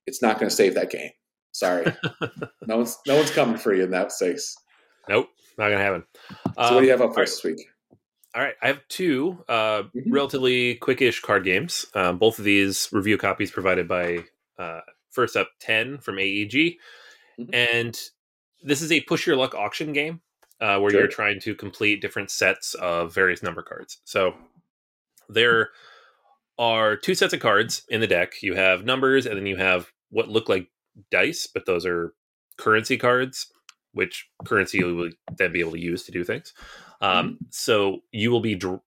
it's 0.06 0.22
not 0.22 0.38
going 0.38 0.48
to 0.48 0.54
save 0.54 0.74
that 0.74 0.90
game. 0.90 1.10
Sorry, 1.52 1.86
no 2.66 2.76
one's 2.76 2.98
no 3.06 3.16
one's 3.16 3.30
coming 3.30 3.56
for 3.56 3.72
you 3.72 3.84
in 3.84 3.90
that 3.92 4.12
space. 4.12 4.56
Nope, 5.08 5.28
not 5.56 5.70
gonna 5.70 5.82
happen. 5.82 6.04
So 6.28 6.36
um, 6.58 6.74
what 6.74 6.80
do 6.80 6.86
you 6.86 6.92
have 6.92 7.00
up 7.00 7.14
for 7.14 7.22
us 7.22 7.30
this 7.30 7.44
week? 7.44 7.66
All 8.34 8.42
right, 8.42 8.54
I 8.62 8.66
have 8.66 8.86
two 8.88 9.42
uh, 9.48 9.84
mm-hmm. 9.84 10.12
relatively 10.12 10.76
quickish 10.76 11.22
card 11.22 11.44
games. 11.44 11.86
Um, 11.94 12.18
both 12.18 12.38
of 12.38 12.44
these 12.44 12.90
review 12.92 13.16
copies 13.16 13.50
provided 13.50 13.88
by 13.88 14.24
uh, 14.58 14.80
first 15.10 15.34
up 15.34 15.48
ten 15.58 15.96
from 15.96 16.18
AEG, 16.18 16.76
mm-hmm. 17.40 17.54
and 17.54 17.98
this 18.62 18.82
is 18.82 18.92
a 18.92 19.00
push 19.00 19.26
your 19.26 19.36
luck 19.36 19.54
auction 19.54 19.94
game 19.94 20.20
uh, 20.60 20.78
where 20.78 20.90
sure. 20.90 21.00
you're 21.00 21.08
trying 21.08 21.40
to 21.40 21.54
complete 21.54 22.02
different 22.02 22.30
sets 22.30 22.74
of 22.74 23.14
various 23.14 23.42
number 23.42 23.62
cards. 23.62 23.98
So 24.04 24.34
there 25.30 25.70
are 26.58 26.96
two 26.96 27.14
sets 27.14 27.32
of 27.32 27.40
cards 27.40 27.82
in 27.88 28.00
the 28.02 28.06
deck. 28.06 28.42
You 28.42 28.54
have 28.54 28.84
numbers, 28.84 29.24
and 29.24 29.36
then 29.36 29.46
you 29.46 29.56
have 29.56 29.90
what 30.16 30.30
look 30.30 30.48
like 30.48 30.68
dice, 31.10 31.46
but 31.46 31.66
those 31.66 31.84
are 31.84 32.14
currency 32.56 32.96
cards, 32.96 33.52
which 33.92 34.26
currency 34.46 34.78
you 34.78 34.96
will 34.96 35.10
then 35.36 35.52
be 35.52 35.60
able 35.60 35.72
to 35.72 35.78
use 35.78 36.04
to 36.04 36.10
do 36.10 36.24
things. 36.24 36.54
Um, 37.02 37.26
mm-hmm. 37.26 37.34
So 37.50 38.00
you 38.12 38.30
will 38.30 38.40
be 38.40 38.54
dr- 38.54 38.80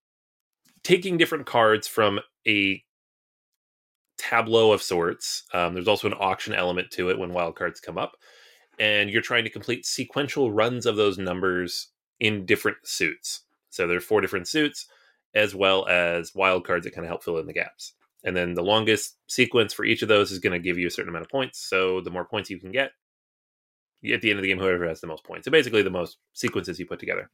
taking 0.84 1.18
different 1.18 1.46
cards 1.46 1.88
from 1.88 2.20
a 2.48 2.84
tableau 4.18 4.72
of 4.72 4.82
sorts. 4.82 5.44
Um, 5.54 5.76
there's 5.76 5.88
also 5.88 6.08
an 6.08 6.18
auction 6.20 6.54
element 6.56 6.90
to 6.92 7.12
it 7.12 7.20
when 7.20 7.32
wild 7.32 7.56
cards 7.56 7.80
come 7.80 8.00
up, 8.00 8.14
and 8.80 9.12
you're 9.12 9.22
trying 9.22 9.44
to 9.44 9.52
complete 9.52 9.86
sequential 9.86 10.52
runs 10.52 10.88
of 10.88 10.96
those 10.96 11.20
numbers 11.20 11.90
in 12.20 12.48
different 12.48 12.78
suits. 12.86 13.42
So 13.70 13.86
there 13.86 13.98
are 13.98 14.02
four 14.02 14.20
different 14.20 14.48
suits, 14.48 14.88
as 15.36 15.54
well 15.54 15.88
as 15.88 16.34
wild 16.34 16.66
cards 16.66 16.86
that 16.86 16.96
kind 16.96 17.06
of 17.06 17.10
help 17.10 17.24
fill 17.24 17.38
in 17.38 17.46
the 17.46 17.54
gaps. 17.54 17.94
And 18.24 18.36
then 18.36 18.54
the 18.54 18.64
longest 18.64 19.18
sequence 19.28 19.74
for 19.74 19.86
each 19.86 20.02
of 20.02 20.10
those 20.10 20.32
is 20.32 20.40
going 20.40 20.54
to 20.54 20.60
give 20.60 20.78
you 20.78 20.88
a 20.88 20.92
certain 20.92 21.10
amount 21.10 21.26
of 21.26 21.32
points. 21.32 21.70
So 21.70 22.02
the 22.02 22.12
more 22.12 22.26
points 22.26 22.50
you 22.50 22.60
can 22.60 22.72
get, 22.72 22.92
at 24.12 24.22
the 24.22 24.30
end 24.30 24.40
of 24.40 24.44
the 24.44 24.50
game, 24.50 24.60
whoever 24.60 24.88
has 24.88 25.02
the 25.02 25.08
most 25.08 25.24
points. 25.24 25.46
So 25.46 25.52
basically, 25.52 25.82
the 25.82 25.90
most 25.90 26.18
sequences 26.34 26.80
you 26.80 26.86
put 26.86 27.00
together. 27.00 27.30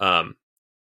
Um, 0.00 0.36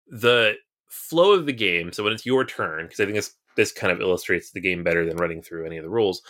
the 0.08 0.54
flow 0.88 1.32
of 1.32 1.46
the 1.46 1.52
game. 1.52 1.92
So 1.92 2.02
when 2.02 2.12
it's 2.12 2.26
your 2.26 2.44
turn, 2.44 2.84
because 2.84 3.00
I 3.00 3.04
think 3.04 3.16
this 3.16 3.34
this 3.56 3.72
kind 3.72 3.92
of 3.92 4.00
illustrates 4.00 4.50
the 4.50 4.60
game 4.60 4.84
better 4.84 5.04
than 5.04 5.16
running 5.16 5.42
through 5.42 5.66
any 5.66 5.76
of 5.76 5.84
the 5.84 5.90
rules. 5.90 6.22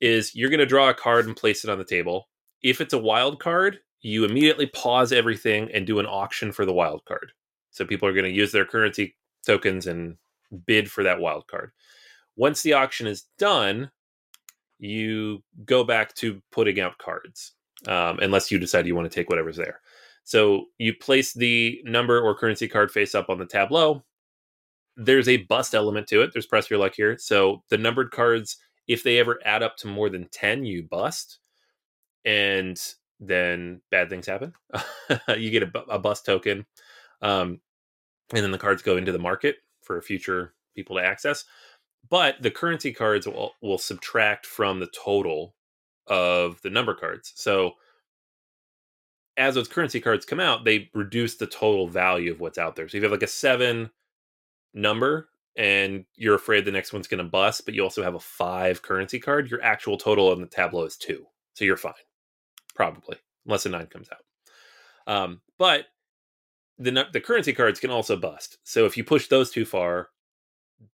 Is 0.00 0.34
you're 0.34 0.50
going 0.50 0.60
to 0.60 0.66
draw 0.66 0.88
a 0.88 0.94
card 0.94 1.26
and 1.26 1.36
place 1.36 1.64
it 1.64 1.70
on 1.70 1.78
the 1.78 1.84
table. 1.84 2.28
If 2.62 2.80
it's 2.80 2.94
a 2.94 2.98
wild 2.98 3.38
card, 3.38 3.80
you 4.00 4.24
immediately 4.24 4.66
pause 4.66 5.12
everything 5.12 5.70
and 5.72 5.86
do 5.86 5.98
an 5.98 6.06
auction 6.06 6.52
for 6.52 6.64
the 6.64 6.72
wild 6.72 7.04
card. 7.04 7.32
So 7.70 7.84
people 7.84 8.08
are 8.08 8.14
going 8.14 8.24
to 8.24 8.30
use 8.30 8.52
their 8.52 8.64
currency 8.64 9.16
tokens 9.44 9.86
and 9.86 10.16
bid 10.66 10.90
for 10.90 11.04
that 11.04 11.20
wild 11.20 11.46
card. 11.48 11.72
Once 12.36 12.62
the 12.62 12.72
auction 12.72 13.06
is 13.06 13.26
done, 13.38 13.90
you 14.78 15.42
go 15.64 15.84
back 15.84 16.14
to 16.14 16.40
putting 16.50 16.80
out 16.80 16.98
cards, 16.98 17.52
um, 17.86 18.18
unless 18.20 18.50
you 18.50 18.58
decide 18.58 18.86
you 18.86 18.94
want 18.94 19.10
to 19.10 19.14
take 19.14 19.28
whatever's 19.28 19.56
there. 19.56 19.80
So 20.24 20.66
you 20.78 20.94
place 20.94 21.32
the 21.32 21.80
number 21.84 22.20
or 22.20 22.34
currency 22.34 22.68
card 22.68 22.90
face 22.90 23.14
up 23.14 23.28
on 23.28 23.38
the 23.38 23.46
tableau. 23.46 24.04
There's 24.96 25.28
a 25.28 25.38
bust 25.38 25.74
element 25.74 26.06
to 26.08 26.22
it. 26.22 26.32
There's 26.32 26.46
press 26.46 26.70
your 26.70 26.78
luck 26.78 26.94
here. 26.94 27.16
So 27.18 27.62
the 27.70 27.78
numbered 27.78 28.10
cards, 28.10 28.56
if 28.86 29.02
they 29.02 29.18
ever 29.18 29.40
add 29.44 29.62
up 29.62 29.76
to 29.78 29.86
more 29.86 30.10
than 30.10 30.28
10, 30.30 30.64
you 30.64 30.82
bust. 30.82 31.38
And 32.24 32.80
then 33.18 33.80
bad 33.90 34.08
things 34.08 34.26
happen. 34.26 34.52
you 35.36 35.50
get 35.50 35.62
a, 35.62 35.78
a 35.88 35.98
bust 35.98 36.24
token. 36.26 36.66
Um, 37.22 37.60
and 38.32 38.42
then 38.42 38.50
the 38.50 38.58
cards 38.58 38.82
go 38.82 38.96
into 38.96 39.12
the 39.12 39.18
market 39.18 39.56
for 39.82 40.00
future 40.00 40.54
people 40.74 40.96
to 40.96 41.02
access. 41.02 41.44
But 42.10 42.42
the 42.42 42.50
currency 42.50 42.92
cards 42.92 43.26
will, 43.26 43.52
will 43.62 43.78
subtract 43.78 44.44
from 44.44 44.80
the 44.80 44.88
total 44.88 45.54
of 46.06 46.60
the 46.62 46.70
number 46.70 46.94
cards. 46.94 47.32
So 47.36 47.74
as 49.36 49.54
those 49.54 49.68
currency 49.68 50.00
cards 50.00 50.26
come 50.26 50.40
out, 50.40 50.64
they 50.64 50.90
reduce 50.92 51.36
the 51.36 51.46
total 51.46 51.88
value 51.88 52.32
of 52.32 52.40
what's 52.40 52.58
out 52.58 52.76
there. 52.76 52.88
So 52.88 52.96
if 52.96 53.02
you 53.02 53.02
have 53.04 53.12
like 53.12 53.22
a 53.22 53.28
seven 53.28 53.90
number 54.74 55.28
and 55.56 56.04
you're 56.16 56.34
afraid 56.34 56.64
the 56.64 56.72
next 56.72 56.92
one's 56.92 57.08
going 57.08 57.24
to 57.24 57.30
bust, 57.30 57.64
but 57.64 57.74
you 57.74 57.82
also 57.82 58.02
have 58.02 58.16
a 58.16 58.20
five 58.20 58.82
currency 58.82 59.18
card, 59.18 59.50
your 59.50 59.62
actual 59.62 59.96
total 59.96 60.30
on 60.30 60.40
the 60.40 60.46
tableau 60.46 60.84
is 60.84 60.96
two. 60.96 61.26
So 61.54 61.64
you're 61.64 61.76
fine, 61.76 61.92
probably, 62.74 63.18
unless 63.46 63.66
a 63.66 63.68
nine 63.68 63.86
comes 63.86 64.08
out. 64.10 65.12
Um, 65.12 65.40
but 65.58 65.86
the 66.78 67.06
the 67.12 67.20
currency 67.20 67.52
cards 67.52 67.80
can 67.80 67.90
also 67.90 68.16
bust. 68.16 68.58
So 68.64 68.86
if 68.86 68.96
you 68.96 69.04
push 69.04 69.28
those 69.28 69.50
too 69.50 69.64
far, 69.64 70.08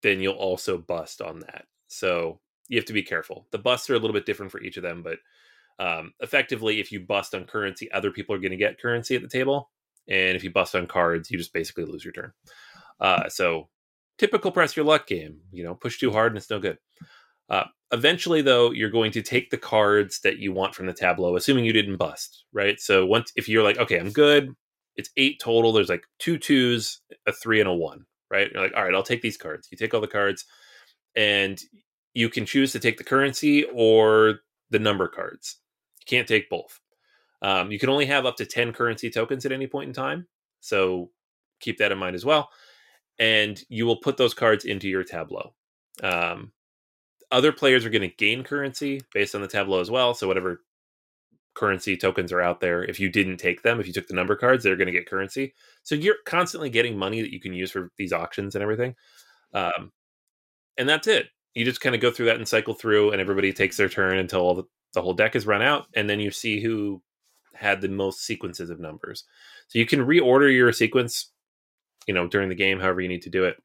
then 0.03 0.21
you'll 0.21 0.35
also 0.35 0.79
bust 0.79 1.21
on 1.21 1.41
that. 1.41 1.67
So 1.89 2.41
you 2.69 2.79
have 2.79 2.87
to 2.87 2.93
be 2.93 3.03
careful. 3.03 3.47
The 3.51 3.59
busts 3.59 3.89
are 3.91 3.95
a 3.95 3.99
little 3.99 4.15
bit 4.15 4.27
different 4.27 4.53
for 4.53 4.61
each 4.61 4.77
of 4.77 4.83
them, 4.83 5.03
but 5.03 5.19
um, 5.79 6.13
effectively, 6.21 6.81
if 6.81 6.91
you 6.91 7.01
bust 7.01 7.35
on 7.35 7.45
currency, 7.45 7.91
other 7.93 8.11
people 8.11 8.35
are 8.35 8.41
going 8.41 8.51
to 8.51 8.57
get 8.57 8.81
currency 8.81 9.15
at 9.15 9.23
the 9.23 9.29
table, 9.29 9.71
and 10.09 10.37
if 10.37 10.43
you 10.43 10.51
bust 10.51 10.75
on 10.75 10.87
cards, 10.87 11.31
you 11.31 11.39
just 11.39 11.53
basically 11.53 11.85
lose 11.85 12.05
your 12.05 12.13
turn. 12.13 12.33
Uh, 13.01 13.29
so 13.29 13.69
typical 14.19 14.51
press 14.51 14.77
your 14.77 14.87
luck 14.87 15.07
game. 15.07 15.41
You 15.53 15.65
know, 15.65 15.75
push 15.75 15.99
too 15.99 16.11
hard 16.11 16.33
and 16.33 16.39
it's 16.39 16.51
no 16.51 16.59
good. 16.59 16.79
Uh, 17.49 17.65
eventually, 17.93 18.43
though, 18.43 18.71
you're 18.71 18.91
going 18.91 19.13
to 19.13 19.23
take 19.23 19.51
the 19.51 19.59
cards 19.59 20.21
that 20.21 20.39
you 20.39 20.53
want 20.53 20.75
from 20.75 20.87
the 20.87 20.93
tableau, 20.93 21.37
assuming 21.37 21.65
you 21.65 21.73
didn't 21.73 21.97
bust, 21.97 22.45
right? 22.53 22.81
So 22.81 23.07
once 23.07 23.33
if 23.37 23.49
you're 23.49 23.63
like, 23.63 23.79
okay, 23.79 23.99
I'm 23.99 24.11
good, 24.11 24.55
it's 24.97 25.11
eight 25.17 25.41
total. 25.41 25.73
There's 25.73 25.89
like 25.89 26.05
two 26.19 26.39
twos, 26.39 27.01
a 27.27 27.33
three, 27.33 27.61
and 27.61 27.69
a 27.69 27.75
one 27.75 28.07
right? 28.31 28.51
You're 28.53 28.63
like, 28.63 28.75
all 28.77 28.85
right, 28.85 28.95
I'll 28.95 29.03
take 29.03 29.23
these 29.23 29.37
cards. 29.37 29.69
You 29.71 29.79
take 29.79 29.95
all 29.95 30.01
the 30.01 30.07
cards, 30.07 30.45
and 31.15 31.61
you 32.15 32.29
can 32.29 32.47
choose 32.47 32.73
to 32.73 32.79
take 32.79 32.99
the 32.99 33.05
currency 33.05 33.65
or 33.75 34.41
the 34.71 34.79
number 34.79 35.09
cards. 35.09 35.59
You 36.01 36.05
can't 36.07 36.29
take 36.29 36.49
both. 36.51 36.81
Um, 37.43 37.71
you 37.71 37.79
can 37.79 37.91
only 37.91 38.07
have 38.07 38.27
up 38.27 38.37
to 38.37 38.47
10 38.47 38.73
currency 38.73 39.11
tokens 39.11 39.45
at 39.45 39.53
any 39.53 39.67
point 39.67 39.89
in 39.89 39.95
time. 39.95 40.27
So 40.61 41.11
keep 41.61 41.79
that 41.79 41.93
in 41.93 41.99
mind 41.99 42.17
as 42.17 42.25
well. 42.25 42.49
And 43.19 43.63
you 43.69 43.87
will 43.87 43.97
put 43.97 44.17
those 44.17 44.35
cards 44.35 44.65
into 44.65 44.89
your 44.89 45.05
tableau. 45.05 45.55
Um, 46.03 46.53
other 47.31 47.53
players 47.53 47.85
are 47.85 47.91
going 47.91 48.09
to 48.09 48.17
gain 48.17 48.43
currency 48.43 49.01
based 49.13 49.35
on 49.35 49.41
the 49.41 49.49
tableau 49.49 49.81
as 49.81 49.91
well. 49.91 50.15
So 50.15 50.27
whatever 50.27 50.63
currency 51.57 51.97
tokens 51.97 52.33
are 52.33 52.43
out 52.43 52.61
there. 52.61 52.85
If 52.85 53.01
you 53.01 53.09
didn't 53.09 53.39
take 53.39 53.63
them, 53.63 53.81
if 53.81 53.87
you 53.87 53.93
took 53.93 54.07
the 54.07 54.15
number 54.15 54.37
cards, 54.37 54.63
they're 54.63 54.77
going 54.77 54.87
to 54.87 54.93
get 54.93 55.09
currency. 55.09 55.55
So 55.83 55.95
you're 55.95 56.17
constantly 56.27 56.71
getting 56.71 56.97
money 56.97 57.23
that 57.23 57.33
you 57.33 57.41
can 57.41 57.55
use 57.55 57.71
for 57.71 57.91
these 57.97 58.13
auctions 58.13 58.55
and 58.55 58.63
everything. 58.63 58.95
Um, 59.55 59.91
and 60.77 60.89
that's 60.89 61.07
it. 61.07 61.29
You 61.55 61.65
just 61.65 61.81
kind 61.81 61.95
of 61.95 62.03
go 62.03 62.11
through 62.11 62.27
that 62.27 62.37
and 62.37 62.47
cycle 62.47 62.75
through, 62.75 63.13
and 63.13 63.21
everybody 63.21 63.53
takes 63.53 63.79
their 63.79 63.89
turn 63.89 64.19
until 64.19 64.43
all 64.43 64.55
the, 64.55 64.65
the 64.93 65.01
whole 65.01 65.15
deck 65.15 65.35
is 65.35 65.47
run 65.47 65.63
out, 65.63 65.87
and 65.95 66.09
then 66.09 66.21
you 66.21 66.31
see 66.31 66.61
who 66.61 67.03
had 67.55 67.81
the 67.81 67.89
most 67.89 68.27
sequences 68.27 68.69
of 68.69 68.79
numbers. 68.79 69.25
So 69.69 69.79
you 69.79 69.87
can 69.87 70.01
reorder 70.01 70.55
your 70.55 70.71
sequence, 70.73 71.33
you 72.07 72.13
know, 72.13 72.29
during 72.29 72.51
the 72.51 72.55
game, 72.55 72.79
however 72.79 73.01
you 73.01 73.09
need 73.09 73.23
to 73.23 73.31
do 73.31 73.45
it. 73.45 73.57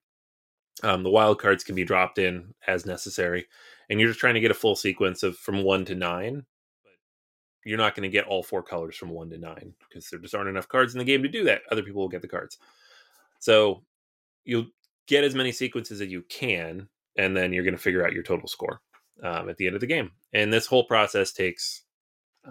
Um, 0.84 1.04
the 1.04 1.10
wild 1.10 1.40
cards 1.40 1.66
can 1.66 1.76
be 1.76 1.84
dropped 1.84 2.18
in 2.18 2.54
as 2.66 2.86
necessary, 2.86 3.48
and 3.90 4.00
you're 4.00 4.10
just 4.10 4.22
trying 4.22 4.36
to 4.36 4.40
get 4.40 4.52
a 4.52 4.56
full 4.56 4.78
sequence 4.78 5.22
of 5.22 5.38
from 5.38 5.64
one 5.64 5.84
to 5.86 5.96
nine 5.96 6.46
you're 7.66 7.78
not 7.78 7.96
going 7.96 8.10
to 8.10 8.10
get 8.10 8.26
all 8.26 8.44
four 8.44 8.64
colors 8.64 8.96
from 8.96 9.10
one 9.10 9.30
to 9.30 9.38
nine 9.38 9.74
because 9.88 10.10
there 10.10 10.20
just 10.20 10.34
aren't 10.34 10.50
enough 10.50 10.68
cards 10.68 10.94
in 10.94 11.00
the 11.00 11.06
game 11.06 11.24
to 11.24 11.30
do 11.30 11.44
that. 11.44 11.62
Other 11.72 11.84
people 11.84 12.02
will 12.02 12.10
get 12.10 12.22
the 12.22 12.28
cards. 12.28 12.58
So 13.40 13.84
you'll 14.44 14.68
get 15.08 15.24
as 15.24 15.36
many 15.36 15.52
sequences 15.52 16.02
as 16.02 16.10
you 16.10 16.24
can, 16.30 16.88
and 17.18 17.36
then 17.36 17.54
you're 17.54 17.64
going 17.64 17.76
to 17.76 17.82
figure 17.82 18.06
out 18.06 18.14
your 18.14 18.24
total 18.24 18.48
score 18.48 18.82
um, 19.24 19.50
at 19.50 19.58
the 19.58 19.68
end 19.68 19.76
of 19.76 19.82
the 19.82 19.88
game. 19.88 20.12
And 20.34 20.52
this 20.52 20.66
whole 20.66 20.86
process 20.86 21.32
takes, 21.32 21.84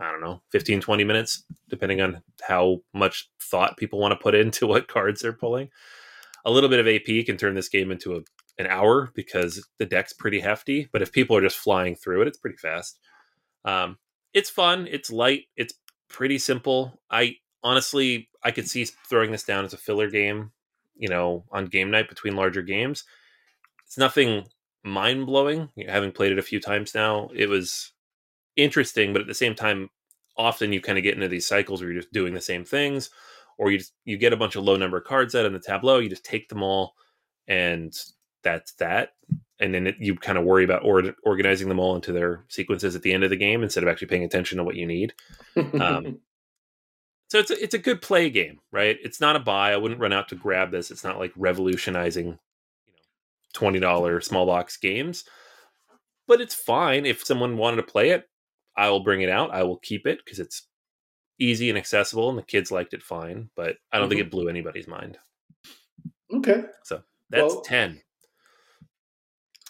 I 0.01 0.11
don't 0.11 0.21
know, 0.21 0.43
15, 0.53 0.81
20 0.81 1.05
minutes, 1.05 1.45
depending 1.69 2.01
on 2.01 2.23
how 2.43 2.81
much 2.93 3.31
thought 3.41 3.77
people 3.77 3.99
want 3.99 4.13
to 4.13 4.23
put 4.23 4.35
into 4.35 4.67
what 4.69 4.89
cards 4.89 5.23
they're 5.23 5.33
pulling. 5.33 5.71
A 6.45 6.51
little 6.51 6.71
bit 6.71 6.81
of 6.81 6.89
AP 6.89 7.27
can 7.27 7.37
turn 7.37 7.55
this 7.55 7.69
game 7.69 7.91
into 7.91 8.17
a, 8.17 8.21
an 8.59 8.67
hour 8.67 9.11
because 9.15 9.67
the 9.79 9.87
deck's 9.87 10.13
pretty 10.13 10.41
hefty, 10.41 10.89
but 10.93 11.03
if 11.03 11.13
people 11.13 11.37
are 11.37 11.43
just 11.43 11.59
flying 11.59 11.95
through 11.95 12.23
it, 12.23 12.29
it's 12.29 12.39
pretty 12.39 12.57
fast. 12.57 12.99
Um, 13.65 13.99
it's 14.35 14.51
fun. 14.51 14.89
It's 14.91 15.11
light. 15.11 15.45
It's 15.57 15.75
pretty 16.09 16.39
simple. 16.39 17.01
I 17.11 17.37
honestly, 17.63 18.29
I 18.43 18.51
could 18.51 18.69
see 18.69 18.85
throwing 18.85 19.31
this 19.31 19.45
down 19.45 19.65
as 19.65 19.73
a 19.73 19.79
filler 19.79 20.11
game, 20.11 20.53
you 20.97 21.09
know, 21.09 21.45
on 21.51 21.67
game 21.67 21.91
night 21.91 22.09
between 22.09 22.37
larger 22.37 22.63
games. 22.63 23.05
It's 23.87 23.99
nothing 23.99 24.45
mind 24.85 25.27
blowing. 25.27 25.69
Having 25.89 26.13
played 26.13 26.33
it 26.33 26.39
a 26.39 26.43
few 26.43 26.61
times 26.61 26.95
now, 26.95 27.31
it 27.35 27.49
was 27.49 27.93
interesting, 28.57 29.13
but 29.13 29.23
at 29.23 29.29
the 29.29 29.35
same 29.35 29.55
time, 29.55 29.91
often 30.37 30.73
you 30.73 30.81
kind 30.81 30.97
of 30.97 31.05
get 31.05 31.15
into 31.15 31.29
these 31.29 31.47
cycles 31.47 31.81
where 31.81 31.91
you're 31.91 32.01
just 32.01 32.13
doing 32.13 32.35
the 32.35 32.41
same 32.41 32.65
things, 32.65 33.11
or 33.59 33.71
you 33.71 33.79
just, 33.79 33.93
you 34.05 34.17
get 34.17 34.33
a 34.33 34.37
bunch 34.37 34.57
of 34.57 34.65
low 34.65 34.77
number 34.77 35.01
cards 35.01 35.35
out 35.35 35.45
in 35.45 35.53
the 35.53 35.59
tableau. 35.59 35.99
You 35.99 36.09
just 36.09 36.25
take 36.25 36.49
them 36.49 36.63
all, 36.63 36.95
and 37.47 37.93
that's 38.43 38.73
that. 38.75 39.11
And 39.61 39.75
then 39.75 39.89
it, 39.89 39.97
you 39.99 40.17
kind 40.17 40.39
of 40.39 40.45
worry 40.45 40.65
about 40.65 40.85
or, 40.85 41.15
organizing 41.23 41.69
them 41.69 41.79
all 41.79 41.95
into 41.95 42.13
their 42.13 42.45
sequences 42.49 42.97
at 42.97 43.03
the 43.03 43.13
end 43.13 43.25
of 43.25 43.31
the 43.31 43.37
game 43.37 43.63
instead 43.63 43.83
of 43.83 43.89
actually 43.89 44.09
paying 44.09 44.25
attention 44.25 44.59
to 44.59 44.65
what 44.65 44.77
you 44.77 44.87
need. 44.87 45.13
Um, 45.57 46.21
so 47.31 47.39
it's 47.39 47.51
a, 47.51 47.63
it's 47.63 47.75
a 47.75 47.79
good 47.79 48.03
play 48.03 48.31
game, 48.31 48.59
right? 48.73 48.99
It's 49.03 49.21
not 49.21 49.37
a 49.37 49.41
buy. 49.41 49.73
I 49.73 49.77
wouldn't 49.77 50.01
run 50.01 50.13
out 50.13 50.29
to 50.29 50.35
grab 50.35 50.71
this. 50.71 50.91
It's 50.91 51.05
not 51.05 51.19
like 51.19 51.33
revolutionizing, 51.37 52.27
you 52.27 52.33
know, 52.93 53.03
twenty 53.53 53.79
dollar 53.79 54.21
small 54.21 54.47
box 54.47 54.77
games, 54.77 55.25
but 56.27 56.41
it's 56.41 56.55
fine 56.55 57.07
if 57.07 57.25
someone 57.25 57.57
wanted 57.57 57.77
to 57.77 57.83
play 57.85 58.11
it. 58.11 58.29
I 58.77 58.89
will 58.89 59.01
bring 59.01 59.21
it 59.21 59.29
out. 59.29 59.53
I 59.53 59.63
will 59.63 59.79
keep 59.79 60.07
it 60.07 60.21
because 60.25 60.39
it's 60.41 60.67
easy 61.39 61.69
and 61.69 61.79
accessible, 61.79 62.29
and 62.29 62.39
the 62.39 62.43
kids 62.43 62.71
liked 62.71 62.95
it 62.95 63.03
fine. 63.03 63.51
But 63.55 63.77
I 63.93 63.99
don't 63.99 64.05
mm-hmm. 64.05 64.11
think 64.11 64.21
it 64.23 64.31
blew 64.31 64.49
anybody's 64.49 64.89
mind. 64.89 65.19
Okay, 66.35 66.65
so 66.85 67.03
that's 67.29 67.55
well, 67.55 67.63
ten. 67.63 68.01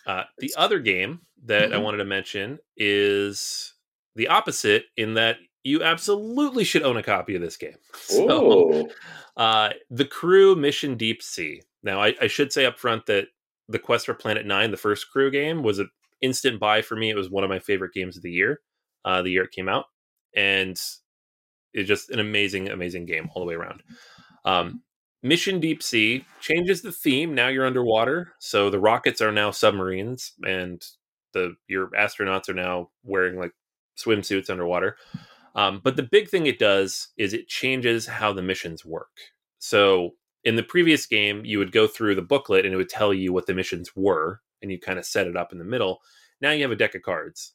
Uh, 0.06 0.24
the 0.38 0.54
other 0.56 0.78
game 0.78 1.20
that 1.44 1.70
mm-hmm. 1.70 1.74
I 1.74 1.78
wanted 1.78 1.98
to 1.98 2.04
mention 2.04 2.58
is 2.76 3.74
the 4.16 4.28
opposite 4.28 4.84
in 4.96 5.14
that 5.14 5.36
you 5.62 5.82
absolutely 5.82 6.64
should 6.64 6.82
own 6.82 6.96
a 6.96 7.02
copy 7.02 7.34
of 7.34 7.42
this 7.42 7.56
game. 7.56 7.76
So, 7.94 8.88
uh, 9.36 9.70
the 9.90 10.04
Crew 10.04 10.56
Mission 10.56 10.96
Deep 10.96 11.22
Sea. 11.22 11.62
Now, 11.82 12.02
I, 12.02 12.14
I, 12.20 12.26
should 12.26 12.52
say 12.52 12.66
up 12.66 12.78
front 12.78 13.06
that 13.06 13.26
the 13.68 13.78
Quest 13.78 14.06
for 14.06 14.14
Planet 14.14 14.44
Nine, 14.44 14.70
the 14.70 14.76
first 14.76 15.10
Crew 15.10 15.30
game, 15.30 15.62
was 15.62 15.78
an 15.78 15.88
instant 16.20 16.58
buy 16.58 16.82
for 16.82 16.96
me. 16.96 17.10
It 17.10 17.16
was 17.16 17.30
one 17.30 17.44
of 17.44 17.50
my 17.50 17.58
favorite 17.58 17.94
games 17.94 18.16
of 18.16 18.22
the 18.22 18.32
year, 18.32 18.60
uh, 19.04 19.22
the 19.22 19.30
year 19.30 19.44
it 19.44 19.52
came 19.52 19.68
out, 19.68 19.86
and 20.34 20.72
it's 21.72 21.88
just 21.88 22.10
an 22.10 22.18
amazing, 22.18 22.68
amazing 22.68 23.06
game 23.06 23.30
all 23.34 23.42
the 23.42 23.46
way 23.46 23.54
around. 23.54 23.82
Um, 24.44 24.82
Mission 25.22 25.60
Deep 25.60 25.82
Sea 25.82 26.24
changes 26.40 26.82
the 26.82 26.92
theme. 26.92 27.34
Now 27.34 27.48
you're 27.48 27.66
underwater, 27.66 28.32
so 28.38 28.70
the 28.70 28.80
rockets 28.80 29.20
are 29.20 29.32
now 29.32 29.50
submarines, 29.50 30.32
and 30.44 30.82
the 31.32 31.54
your 31.68 31.88
astronauts 31.88 32.48
are 32.48 32.54
now 32.54 32.90
wearing 33.04 33.38
like 33.38 33.52
swimsuits 33.98 34.50
underwater. 34.50 34.96
Um, 35.54 35.80
but 35.82 35.96
the 35.96 36.02
big 36.02 36.28
thing 36.28 36.46
it 36.46 36.58
does 36.58 37.08
is 37.16 37.32
it 37.32 37.48
changes 37.48 38.06
how 38.06 38.32
the 38.32 38.42
missions 38.42 38.84
work. 38.84 39.10
So 39.58 40.12
in 40.44 40.56
the 40.56 40.62
previous 40.62 41.06
game, 41.06 41.44
you 41.44 41.58
would 41.58 41.72
go 41.72 41.86
through 41.86 42.14
the 42.14 42.22
booklet 42.22 42.64
and 42.64 42.72
it 42.72 42.78
would 42.78 42.88
tell 42.88 43.12
you 43.12 43.32
what 43.32 43.46
the 43.46 43.54
missions 43.54 43.90
were, 43.94 44.40
and 44.62 44.70
you 44.70 44.78
kind 44.78 44.98
of 44.98 45.04
set 45.04 45.26
it 45.26 45.36
up 45.36 45.52
in 45.52 45.58
the 45.58 45.64
middle. 45.64 46.00
Now 46.40 46.52
you 46.52 46.62
have 46.62 46.70
a 46.70 46.76
deck 46.76 46.94
of 46.94 47.02
cards, 47.02 47.52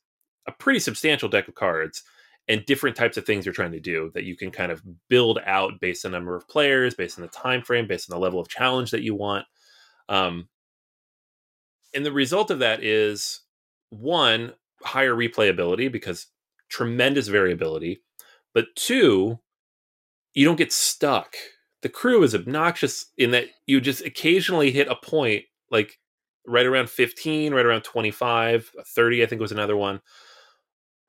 a 0.48 0.52
pretty 0.52 0.80
substantial 0.80 1.30
deck 1.30 1.48
of 1.48 1.56
cards 1.56 2.04
and 2.48 2.66
different 2.66 2.96
types 2.96 3.18
of 3.18 3.26
things 3.26 3.46
you're 3.46 3.54
trying 3.54 3.72
to 3.72 3.80
do 3.80 4.12
that 4.14 4.24
you 4.24 4.36
can 4.36 4.52
kind 4.52 4.72
of 4.72 4.82
build 5.10 5.40
out 5.46 5.80
based 5.82 6.06
on 6.06 6.12
the 6.12 6.18
number 6.18 6.36
of 6.36 6.48
players, 6.48 6.94
based 6.94 7.18
on 7.18 7.24
the 7.24 7.32
time 7.32 7.62
frame, 7.62 7.88
based 7.88 8.12
on 8.12 8.16
the 8.16 8.24
level 8.24 8.40
of 8.40 8.48
challenge 8.48 8.92
that 8.92 9.02
you 9.02 9.16
want. 9.16 9.46
Um, 10.10 10.48
and 11.94 12.06
the 12.06 12.12
result 12.12 12.52
of 12.52 12.60
that 12.60 12.84
is 12.84 13.42
one 13.90 14.54
higher 14.84 15.16
replayability 15.16 15.92
because 15.92 16.28
tremendous 16.70 17.28
variability, 17.28 18.02
but 18.54 18.68
two, 18.76 19.40
you 20.34 20.46
don't 20.46 20.58
get 20.58 20.74
stuck. 20.74 21.36
The 21.82 21.90
crew 21.90 22.22
is 22.24 22.36
obnoxious 22.36 23.08
in 23.18 23.32
that 23.32 23.48
you 23.66 23.82
just 23.82 24.06
occasionally 24.06 24.72
hit 24.72 24.88
a 24.88 24.96
point 24.96 25.46
like 25.72 26.00
right 26.46 26.66
around 26.66 26.90
15, 26.90 27.54
right 27.54 27.66
around 27.66 27.84
25, 27.84 28.72
30, 28.86 29.24
I 29.24 29.26
think 29.26 29.42
was 29.42 29.52
another 29.52 29.78
one 29.78 30.02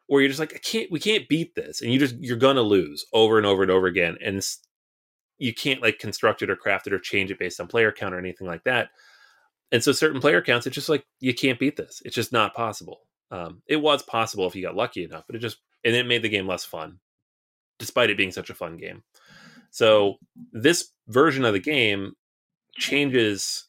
where 0.06 0.20
you're 0.20 0.28
just 0.28 0.40
like, 0.40 0.54
I 0.54 0.58
can't, 0.58 0.90
we 0.90 1.00
can't 1.00 1.28
beat 1.28 1.54
this, 1.54 1.82
and 1.82 1.92
you 1.92 1.98
just 1.98 2.16
you're 2.20 2.36
gonna 2.36 2.62
lose 2.62 3.06
over 3.12 3.38
and 3.38 3.46
over 3.46 3.62
and 3.62 3.70
over 3.70 3.86
again, 3.86 4.16
and 4.24 4.44
you 5.38 5.52
can't 5.52 5.82
like 5.82 5.98
construct 5.98 6.42
it 6.42 6.50
or 6.50 6.56
craft 6.56 6.86
it 6.86 6.92
or 6.92 6.98
change 6.98 7.30
it 7.30 7.38
based 7.38 7.60
on 7.60 7.66
player 7.66 7.92
count 7.92 8.14
or 8.14 8.18
anything 8.18 8.46
like 8.46 8.64
that. 8.64 8.88
And 9.72 9.82
so 9.82 9.92
certain 9.92 10.20
player 10.20 10.40
counts, 10.40 10.66
it's 10.66 10.74
just 10.74 10.88
like 10.88 11.04
you 11.20 11.34
can't 11.34 11.58
beat 11.58 11.76
this. 11.76 12.00
It's 12.04 12.14
just 12.14 12.32
not 12.32 12.54
possible. 12.54 13.00
Um, 13.30 13.62
it 13.66 13.76
was 13.76 14.02
possible 14.02 14.46
if 14.46 14.54
you 14.54 14.62
got 14.62 14.76
lucky 14.76 15.04
enough, 15.04 15.24
but 15.26 15.36
it 15.36 15.40
just 15.40 15.58
and 15.84 15.94
it 15.94 16.06
made 16.06 16.22
the 16.22 16.28
game 16.28 16.46
less 16.46 16.64
fun, 16.64 16.98
despite 17.78 18.10
it 18.10 18.16
being 18.16 18.32
such 18.32 18.50
a 18.50 18.54
fun 18.54 18.76
game. 18.76 19.02
So 19.70 20.16
this 20.52 20.92
version 21.08 21.44
of 21.44 21.52
the 21.52 21.60
game 21.60 22.12
changes 22.74 23.68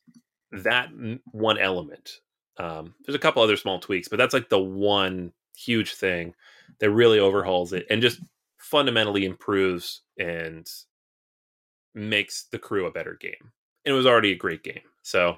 that 0.52 0.90
one 1.32 1.58
element. 1.58 2.10
Um, 2.58 2.96
there's 3.06 3.16
a 3.16 3.20
couple 3.20 3.42
other 3.42 3.58
small 3.58 3.80
tweaks, 3.80 4.08
but 4.08 4.18
that's 4.18 4.34
like 4.34 4.50
the 4.50 4.60
one 4.60 5.34
huge 5.58 5.96
thing 5.96 6.34
that 6.80 6.92
really 6.92 7.20
overhauls 7.20 7.74
it 7.74 7.86
and 7.90 8.02
just 8.02 8.22
fundamentally 8.58 9.26
improves 9.26 10.02
and 10.20 10.68
makes 11.96 12.46
the 12.52 12.60
crew 12.60 12.86
a 12.86 12.92
better 12.92 13.18
game. 13.20 13.52
And 13.86 13.94
it 13.94 13.98
was 13.98 14.06
already 14.06 14.32
a 14.32 14.38
great 14.38 14.64
game. 14.64 14.82
So, 15.02 15.38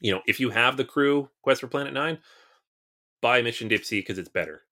you 0.00 0.12
know, 0.12 0.22
if 0.26 0.40
you 0.40 0.50
have 0.50 0.76
the 0.76 0.84
crew 0.84 1.28
Quest 1.42 1.60
for 1.60 1.68
Planet 1.68 1.92
9, 1.92 2.18
buy 3.20 3.42
Mission 3.42 3.68
Sea 3.82 4.00
because 4.00 4.18
it's 4.18 4.28
better. 4.28 4.62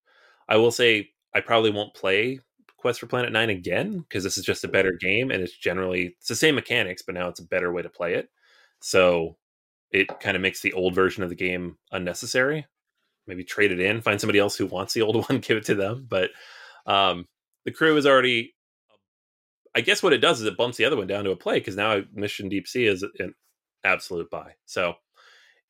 I 0.48 0.56
will 0.56 0.70
say 0.70 1.10
I 1.34 1.40
probably 1.40 1.70
won't 1.70 1.94
play 1.94 2.40
Quest 2.78 3.00
for 3.00 3.06
Planet 3.06 3.32
9 3.32 3.50
again 3.50 3.98
because 3.98 4.24
this 4.24 4.38
is 4.38 4.44
just 4.44 4.64
a 4.64 4.68
better 4.68 4.92
game 4.92 5.30
and 5.30 5.42
it's 5.42 5.56
generally 5.56 6.16
it's 6.18 6.28
the 6.28 6.34
same 6.34 6.54
mechanics, 6.54 7.02
but 7.02 7.14
now 7.14 7.28
it's 7.28 7.40
a 7.40 7.46
better 7.46 7.72
way 7.72 7.82
to 7.82 7.90
play 7.90 8.14
it. 8.14 8.30
So 8.80 9.36
it 9.90 10.20
kind 10.20 10.36
of 10.36 10.42
makes 10.42 10.60
the 10.60 10.72
old 10.72 10.94
version 10.94 11.22
of 11.22 11.28
the 11.28 11.34
game 11.34 11.76
unnecessary 11.92 12.66
maybe 13.28 13.44
trade 13.44 13.70
it 13.70 13.80
in, 13.80 14.00
find 14.00 14.20
somebody 14.20 14.38
else 14.38 14.56
who 14.56 14.66
wants 14.66 14.94
the 14.94 15.02
old 15.02 15.16
one, 15.28 15.38
give 15.38 15.56
it 15.56 15.66
to 15.66 15.74
them. 15.74 16.06
But 16.08 16.30
um, 16.86 17.26
the 17.64 17.70
crew 17.70 17.96
is 17.96 18.06
already. 18.06 18.54
I 19.76 19.80
guess 19.82 20.02
what 20.02 20.14
it 20.14 20.18
does 20.18 20.40
is 20.40 20.46
it 20.46 20.56
bumps 20.56 20.78
the 20.78 20.86
other 20.86 20.96
one 20.96 21.06
down 21.06 21.24
to 21.24 21.30
a 21.30 21.36
play 21.36 21.58
because 21.58 21.76
now 21.76 22.00
Mission 22.12 22.48
Deep 22.48 22.66
Sea 22.66 22.86
is 22.86 23.04
an 23.18 23.34
absolute 23.84 24.30
buy. 24.30 24.54
So 24.64 24.94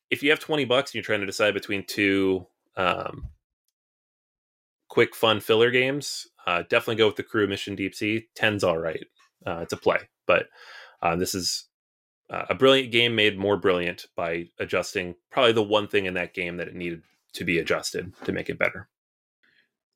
if 0.09 0.23
you 0.23 0.31
have 0.31 0.39
twenty 0.39 0.65
bucks 0.65 0.91
and 0.91 0.95
you're 0.95 1.03
trying 1.03 1.19
to 1.19 1.25
decide 1.25 1.53
between 1.53 1.85
two 1.85 2.47
um, 2.75 3.27
quick 4.87 5.13
fun 5.13 5.41
filler 5.41 5.69
games, 5.69 6.27
uh, 6.47 6.63
definitely 6.69 6.95
go 6.95 7.07
with 7.07 7.17
the 7.17 7.23
crew 7.23 7.47
Mission 7.47 7.75
Deep 7.75 7.93
Sea. 7.93 8.27
Ten's 8.35 8.63
all 8.63 8.77
right. 8.77 9.05
Uh, 9.45 9.59
it's 9.59 9.73
a 9.73 9.77
play, 9.77 9.99
but 10.25 10.47
uh, 11.01 11.15
this 11.15 11.35
is 11.35 11.65
uh, 12.29 12.45
a 12.49 12.55
brilliant 12.55 12.91
game 12.91 13.15
made 13.15 13.37
more 13.37 13.57
brilliant 13.57 14.05
by 14.15 14.45
adjusting 14.59 15.15
probably 15.31 15.53
the 15.53 15.63
one 15.63 15.87
thing 15.87 16.05
in 16.05 16.13
that 16.13 16.33
game 16.33 16.57
that 16.57 16.67
it 16.67 16.75
needed 16.75 17.01
to 17.33 17.43
be 17.43 17.59
adjusted 17.59 18.13
to 18.25 18.31
make 18.31 18.49
it 18.49 18.59
better. 18.59 18.89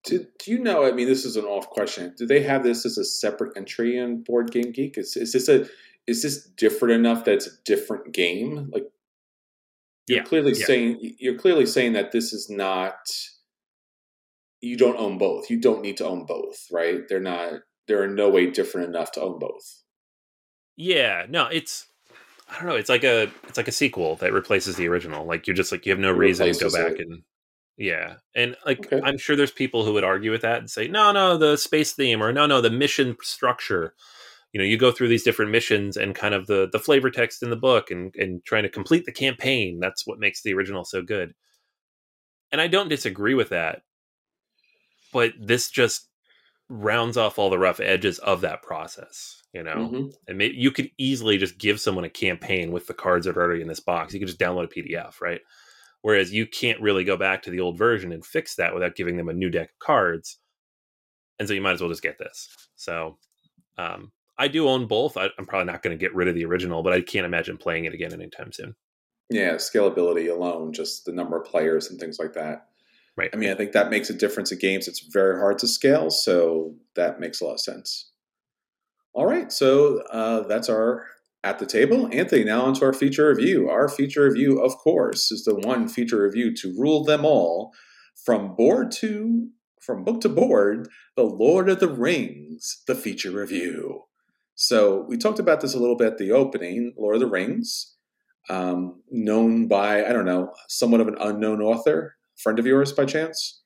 Do, 0.03 0.25
do 0.39 0.51
you 0.51 0.59
know? 0.59 0.85
I 0.85 0.91
mean, 0.91 1.07
this 1.07 1.23
is 1.23 1.37
an 1.37 1.45
off 1.45 1.69
question. 1.69 2.13
Do 2.17 2.25
they 2.25 2.43
have 2.43 2.63
this 2.63 2.85
as 2.85 2.97
a 2.97 3.05
separate 3.05 3.55
entry 3.55 3.97
in 3.97 4.23
Board 4.23 4.51
Game 4.51 4.71
Geek? 4.71 4.97
Is, 4.97 5.15
is 5.15 5.31
this 5.31 5.47
a 5.47 5.65
is 6.05 6.21
this 6.21 6.45
different 6.57 6.95
enough 6.95 7.23
that 7.23 7.35
it's 7.35 7.47
a 7.47 7.63
different 7.65 8.13
game? 8.13 8.69
Like, 8.73 8.91
you're 10.07 10.19
yeah, 10.19 10.23
clearly 10.23 10.53
yeah. 10.53 10.65
saying 10.65 11.15
you're 11.19 11.37
clearly 11.37 11.65
saying 11.65 11.93
that 11.93 12.11
this 12.11 12.33
is 12.33 12.49
not. 12.49 13.09
You 14.59 14.77
don't 14.77 14.97
own 14.97 15.17
both. 15.17 15.49
You 15.49 15.59
don't 15.59 15.81
need 15.81 15.97
to 15.97 16.05
own 16.05 16.25
both, 16.25 16.67
right? 16.71 17.01
They're 17.07 17.21
not. 17.21 17.61
They're 17.87 18.05
in 18.05 18.15
no 18.15 18.29
way 18.29 18.49
different 18.49 18.89
enough 18.89 19.11
to 19.13 19.21
own 19.21 19.39
both. 19.39 19.83
Yeah, 20.75 21.25
no, 21.29 21.47
it's 21.47 21.87
I 22.53 22.57
don't 22.57 22.67
know. 22.67 22.75
It's 22.75 22.89
like 22.89 23.03
a 23.03 23.23
it's 23.47 23.57
like 23.57 23.67
a 23.67 23.71
sequel 23.71 24.15
that 24.17 24.31
replaces 24.31 24.75
the 24.75 24.87
original. 24.87 25.25
Like 25.25 25.47
you're 25.47 25.55
just 25.55 25.71
like 25.71 25.85
you 25.85 25.91
have 25.91 25.99
no 25.99 26.11
it 26.11 26.17
reason 26.17 26.53
to 26.53 26.59
go 26.59 26.71
back 26.71 26.99
it. 26.99 27.07
and 27.07 27.23
yeah. 27.77 28.15
And 28.35 28.55
like 28.65 28.85
okay. 28.93 29.01
I'm 29.03 29.17
sure 29.17 29.35
there's 29.35 29.51
people 29.51 29.83
who 29.85 29.93
would 29.93 30.03
argue 30.03 30.29
with 30.31 30.41
that 30.41 30.59
and 30.59 30.69
say, 30.69 30.87
no, 30.87 31.11
no, 31.11 31.37
the 31.37 31.57
space 31.57 31.93
theme 31.93 32.21
or 32.21 32.31
no, 32.31 32.45
no, 32.45 32.61
the 32.61 32.69
mission 32.69 33.17
structure. 33.21 33.95
You 34.51 34.59
know, 34.59 34.65
you 34.65 34.77
go 34.77 34.91
through 34.91 35.07
these 35.07 35.23
different 35.23 35.49
missions 35.49 35.97
and 35.97 36.13
kind 36.13 36.35
of 36.35 36.45
the 36.45 36.69
the 36.71 36.79
flavor 36.79 37.09
text 37.09 37.41
in 37.41 37.49
the 37.49 37.55
book 37.55 37.89
and 37.89 38.13
and 38.15 38.43
trying 38.45 38.63
to 38.63 38.69
complete 38.69 39.05
the 39.05 39.11
campaign. 39.11 39.79
That's 39.79 40.05
what 40.05 40.19
makes 40.19 40.43
the 40.43 40.53
original 40.53 40.85
so 40.85 41.01
good. 41.01 41.33
And 42.51 42.61
I 42.61 42.67
don't 42.67 42.89
disagree 42.89 43.33
with 43.33 43.49
that. 43.49 43.81
But 45.11 45.33
this 45.39 45.69
just 45.69 46.07
rounds 46.69 47.17
off 47.17 47.39
all 47.39 47.49
the 47.49 47.57
rough 47.57 47.79
edges 47.79 48.19
of 48.19 48.41
that 48.41 48.61
process 48.61 49.42
you 49.53 49.63
know? 49.63 49.75
Mm-hmm. 49.75 50.07
and 50.27 50.37
maybe 50.37 50.55
you 50.55 50.71
could 50.71 50.89
easily 50.97 51.37
just 51.37 51.57
give 51.57 51.79
someone 51.79 52.05
a 52.05 52.09
campaign 52.09 52.71
with 52.71 52.87
the 52.87 52.93
cards 52.93 53.25
that 53.25 53.37
are 53.37 53.41
already 53.41 53.61
in 53.61 53.67
this 53.67 53.79
box. 53.79 54.13
You 54.13 54.19
could 54.19 54.27
just 54.27 54.39
download 54.39 54.65
a 54.65 54.67
pdf 54.67 55.21
right? 55.21 55.41
Whereas 56.01 56.33
you 56.33 56.45
can't 56.45 56.81
really 56.81 57.05
go 57.05 57.15
back 57.15 57.43
to 57.43 57.49
the 57.49 57.61
old 57.61 57.77
version 57.77 58.11
and 58.11 58.25
fix 58.25 58.55
that 58.55 58.73
without 58.73 58.95
giving 58.95 59.15
them 59.15 59.29
a 59.29 59.33
new 59.33 59.49
deck 59.49 59.69
of 59.69 59.79
cards. 59.79 60.37
And 61.39 61.47
so 61.47 61.53
you 61.53 61.61
might 61.61 61.73
as 61.73 61.81
well 61.81 61.89
just 61.89 62.03
get 62.03 62.17
this. 62.19 62.49
So 62.75 63.17
um, 63.77 64.11
i 64.37 64.47
do 64.47 64.67
own 64.67 64.87
both. 64.87 65.17
I, 65.17 65.29
i'm 65.37 65.45
probably 65.45 65.71
not 65.71 65.81
going 65.83 65.97
to 65.97 66.01
get 66.01 66.15
rid 66.15 66.27
of 66.27 66.35
the 66.35 66.45
original 66.45 66.83
but 66.83 66.93
i 66.93 67.01
can't 67.01 67.25
imagine 67.25 67.57
playing 67.57 67.85
it 67.85 67.93
again 67.93 68.13
anytime 68.13 68.51
soon. 68.51 68.75
Yeah 69.29 69.53
scalability 69.53 70.31
alone 70.31 70.73
just 70.73 71.05
the 71.05 71.11
number 71.11 71.39
of 71.39 71.45
players 71.45 71.89
and 71.89 71.99
things 71.99 72.19
like 72.19 72.33
that. 72.33 72.67
Right. 73.15 73.29
I 73.33 73.37
mean 73.37 73.51
i 73.51 73.55
think 73.55 73.71
that 73.73 73.89
makes 73.89 74.09
a 74.09 74.13
difference 74.13 74.51
in 74.51 74.59
games 74.59 74.87
it's 74.87 74.99
very 74.99 75.39
hard 75.39 75.59
to 75.59 75.67
scale 75.67 76.09
so 76.09 76.75
that 76.95 77.19
makes 77.19 77.41
a 77.41 77.45
lot 77.45 77.53
of 77.53 77.59
sense 77.59 78.11
all 79.13 79.25
right, 79.25 79.51
so 79.51 79.99
uh, 80.11 80.47
that's 80.47 80.69
our 80.69 81.05
at 81.43 81.59
the 81.59 81.65
table. 81.65 82.09
Anthony, 82.11 82.43
now 82.43 82.61
onto 82.63 82.85
our 82.85 82.93
feature 82.93 83.27
review. 83.29 83.69
Our 83.69 83.89
feature 83.89 84.23
review, 84.23 84.59
of 84.61 84.77
course, 84.77 85.31
is 85.31 85.43
the 85.43 85.55
one 85.55 85.87
feature 85.89 86.23
review 86.23 86.53
to 86.55 86.73
rule 86.77 87.03
them 87.03 87.25
all 87.25 87.73
from 88.25 88.55
board 88.55 88.91
to 88.93 89.49
from 89.81 90.03
book 90.05 90.21
to 90.21 90.29
board, 90.29 90.87
The 91.17 91.23
Lord 91.23 91.67
of 91.69 91.79
the 91.81 91.89
Rings, 91.89 92.81
the 92.87 92.95
feature 92.95 93.31
review. 93.31 94.03
So 94.55 95.05
we 95.09 95.17
talked 95.17 95.39
about 95.39 95.59
this 95.59 95.73
a 95.73 95.79
little 95.79 95.97
bit 95.97 96.13
at 96.13 96.17
the 96.17 96.31
opening, 96.31 96.93
Lord 96.97 97.15
of 97.15 97.21
the 97.21 97.27
Rings. 97.27 97.95
um, 98.49 99.01
known 99.11 99.67
by 99.67 100.05
I 100.05 100.13
don't 100.13 100.25
know, 100.25 100.53
somewhat 100.69 101.01
of 101.01 101.07
an 101.07 101.17
unknown 101.19 101.61
author, 101.61 102.15
friend 102.37 102.59
of 102.59 102.65
yours 102.65 102.91
by 102.91 103.05
chance. 103.05 103.61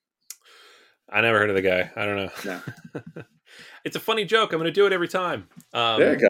I 1.10 1.20
never 1.20 1.38
heard 1.38 1.50
of 1.50 1.56
the 1.56 1.62
guy. 1.62 1.90
I 1.96 2.04
don't 2.04 2.16
know. 2.16 2.30
No. 2.44 3.22
it's 3.84 3.96
a 3.96 4.00
funny 4.00 4.24
joke. 4.24 4.52
I'm 4.52 4.58
going 4.58 4.66
to 4.66 4.72
do 4.72 4.86
it 4.86 4.92
every 4.92 5.08
time. 5.08 5.48
Um, 5.72 6.00
there 6.00 6.12
you 6.12 6.18
go. 6.20 6.28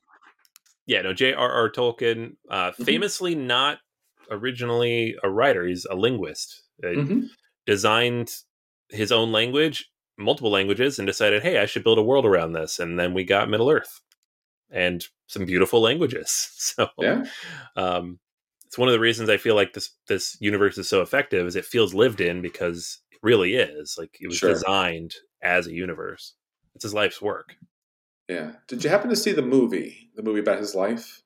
Yeah, 0.86 1.02
no, 1.02 1.12
J.R.R. 1.12 1.70
Tolkien, 1.70 2.36
uh, 2.50 2.70
Mhm. 2.72 2.84
famously 2.84 3.34
not 3.34 3.78
originally 4.30 5.16
a 5.22 5.30
writer. 5.30 5.66
He's 5.66 5.84
a 5.84 5.94
linguist. 5.94 6.62
Uh, 6.82 6.88
hmm 6.94 7.20
Designed 7.66 8.32
his 8.88 9.12
own 9.12 9.30
language, 9.30 9.90
multiple 10.16 10.50
languages, 10.50 10.98
and 10.98 11.06
decided, 11.06 11.42
hey, 11.42 11.58
I 11.58 11.66
should 11.66 11.84
build 11.84 11.98
a 11.98 12.02
world 12.02 12.24
around 12.24 12.52
this. 12.54 12.78
And 12.78 12.98
then 12.98 13.12
we 13.12 13.24
got 13.24 13.50
Middle 13.50 13.68
Earth 13.68 14.00
and 14.70 15.06
some 15.26 15.44
beautiful 15.44 15.80
languages. 15.82 16.50
So 16.78 16.88
Yeah. 16.98 17.24
um, 17.76 18.18
it's 18.66 18.78
one 18.78 18.88
of 18.88 18.92
the 18.92 19.00
reasons 19.00 19.28
I 19.28 19.36
feel 19.36 19.54
like 19.54 19.74
this 19.74 19.90
this 20.08 20.36
universe 20.40 20.78
is 20.78 20.88
so 20.88 21.02
effective 21.02 21.46
is 21.46 21.56
it 21.56 21.64
feels 21.66 21.92
lived 21.94 22.20
in 22.22 22.40
because 22.40 23.00
it 23.10 23.18
really 23.22 23.54
is 23.54 23.96
like 23.98 24.16
it 24.20 24.28
was 24.28 24.38
Sure. 24.38 24.54
designed 24.54 25.14
as 25.42 25.66
a 25.66 25.72
universe. 25.72 26.34
It's 26.78 26.84
his 26.84 26.94
life's 26.94 27.20
work. 27.20 27.56
Yeah. 28.28 28.52
Did 28.68 28.84
you 28.84 28.90
happen 28.90 29.10
to 29.10 29.16
see 29.16 29.32
the 29.32 29.42
movie? 29.42 30.10
The 30.14 30.22
movie 30.22 30.38
about 30.38 30.60
his 30.60 30.76
life? 30.76 31.24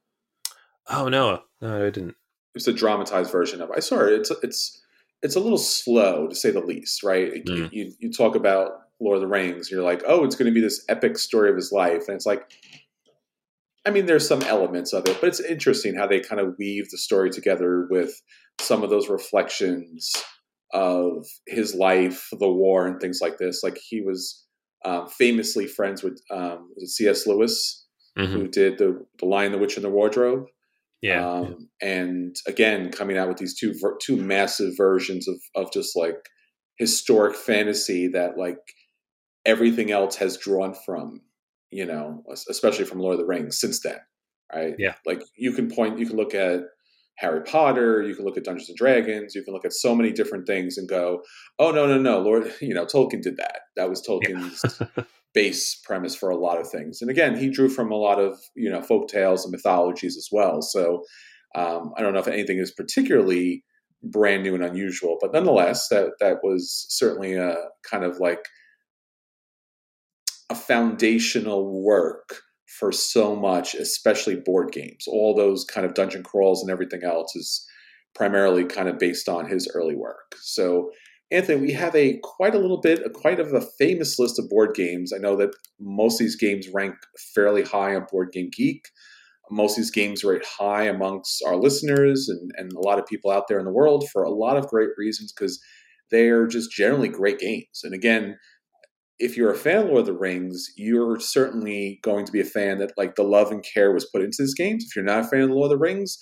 Oh 0.88 1.11
no, 1.11 1.42
no, 1.61 1.76
I 1.76 1.90
didn't. 1.90 2.16
It's 2.55 2.68
a 2.68 2.72
dramatized 2.72 3.30
version 3.30 3.61
of. 3.61 3.68
it. 3.68 3.74
I 3.76 3.80
saw 3.80 4.00
it. 4.00 4.14
It's 4.14 4.30
it's 4.42 4.82
it's 5.22 5.36
a 5.36 5.40
little 5.40 5.59
slow 5.59 6.26
to 6.26 6.34
say 6.34 6.50
the 6.50 6.61
least, 6.61 7.03
right? 7.03 7.44
Mm. 7.44 7.70
You, 7.70 7.92
you 7.98 8.11
talk 8.11 8.34
about 8.34 8.70
Lord 8.98 9.16
of 9.16 9.20
the 9.20 9.28
Rings, 9.28 9.70
you're 9.70 9.82
like, 9.82 10.03
oh, 10.07 10.24
it's 10.24 10.36
going 10.36 10.50
to 10.50 10.55
be 10.55 10.62
this 10.62 10.86
epic 10.88 11.18
story 11.18 11.50
of 11.50 11.57
his 11.57 11.70
life, 11.70 12.09
and 12.09 12.14
it's 12.14 12.24
like, 12.24 12.50
I 13.84 13.90
mean, 13.90 14.07
there's 14.07 14.26
some 14.26 14.40
elements 14.40 14.94
of 14.94 15.07
it, 15.07 15.18
but 15.20 15.28
it's 15.28 15.40
interesting 15.40 15.94
how 15.94 16.07
they 16.07 16.20
kind 16.20 16.40
of 16.40 16.55
weave 16.59 16.88
the 16.88 16.96
story 16.96 17.28
together 17.28 17.86
with 17.90 18.22
some 18.59 18.82
of 18.82 18.88
those 18.88 19.11
reflections 19.11 20.14
of 20.72 21.26
his 21.46 21.74
life, 21.74 22.30
the 22.32 22.50
war, 22.50 22.86
and 22.86 23.03
things 23.03 23.20
like 23.20 23.36
this. 23.36 23.62
Like 23.62 23.76
he 23.76 24.00
was 24.00 24.41
um, 24.85 25.09
famously 25.09 25.66
friends 25.66 26.03
with 26.03 26.20
um, 26.30 26.70
C.S. 26.85 27.26
Lewis, 27.26 27.87
Mhm. 28.18 28.26
who 28.33 28.49
did 28.49 28.78
the 28.78 29.07
the 29.18 29.26
Lion, 29.26 29.53
the 29.53 29.59
Witch, 29.59 29.76
and 29.76 29.85
the 29.85 29.91
Wardrobe. 29.91 30.47
Yeah, 31.01 31.28
Um, 31.28 31.68
and 31.80 32.37
again, 32.47 32.93
coming 32.93 33.16
out 33.18 33.28
with 33.28 33.39
these 33.39 33.59
two 33.59 33.74
ver- 33.80 33.97
two 34.01 34.16
massive 34.16 34.74
versions 34.76 35.26
of 35.28 35.37
of 35.55 35.72
just 35.72 35.97
like 35.97 36.28
historic 36.78 37.35
fantasy 37.37 38.09
that 38.09 38.37
like 38.39 38.59
everything 39.45 39.91
else 39.91 40.16
has 40.16 40.37
drawn 40.37 40.74
from, 40.87 41.22
you 41.70 41.85
know, 41.85 42.22
especially 42.49 42.85
from 42.85 43.01
Lord 43.01 43.14
of 43.14 43.20
the 43.20 43.26
Rings 43.26 43.59
since 43.61 43.80
then, 43.80 43.99
right? 44.55 44.74
Yeah. 44.78 44.95
Like 45.05 45.22
you 45.37 45.53
can 45.53 45.68
point, 45.70 45.99
you 45.99 46.07
can 46.07 46.16
look 46.16 46.35
at 46.35 46.61
Harry 47.16 47.42
Potter, 47.42 48.02
you 48.02 48.14
can 48.14 48.24
look 48.24 48.36
at 48.36 48.44
Dungeons 48.44 48.68
and 48.68 48.78
Dragons, 48.78 49.34
you 49.34 49.42
can 49.42 49.52
look 49.52 49.64
at 49.64 49.72
so 49.72 49.94
many 49.94 50.12
different 50.12 50.46
things 50.46 50.78
and 50.78 50.88
go, 50.88 51.22
oh 51.58 51.70
no 51.70 51.86
no 51.86 51.98
no, 51.98 52.20
Lord, 52.20 52.52
you 52.60 52.74
know, 52.74 52.86
Tolkien 52.86 53.22
did 53.22 53.36
that. 53.36 53.60
That 53.76 53.88
was 53.88 54.02
Tolkien's 54.06 54.64
base 55.34 55.80
premise 55.84 56.14
for 56.14 56.30
a 56.30 56.36
lot 56.36 56.60
of 56.60 56.68
things. 56.68 57.00
And 57.00 57.10
again, 57.10 57.36
he 57.36 57.48
drew 57.50 57.68
from 57.68 57.90
a 57.90 57.96
lot 57.96 58.18
of 58.18 58.38
you 58.54 58.70
know 58.70 58.82
folk 58.82 59.08
tales 59.08 59.44
and 59.44 59.52
mythologies 59.52 60.16
as 60.16 60.28
well. 60.32 60.62
So 60.62 61.04
um, 61.54 61.92
I 61.96 62.02
don't 62.02 62.14
know 62.14 62.20
if 62.20 62.28
anything 62.28 62.58
is 62.58 62.70
particularly 62.70 63.64
brand 64.02 64.42
new 64.42 64.54
and 64.54 64.64
unusual, 64.64 65.18
but 65.20 65.32
nonetheless, 65.32 65.88
that 65.88 66.12
that 66.20 66.38
was 66.42 66.86
certainly 66.88 67.34
a 67.34 67.56
kind 67.88 68.04
of 68.04 68.18
like 68.18 68.46
a 70.50 70.54
foundational 70.54 71.82
work 71.82 72.40
for 72.78 72.92
so 72.92 73.36
much, 73.36 73.74
especially 73.74 74.36
board 74.36 74.72
games. 74.72 75.04
All 75.06 75.34
those 75.34 75.64
kind 75.64 75.86
of 75.86 75.94
dungeon 75.94 76.22
crawls 76.22 76.62
and 76.62 76.70
everything 76.70 77.02
else 77.04 77.34
is 77.36 77.66
primarily 78.14 78.64
kind 78.64 78.88
of 78.88 78.98
based 78.98 79.28
on 79.28 79.48
his 79.48 79.68
early 79.74 79.94
work. 79.94 80.34
So 80.40 80.90
Anthony, 81.30 81.60
we 81.60 81.72
have 81.72 81.94
a 81.96 82.18
quite 82.22 82.54
a 82.54 82.58
little 82.58 82.80
bit, 82.80 83.02
a 83.04 83.10
quite 83.10 83.40
of 83.40 83.52
a 83.54 83.66
famous 83.78 84.18
list 84.18 84.38
of 84.38 84.50
board 84.50 84.74
games. 84.74 85.12
I 85.14 85.18
know 85.18 85.34
that 85.36 85.54
most 85.80 86.20
of 86.20 86.26
these 86.26 86.36
games 86.36 86.68
rank 86.72 86.94
fairly 87.34 87.62
high 87.62 87.94
on 87.94 88.06
Board 88.10 88.32
Game 88.32 88.50
Geek. 88.54 88.88
Most 89.50 89.72
of 89.72 89.76
these 89.78 89.90
games 89.90 90.24
rate 90.24 90.44
high 90.44 90.84
amongst 90.84 91.42
our 91.46 91.56
listeners 91.56 92.28
and, 92.28 92.50
and 92.56 92.72
a 92.72 92.80
lot 92.80 92.98
of 92.98 93.06
people 93.06 93.30
out 93.30 93.48
there 93.48 93.58
in 93.58 93.64
the 93.64 93.72
world 93.72 94.08
for 94.10 94.22
a 94.22 94.30
lot 94.30 94.56
of 94.56 94.68
great 94.68 94.90
reasons 94.98 95.32
because 95.32 95.58
they 96.10 96.28
are 96.28 96.46
just 96.46 96.70
generally 96.70 97.08
great 97.08 97.38
games. 97.38 97.80
And 97.82 97.94
again, 97.94 98.36
if 99.18 99.36
you're 99.36 99.52
a 99.52 99.56
fan 99.56 99.78
of 99.78 99.86
Lord 99.86 100.00
of 100.00 100.06
the 100.06 100.12
Rings, 100.12 100.68
you're 100.76 101.20
certainly 101.20 102.00
going 102.02 102.24
to 102.26 102.32
be 102.32 102.40
a 102.40 102.44
fan 102.44 102.78
that 102.78 102.92
like 102.96 103.14
the 103.14 103.22
love 103.22 103.50
and 103.52 103.64
care 103.64 103.92
was 103.92 104.08
put 104.12 104.22
into 104.22 104.36
these 104.40 104.54
games. 104.54 104.84
If 104.84 104.96
you're 104.96 105.04
not 105.04 105.24
a 105.24 105.28
fan 105.28 105.42
of 105.42 105.50
Lord 105.50 105.70
of 105.72 105.78
the 105.78 105.82
Rings, 105.82 106.18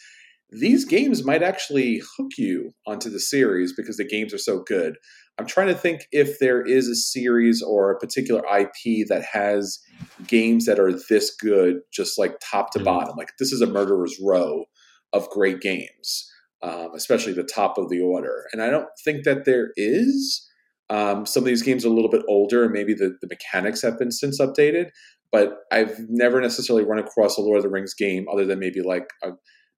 these 0.51 0.85
games 0.85 1.25
might 1.25 1.43
actually 1.43 2.03
hook 2.17 2.33
you 2.37 2.75
onto 2.87 3.09
the 3.09 3.21
series 3.21 3.73
because 3.75 3.97
the 3.97 4.05
games 4.05 4.35
are 4.35 4.39
so 4.39 4.63
good. 4.63 4.97
I'm 5.39 5.47
trying 5.47 5.69
to 5.69 5.75
think 5.75 6.03
if 6.13 6.39
there 6.41 6.61
is 6.61 6.89
a 6.89 6.95
series 6.95 7.63
or 7.63 7.91
a 7.91 7.99
particular 7.99 8.43
IP 8.47 9.07
that 9.09 9.25
has 9.33 9.79
games 10.27 10.67
that 10.67 10.79
are 10.79 10.93
this 11.09 11.35
good, 11.35 11.77
just 11.93 12.19
like 12.19 12.35
top 12.43 12.73
to 12.73 12.81
Mhm. 12.81 12.85
bottom. 12.85 13.17
Like 13.17 13.31
this 13.39 13.53
is 13.53 13.61
a 13.63 13.67
murderer's 13.67 14.19
row 14.21 14.65
of 15.13 15.31
great 15.31 15.61
games, 15.61 16.31
um, 16.63 16.91
especially 16.95 17.33
the 17.33 17.45
top 17.45 17.79
of 17.79 17.89
the 17.89 18.01
order. 18.01 18.45
And 18.53 18.61
I 18.61 18.69
don't 18.71 18.89
think 19.05 19.25
that 19.25 19.45
there 19.45 19.71
is. 19.77 20.47
Um, 20.91 21.25
some 21.25 21.43
of 21.45 21.47
these 21.47 21.63
games 21.63 21.85
are 21.85 21.89
a 21.89 21.93
little 21.93 22.11
bit 22.11 22.23
older, 22.29 22.65
and 22.65 22.73
maybe 22.73 22.93
the, 22.93 23.17
the 23.21 23.29
mechanics 23.29 23.81
have 23.83 23.99
been 23.99 24.11
since 24.11 24.41
updated. 24.41 24.91
But 25.33 25.59
I've 25.71 25.97
never 26.09 26.41
necessarily 26.41 26.85
run 26.85 26.99
across 26.99 27.39
a 27.39 27.41
Lord 27.41 27.59
of 27.59 27.63
the 27.63 27.71
Rings 27.71 27.95
game 27.95 28.27
other 28.31 28.45
than 28.45 28.59
maybe 28.59 28.83
like 28.83 29.09
a, 29.23 29.29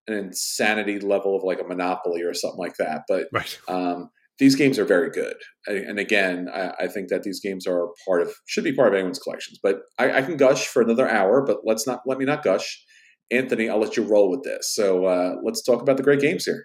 an 0.09 0.15
insanity 0.15 0.99
level 0.99 1.37
of 1.37 1.43
like 1.45 1.61
a 1.61 1.65
Monopoly 1.65 2.23
or 2.23 2.33
something 2.33 2.59
like 2.59 2.77
that. 2.79 3.03
But 3.07 3.27
right. 3.33 3.59
um, 3.69 4.09
these 4.39 4.57
games 4.57 4.79
are 4.79 4.87
very 4.87 5.11
good, 5.11 5.37
and 5.69 5.99
again, 5.99 6.49
I, 6.53 6.73
I 6.81 6.89
think 6.89 7.11
that 7.11 7.23
these 7.23 7.39
games 7.39 7.67
are 7.67 7.89
part 8.09 8.23
of 8.23 8.33
should 8.47 8.65
be 8.65 8.75
part 8.75 8.89
of 8.89 8.95
anyone's 8.95 9.19
collections. 9.19 9.61
But 9.63 9.83
I, 9.99 10.19
I 10.19 10.23
can 10.23 10.39
gush 10.39 10.67
for 10.67 10.83
another 10.83 11.09
hour, 11.09 11.45
but 11.47 11.59
let's 11.65 11.87
not 11.87 12.01
let 12.07 12.19
me 12.19 12.25
not 12.25 12.43
gush. 12.43 12.83
Anthony, 13.31 13.69
I'll 13.69 13.79
let 13.79 13.97
you 13.97 14.03
roll 14.03 14.31
with 14.31 14.43
this. 14.43 14.75
So 14.75 15.05
uh, 15.05 15.37
let's 15.45 15.63
talk 15.63 15.81
about 15.81 15.97
the 15.97 16.03
great 16.03 16.21
games 16.21 16.45
here. 16.45 16.65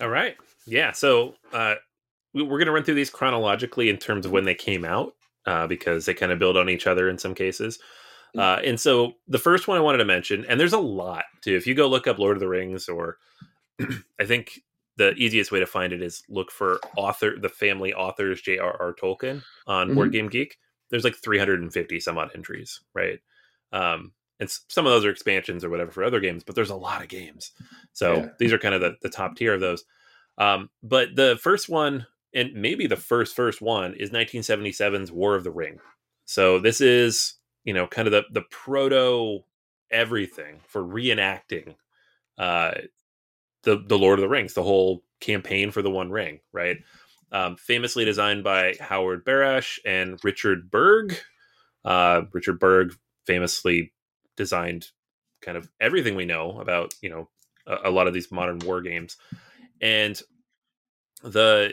All 0.00 0.08
right. 0.08 0.36
Yeah. 0.66 0.92
So 0.92 1.34
uh, 1.52 1.76
we're 2.34 2.58
going 2.58 2.66
to 2.66 2.72
run 2.72 2.84
through 2.84 2.94
these 2.94 3.10
chronologically 3.10 3.88
in 3.88 3.96
terms 3.96 4.26
of 4.26 4.32
when 4.32 4.44
they 4.44 4.54
came 4.54 4.84
out 4.84 5.14
uh, 5.46 5.66
because 5.66 6.04
they 6.06 6.14
kind 6.14 6.32
of 6.32 6.38
build 6.38 6.56
on 6.56 6.68
each 6.68 6.86
other 6.86 7.08
in 7.08 7.18
some 7.18 7.34
cases. 7.34 7.78
Uh, 8.36 8.58
and 8.64 8.80
so 8.80 9.12
the 9.28 9.38
first 9.38 9.68
one 9.68 9.78
I 9.78 9.80
wanted 9.80 9.98
to 9.98 10.04
mention, 10.04 10.44
and 10.48 10.58
there's 10.58 10.72
a 10.72 10.78
lot 10.78 11.24
too. 11.40 11.54
If 11.54 11.66
you 11.68 11.74
go 11.74 11.86
look 11.86 12.08
up 12.08 12.18
Lord 12.18 12.36
of 12.36 12.40
the 12.40 12.48
Rings, 12.48 12.88
or 12.88 13.18
I 14.20 14.24
think 14.24 14.60
the 14.96 15.12
easiest 15.14 15.52
way 15.52 15.60
to 15.60 15.66
find 15.66 15.92
it 15.92 16.02
is 16.02 16.24
look 16.28 16.50
for 16.50 16.80
author, 16.96 17.34
the 17.40 17.48
family 17.48 17.94
authors 17.94 18.42
J.R.R. 18.42 18.94
Tolkien 18.94 19.42
on 19.66 19.94
Board 19.94 20.10
Game 20.12 20.28
Geek. 20.28 20.58
There's 20.90 21.04
like 21.04 21.14
350 21.16 22.00
some 22.00 22.18
odd 22.18 22.30
entries, 22.34 22.80
right? 22.92 23.20
Um, 23.72 24.12
and 24.40 24.50
some 24.68 24.84
of 24.86 24.92
those 24.92 25.04
are 25.04 25.10
expansions 25.10 25.64
or 25.64 25.70
whatever 25.70 25.90
for 25.92 26.02
other 26.04 26.20
games, 26.20 26.42
but 26.44 26.54
there's 26.56 26.70
a 26.70 26.76
lot 26.76 27.02
of 27.02 27.08
games. 27.08 27.52
So 27.92 28.16
Yeah. 28.16 28.28
these 28.38 28.52
are 28.52 28.58
kind 28.58 28.74
of 28.74 28.80
the, 28.80 28.96
the 29.02 29.08
top 29.08 29.36
tier 29.36 29.54
of 29.54 29.60
those. 29.60 29.84
Um, 30.38 30.70
but 30.82 31.14
the 31.14 31.38
first 31.40 31.68
one, 31.68 32.06
and 32.34 32.52
maybe 32.54 32.86
the 32.86 32.96
first 32.96 33.36
first 33.36 33.60
one, 33.62 33.94
is 33.94 34.10
1977's 34.10 35.12
War 35.12 35.34
of 35.34 35.44
the 35.44 35.50
Ring. 35.50 35.78
So 36.24 36.58
this 36.58 36.80
is 36.80 37.34
you 37.64 37.72
know 37.74 37.86
kind 37.86 38.08
of 38.08 38.12
the 38.12 38.24
the 38.32 38.46
proto 38.50 39.44
everything 39.90 40.60
for 40.66 40.82
reenacting 40.82 41.74
uh, 42.38 42.72
the 43.62 43.82
the 43.86 43.98
Lord 43.98 44.18
of 44.18 44.22
the 44.22 44.28
Rings, 44.28 44.54
the 44.54 44.62
whole 44.62 45.04
campaign 45.20 45.70
for 45.70 45.82
the 45.82 45.90
One 45.90 46.10
Ring, 46.10 46.40
right? 46.52 46.78
Um, 47.32 47.56
famously 47.56 48.04
designed 48.04 48.44
by 48.44 48.74
Howard 48.80 49.24
Barasch 49.24 49.78
and 49.84 50.18
Richard 50.22 50.70
Berg. 50.70 51.16
Uh, 51.84 52.22
Richard 52.32 52.58
Berg 52.58 52.94
famously 53.26 53.92
designed 54.36 54.88
kind 55.40 55.56
of 55.56 55.68
everything 55.80 56.16
we 56.16 56.24
know 56.24 56.58
about 56.60 56.94
you 57.02 57.10
know 57.10 57.28
a, 57.66 57.88
a 57.88 57.90
lot 57.90 58.06
of 58.06 58.14
these 58.14 58.30
modern 58.32 58.58
war 58.60 58.82
games, 58.82 59.16
and 59.80 60.20
the 61.22 61.72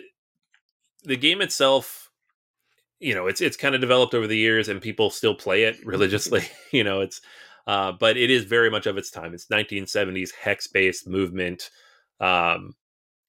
the 1.03 1.17
game 1.17 1.41
itself 1.41 2.09
you 2.99 3.15
know 3.15 3.27
it's 3.27 3.41
it's 3.41 3.57
kind 3.57 3.75
of 3.75 3.81
developed 3.81 4.13
over 4.13 4.27
the 4.27 4.37
years 4.37 4.67
and 4.69 4.81
people 4.81 5.09
still 5.09 5.35
play 5.35 5.63
it 5.63 5.77
religiously 5.85 6.43
you 6.71 6.83
know 6.83 7.01
it's 7.01 7.21
uh, 7.67 7.91
but 7.91 8.17
it 8.17 8.29
is 8.29 8.43
very 8.43 8.69
much 8.69 8.87
of 8.87 8.97
its 8.97 9.11
time. 9.11 9.33
It's 9.33 9.47
1970s 9.47 10.31
hex 10.33 10.67
based 10.67 11.07
movement 11.07 11.69
um, 12.19 12.75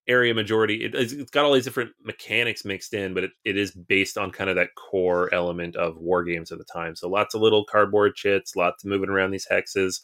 area 0.08 0.34
majority 0.34 0.84
it, 0.84 0.94
it's 0.94 1.12
it's 1.12 1.30
got 1.30 1.44
all 1.44 1.52
these 1.52 1.64
different 1.64 1.92
mechanics 2.02 2.64
mixed 2.64 2.92
in 2.92 3.14
but 3.14 3.22
it, 3.22 3.30
it 3.44 3.56
is 3.56 3.70
based 3.70 4.18
on 4.18 4.32
kind 4.32 4.50
of 4.50 4.56
that 4.56 4.74
core 4.74 5.32
element 5.32 5.76
of 5.76 5.96
war 5.96 6.24
games 6.24 6.50
of 6.50 6.58
the 6.58 6.64
time. 6.64 6.96
So 6.96 7.08
lots 7.08 7.34
of 7.34 7.40
little 7.40 7.64
cardboard 7.64 8.14
chits 8.14 8.56
lots 8.56 8.84
of 8.84 8.90
moving 8.90 9.10
around 9.10 9.30
these 9.30 9.46
hexes 9.50 10.00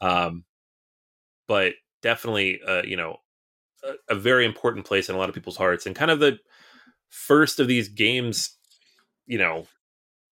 um, 0.00 0.44
but 1.46 1.74
definitely 2.02 2.60
uh, 2.66 2.82
you 2.82 2.96
know 2.96 3.18
a, 3.84 4.14
a 4.14 4.16
very 4.16 4.44
important 4.44 4.84
place 4.84 5.08
in 5.08 5.14
a 5.14 5.18
lot 5.18 5.28
of 5.28 5.34
people's 5.34 5.56
hearts 5.56 5.86
and 5.86 5.94
kind 5.94 6.10
of 6.10 6.18
the 6.18 6.38
first 7.08 7.60
of 7.60 7.68
these 7.68 7.88
games 7.88 8.56
you 9.26 9.38
know 9.38 9.66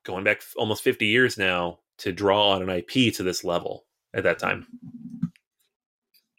going 0.05 0.25
back 0.25 0.43
almost 0.57 0.83
50 0.83 1.07
years 1.07 1.39
now 1.39 1.79
to 1.99 2.13
draw 2.13 2.51
on 2.53 2.63
an 2.63 2.71
ip 2.71 2.91
to 3.15 3.23
this 3.23 3.45
level 3.45 3.85
at 4.13 4.25
that 4.25 4.39
time 4.39 4.67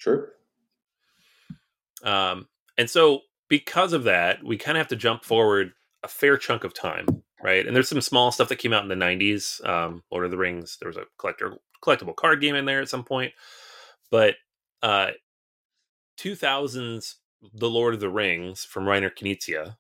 True. 0.05 0.27
Um, 2.03 2.47
and 2.77 2.87
so 2.87 3.21
because 3.49 3.91
of 3.91 4.03
that, 4.03 4.43
we 4.43 4.55
kind 4.55 4.77
of 4.77 4.81
have 4.81 4.89
to 4.89 4.95
jump 4.95 5.23
forward 5.23 5.71
a 6.03 6.07
fair 6.07 6.37
chunk 6.37 6.63
of 6.63 6.75
time, 6.75 7.23
right? 7.41 7.65
And 7.65 7.75
there's 7.75 7.89
some 7.89 8.01
small 8.01 8.31
stuff 8.31 8.49
that 8.49 8.57
came 8.57 8.71
out 8.71 8.83
in 8.83 8.89
the 8.89 9.03
90s. 9.03 9.67
Um, 9.67 10.03
Lord 10.11 10.25
of 10.25 10.29
the 10.29 10.37
Rings, 10.37 10.77
there 10.79 10.89
was 10.89 10.97
a 10.97 11.05
collector 11.17 11.57
collectible 11.83 12.15
card 12.15 12.39
game 12.39 12.53
in 12.53 12.65
there 12.65 12.81
at 12.81 12.89
some 12.89 13.03
point, 13.03 13.33
but 14.11 14.35
uh, 14.83 15.07
2000s 16.19 17.15
The 17.53 17.69
Lord 17.69 17.95
of 17.95 17.99
the 17.99 18.09
Rings 18.09 18.63
from 18.63 18.85
Reiner 18.85 19.09
Knizia, 19.11 19.75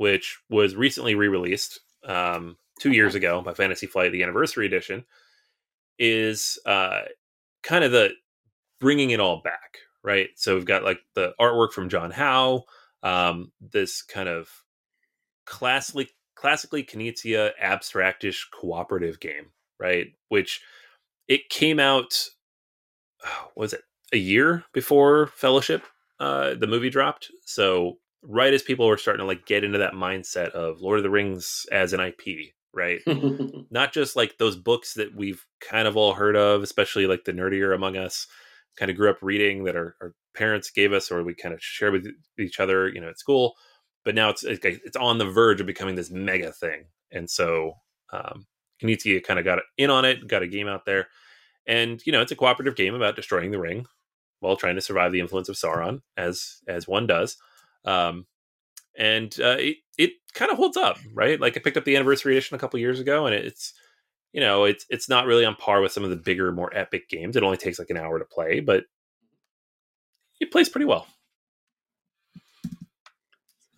which 0.00 0.38
was 0.48 0.74
recently 0.74 1.14
re-released 1.14 1.80
um, 2.06 2.56
two 2.78 2.90
years 2.90 3.14
ago 3.14 3.42
by 3.42 3.52
Fantasy 3.52 3.86
Flight, 3.86 4.12
the 4.12 4.22
anniversary 4.22 4.64
edition, 4.64 5.04
is 5.98 6.58
uh, 6.64 7.02
kind 7.62 7.84
of 7.84 7.92
the 7.92 8.12
bringing 8.80 9.10
it 9.10 9.20
all 9.20 9.42
back, 9.42 9.76
right? 10.02 10.30
So 10.36 10.54
we've 10.54 10.64
got 10.64 10.84
like 10.84 11.00
the 11.14 11.34
artwork 11.38 11.72
from 11.72 11.90
John 11.90 12.10
Howe, 12.10 12.64
um, 13.02 13.52
this 13.60 14.00
kind 14.00 14.26
of 14.26 14.48
classically 15.44 16.08
classically 16.34 16.82
Knizia 16.82 17.50
abstractish 17.62 18.44
cooperative 18.58 19.20
game, 19.20 19.50
right? 19.78 20.06
Which 20.30 20.62
it 21.28 21.50
came 21.50 21.78
out 21.78 22.26
was 23.54 23.74
it 23.74 23.82
a 24.14 24.18
year 24.18 24.64
before 24.72 25.26
Fellowship, 25.26 25.84
uh, 26.20 26.54
the 26.54 26.66
movie 26.66 26.88
dropped. 26.88 27.30
So 27.44 27.98
right 28.22 28.52
as 28.52 28.62
people 28.62 28.86
were 28.86 28.98
starting 28.98 29.20
to 29.20 29.26
like 29.26 29.46
get 29.46 29.64
into 29.64 29.78
that 29.78 29.94
mindset 29.94 30.50
of 30.50 30.80
Lord 30.80 30.98
of 30.98 31.02
the 31.02 31.10
Rings 31.10 31.66
as 31.72 31.92
an 31.92 32.00
IP, 32.00 32.52
right? 32.72 33.00
Not 33.70 33.92
just 33.92 34.16
like 34.16 34.38
those 34.38 34.56
books 34.56 34.94
that 34.94 35.14
we've 35.14 35.44
kind 35.60 35.88
of 35.88 35.96
all 35.96 36.14
heard 36.14 36.36
of, 36.36 36.62
especially 36.62 37.06
like 37.06 37.24
the 37.24 37.32
nerdier 37.32 37.74
among 37.74 37.96
us, 37.96 38.26
kind 38.78 38.90
of 38.90 38.96
grew 38.96 39.10
up 39.10 39.18
reading 39.22 39.64
that 39.64 39.76
our, 39.76 39.96
our 40.00 40.14
parents 40.34 40.70
gave 40.70 40.92
us 40.92 41.10
or 41.10 41.22
we 41.22 41.34
kind 41.34 41.54
of 41.54 41.62
share 41.62 41.92
with 41.92 42.06
each 42.38 42.60
other, 42.60 42.88
you 42.88 43.00
know, 43.00 43.08
at 43.08 43.18
school. 43.18 43.54
But 44.04 44.14
now 44.14 44.30
it's 44.30 44.44
it's 44.44 44.96
on 44.96 45.18
the 45.18 45.30
verge 45.30 45.60
of 45.60 45.66
becoming 45.66 45.94
this 45.94 46.10
mega 46.10 46.52
thing, 46.52 46.86
and 47.12 47.28
so 47.28 47.74
um, 48.10 48.46
Knizia 48.82 49.22
kind 49.22 49.38
of 49.38 49.44
got 49.44 49.58
in 49.76 49.90
on 49.90 50.06
it, 50.06 50.26
got 50.26 50.42
a 50.42 50.46
game 50.46 50.68
out 50.68 50.86
there, 50.86 51.08
and 51.66 52.00
you 52.06 52.10
know 52.10 52.22
it's 52.22 52.32
a 52.32 52.36
cooperative 52.36 52.76
game 52.76 52.94
about 52.94 53.14
destroying 53.14 53.50
the 53.50 53.60
ring 53.60 53.84
while 54.40 54.56
trying 54.56 54.76
to 54.76 54.80
survive 54.80 55.12
the 55.12 55.20
influence 55.20 55.50
of 55.50 55.56
Sauron, 55.56 56.00
as 56.16 56.62
as 56.66 56.88
one 56.88 57.06
does. 57.06 57.36
Um, 57.84 58.26
and 58.98 59.34
uh, 59.40 59.56
it, 59.58 59.76
it 59.98 60.10
kind 60.34 60.50
of 60.50 60.58
holds 60.58 60.76
up, 60.76 60.98
right? 61.14 61.40
Like 61.40 61.56
I 61.56 61.60
picked 61.60 61.76
up 61.76 61.84
the 61.84 61.96
anniversary 61.96 62.34
edition 62.34 62.54
a 62.54 62.58
couple 62.58 62.78
years 62.80 63.00
ago, 63.00 63.26
and 63.26 63.34
it's 63.34 63.72
you 64.32 64.40
know 64.40 64.64
it's 64.64 64.84
it's 64.90 65.08
not 65.08 65.26
really 65.26 65.44
on 65.44 65.56
par 65.56 65.80
with 65.80 65.92
some 65.92 66.04
of 66.04 66.10
the 66.10 66.16
bigger, 66.16 66.52
more 66.52 66.74
epic 66.76 67.08
games. 67.08 67.36
It 67.36 67.42
only 67.42 67.56
takes 67.56 67.78
like 67.78 67.90
an 67.90 67.96
hour 67.96 68.18
to 68.18 68.24
play, 68.24 68.60
but 68.60 68.84
it 70.40 70.50
plays 70.50 70.68
pretty 70.68 70.86
well. 70.86 71.06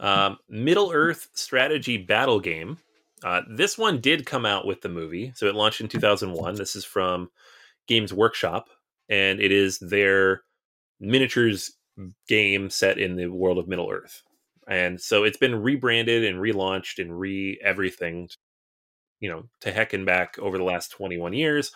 Um, 0.00 0.38
Middle 0.48 0.90
Earth 0.92 1.28
strategy 1.34 1.96
battle 1.96 2.40
game. 2.40 2.78
Uh, 3.22 3.42
this 3.48 3.78
one 3.78 4.00
did 4.00 4.26
come 4.26 4.44
out 4.44 4.66
with 4.66 4.80
the 4.80 4.88
movie, 4.88 5.32
so 5.36 5.46
it 5.46 5.54
launched 5.54 5.80
in 5.80 5.86
2001. 5.86 6.56
This 6.56 6.74
is 6.74 6.84
from 6.84 7.30
Games 7.86 8.12
Workshop, 8.12 8.68
and 9.08 9.40
it 9.40 9.52
is 9.52 9.78
their 9.78 10.42
miniatures 10.98 11.76
game 12.28 12.70
set 12.70 12.98
in 12.98 13.16
the 13.16 13.26
world 13.26 13.58
of 13.58 13.68
Middle 13.68 13.90
Earth. 13.90 14.22
And 14.68 15.00
so 15.00 15.24
it's 15.24 15.36
been 15.36 15.62
rebranded 15.62 16.24
and 16.24 16.38
relaunched 16.38 17.00
and 17.00 17.18
re 17.18 17.58
everything, 17.62 18.28
you 19.20 19.28
know, 19.28 19.44
to 19.60 19.72
heck 19.72 19.92
and 19.92 20.06
back 20.06 20.38
over 20.38 20.56
the 20.56 20.64
last 20.64 20.90
21 20.92 21.32
years. 21.32 21.72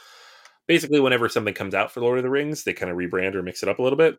Basically, 0.66 1.00
whenever 1.00 1.28
something 1.28 1.54
comes 1.54 1.74
out 1.74 1.92
for 1.92 2.00
Lord 2.00 2.18
of 2.18 2.24
the 2.24 2.30
Rings, 2.30 2.64
they 2.64 2.72
kind 2.72 2.90
of 2.90 2.96
rebrand 2.96 3.34
or 3.34 3.42
mix 3.42 3.62
it 3.62 3.68
up 3.68 3.78
a 3.78 3.82
little 3.82 3.98
bit. 3.98 4.18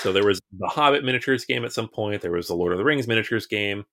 So 0.00 0.12
there 0.12 0.26
was 0.26 0.40
the 0.56 0.68
Hobbit 0.68 1.04
miniatures 1.04 1.44
game 1.44 1.64
at 1.64 1.72
some 1.72 1.88
point. 1.88 2.22
There 2.22 2.30
was 2.30 2.48
the 2.48 2.54
Lord 2.54 2.72
of 2.72 2.78
the 2.78 2.84
Rings 2.84 3.08
miniatures 3.08 3.46
game. 3.46 3.84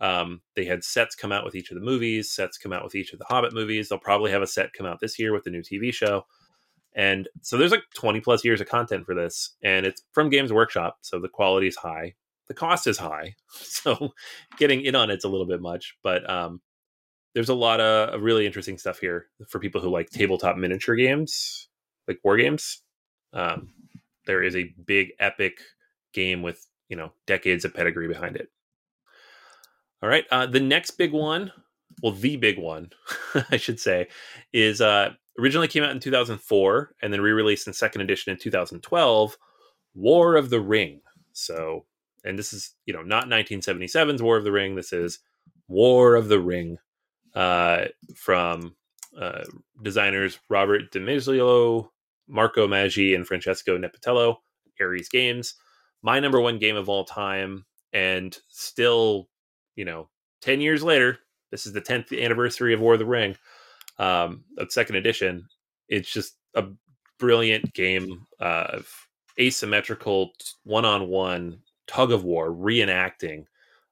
Um, 0.00 0.40
they 0.56 0.64
had 0.64 0.82
sets 0.82 1.14
come 1.14 1.30
out 1.30 1.44
with 1.44 1.54
each 1.54 1.70
of 1.70 1.76
the 1.76 1.84
movies, 1.84 2.32
sets 2.32 2.58
come 2.58 2.72
out 2.72 2.82
with 2.82 2.96
each 2.96 3.12
of 3.12 3.20
the 3.20 3.24
Hobbit 3.26 3.54
movies. 3.54 3.88
They'll 3.88 3.98
probably 3.98 4.32
have 4.32 4.42
a 4.42 4.46
set 4.48 4.72
come 4.72 4.86
out 4.86 4.98
this 5.00 5.18
year 5.18 5.32
with 5.32 5.44
the 5.44 5.50
new 5.50 5.62
TV 5.62 5.94
show. 5.94 6.26
And 6.94 7.28
so 7.40 7.56
there's 7.56 7.70
like 7.70 7.84
20 7.94 8.20
plus 8.20 8.44
years 8.44 8.60
of 8.60 8.68
content 8.68 9.06
for 9.06 9.14
this, 9.14 9.56
and 9.62 9.86
it's 9.86 10.02
from 10.12 10.28
Games 10.28 10.52
Workshop, 10.52 10.98
so 11.00 11.18
the 11.18 11.28
quality 11.28 11.66
is 11.66 11.76
high. 11.76 12.14
The 12.48 12.54
cost 12.54 12.86
is 12.86 12.98
high, 12.98 13.34
so 13.48 14.12
getting 14.58 14.82
in 14.82 14.94
on 14.94 15.10
it's 15.10 15.24
a 15.24 15.28
little 15.28 15.46
bit 15.46 15.62
much, 15.62 15.96
but 16.02 16.28
um, 16.28 16.60
there's 17.34 17.48
a 17.48 17.54
lot 17.54 17.80
of 17.80 18.20
really 18.20 18.46
interesting 18.46 18.76
stuff 18.76 18.98
here 18.98 19.26
for 19.48 19.58
people 19.58 19.80
who 19.80 19.88
like 19.88 20.10
tabletop 20.10 20.56
miniature 20.56 20.96
games, 20.96 21.68
like 22.06 22.20
war 22.22 22.36
games. 22.36 22.82
Um, 23.32 23.72
there 24.26 24.42
is 24.42 24.54
a 24.54 24.74
big 24.84 25.12
epic 25.18 25.58
game 26.12 26.42
with 26.42 26.66
you 26.88 26.96
know 26.96 27.12
decades 27.26 27.64
of 27.64 27.74
pedigree 27.74 28.08
behind 28.08 28.36
it. 28.36 28.48
All 30.02 30.08
right, 30.08 30.24
uh, 30.30 30.46
the 30.46 30.60
next 30.60 30.92
big 30.92 31.12
one, 31.12 31.52
well, 32.02 32.12
the 32.12 32.36
big 32.36 32.58
one, 32.58 32.90
I 33.50 33.56
should 33.56 33.80
say, 33.80 34.08
is 34.52 34.80
uh, 34.80 35.10
originally 35.38 35.68
came 35.68 35.82
out 35.82 35.90
in 35.90 36.00
2004 36.00 36.94
and 37.02 37.12
then 37.12 37.20
re-released 37.20 37.66
in 37.66 37.72
second 37.72 38.00
edition 38.00 38.32
in 38.32 38.38
2012. 38.38 39.36
War 39.94 40.36
of 40.36 40.50
the 40.50 40.60
Ring. 40.60 41.00
So, 41.32 41.86
and 42.24 42.38
this 42.38 42.52
is 42.52 42.74
you 42.86 42.94
know 42.94 43.02
not 43.02 43.26
1977's 43.26 44.22
War 44.22 44.36
of 44.36 44.44
the 44.44 44.52
Ring. 44.52 44.74
This 44.74 44.92
is 44.92 45.18
War 45.68 46.14
of 46.14 46.28
the 46.28 46.40
Ring 46.40 46.78
uh, 47.34 47.86
from 48.14 48.74
uh, 49.18 49.44
designers 49.82 50.38
Robert 50.48 50.90
Di 50.90 51.00
Meglio, 51.00 51.90
Marco 52.28 52.66
Maggi 52.66 53.14
and 53.14 53.26
Francesco 53.26 53.76
Nepitello, 53.78 54.36
Ares 54.80 55.08
Games. 55.08 55.54
My 56.02 56.18
number 56.20 56.40
one 56.40 56.58
game 56.58 56.76
of 56.76 56.88
all 56.88 57.04
time, 57.04 57.64
and 57.92 58.36
still, 58.48 59.28
you 59.76 59.84
know, 59.84 60.08
10 60.40 60.60
years 60.60 60.82
later, 60.82 61.18
this 61.50 61.66
is 61.66 61.72
the 61.72 61.80
10th 61.80 62.18
anniversary 62.20 62.74
of 62.74 62.80
War 62.80 62.94
of 62.94 62.98
the 62.98 63.06
Ring, 63.06 63.36
um, 64.02 64.44
of 64.58 64.72
second 64.72 64.96
edition. 64.96 65.46
It's 65.88 66.10
just 66.10 66.36
a 66.54 66.64
brilliant 67.18 67.72
game 67.74 68.26
of 68.40 68.88
asymmetrical 69.38 70.32
one 70.64 70.84
on 70.84 71.08
one 71.08 71.60
tug 71.86 72.12
of 72.12 72.24
war 72.24 72.50
reenacting 72.50 73.44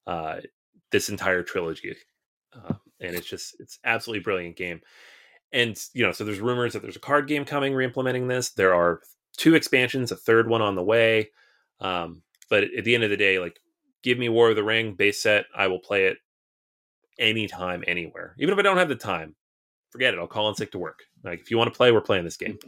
uh, 0.07 0.41
this 0.91 1.09
entire 1.09 1.43
trilogy. 1.43 1.97
Uh, 2.53 2.75
and 3.01 3.15
it's 3.15 3.29
just, 3.29 3.57
it's 3.61 3.79
absolutely 3.85 4.23
brilliant 4.23 4.57
game 4.57 4.81
and 5.53 5.77
you 5.95 6.05
know, 6.05 6.13
so 6.13 6.25
there's 6.25 6.41
rumors 6.41 6.73
that 6.73 6.83
there's 6.83 6.97
a 6.97 7.01
card 7.01 7.27
game 7.27 7.45
coming 7.45 7.75
re-implementing 7.75 8.29
this. 8.29 8.51
There 8.51 8.75
are 8.75 9.01
two 9.37 9.55
expansions, 9.55 10.13
a 10.13 10.17
third 10.17 10.49
one 10.49 10.63
on 10.63 10.75
the 10.75 10.83
way. 10.83 11.31
Um, 11.81 12.23
but 12.49 12.65
at 12.77 12.85
the 12.85 12.95
end 12.95 13.05
of 13.05 13.11
the 13.11 13.17
day, 13.17 13.39
like, 13.39 13.59
give 14.03 14.19
me 14.19 14.29
War 14.29 14.51
of 14.51 14.57
the 14.57 14.65
Ring 14.65 14.95
base 14.95 15.23
set, 15.23 15.47
I 15.57 15.67
will 15.67 15.79
play 15.79 16.07
it 16.07 16.19
anytime, 17.19 17.83
anywhere. 17.87 18.35
Even 18.39 18.53
if 18.53 18.59
I 18.59 18.63
don't 18.63 18.77
have 18.77 18.89
the 18.89 18.97
time, 18.97 19.35
forget 19.91 20.15
it. 20.15 20.21
I'll 20.21 20.27
call 20.27 20.49
in 20.49 20.55
sick 20.55 20.73
to 20.73 20.79
work. 20.79 21.01
Like, 21.25 21.41
if 21.41 21.51
you 21.51 21.59
want 21.59 21.73
to 21.73 21.77
play, 21.77 21.93
we're 21.93 22.01
playing 22.01 22.25
this 22.25 22.37
game. 22.37 22.59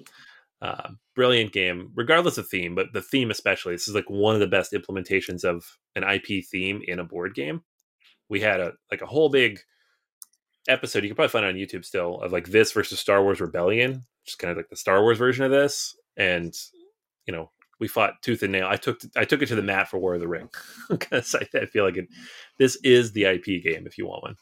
Uh, 0.61 0.91
brilliant 1.17 1.53
game, 1.53 1.91
regardless 1.95 2.39
of 2.39 2.49
theme, 2.49 2.75
but 2.75 2.93
the 2.93 3.03
theme 3.03 3.31
especially. 3.31 3.75
This 3.75 3.89
is 3.89 3.95
like 3.95 4.09
one 4.09 4.35
of 4.35 4.41
the 4.41 4.47
best 4.47 4.73
implementations 4.73 5.45
of 5.45 5.65
an 5.97 6.05
IP 6.05 6.45
theme 6.45 6.83
in 6.87 7.01
a 7.01 7.05
board 7.05 7.35
game. 7.35 7.63
We 8.29 8.41
had 8.41 8.61
a 8.61 8.73
like 8.91 9.03
a 9.03 9.07
whole 9.07 9.29
big 9.29 9.59
episode 10.69 11.03
you 11.03 11.09
can 11.09 11.17
probably 11.17 11.31
find 11.31 11.45
it 11.45 11.49
on 11.49 11.55
YouTube 11.55 11.85
still 11.85 12.21
of 12.21 12.33
like 12.33 12.49
this 12.49 12.73
versus 12.73 13.01
Star 13.01 13.23
Wars 13.23 13.41
Rebellion, 13.41 14.05
just 14.25 14.39
kind 14.39 14.51
of 14.51 14.57
like 14.57 14.69
the 14.69 14.77
Star 14.77 15.03
Wars 15.03 15.19
version 15.19 15.45
of 15.45 15.51
this. 15.51 15.97
And 16.17 16.55
you 17.27 17.33
know, 17.33 17.51
we 17.81 17.89
fought 17.89 18.23
tooth 18.23 18.43
and 18.43 18.53
nail. 18.53 18.69
I 18.69 18.77
took 18.77 19.01
I 19.17 19.25
took 19.25 19.43
it 19.43 19.47
to 19.47 19.55
the 19.55 19.63
mat 19.63 19.89
for 19.89 19.99
War 19.99 20.15
of 20.15 20.21
the 20.21 20.29
Ring 20.29 20.49
because 20.89 21.35
I, 21.35 21.59
I, 21.59 21.67
feel 21.67 21.85
like 21.85 21.97
it. 21.97 22.09
This 22.59 22.77
is 22.85 23.13
the 23.13 23.25
IP 23.25 23.63
game 23.63 23.87
if 23.87 23.99
you 23.99 24.07
want 24.07 24.23
one. 24.23 24.37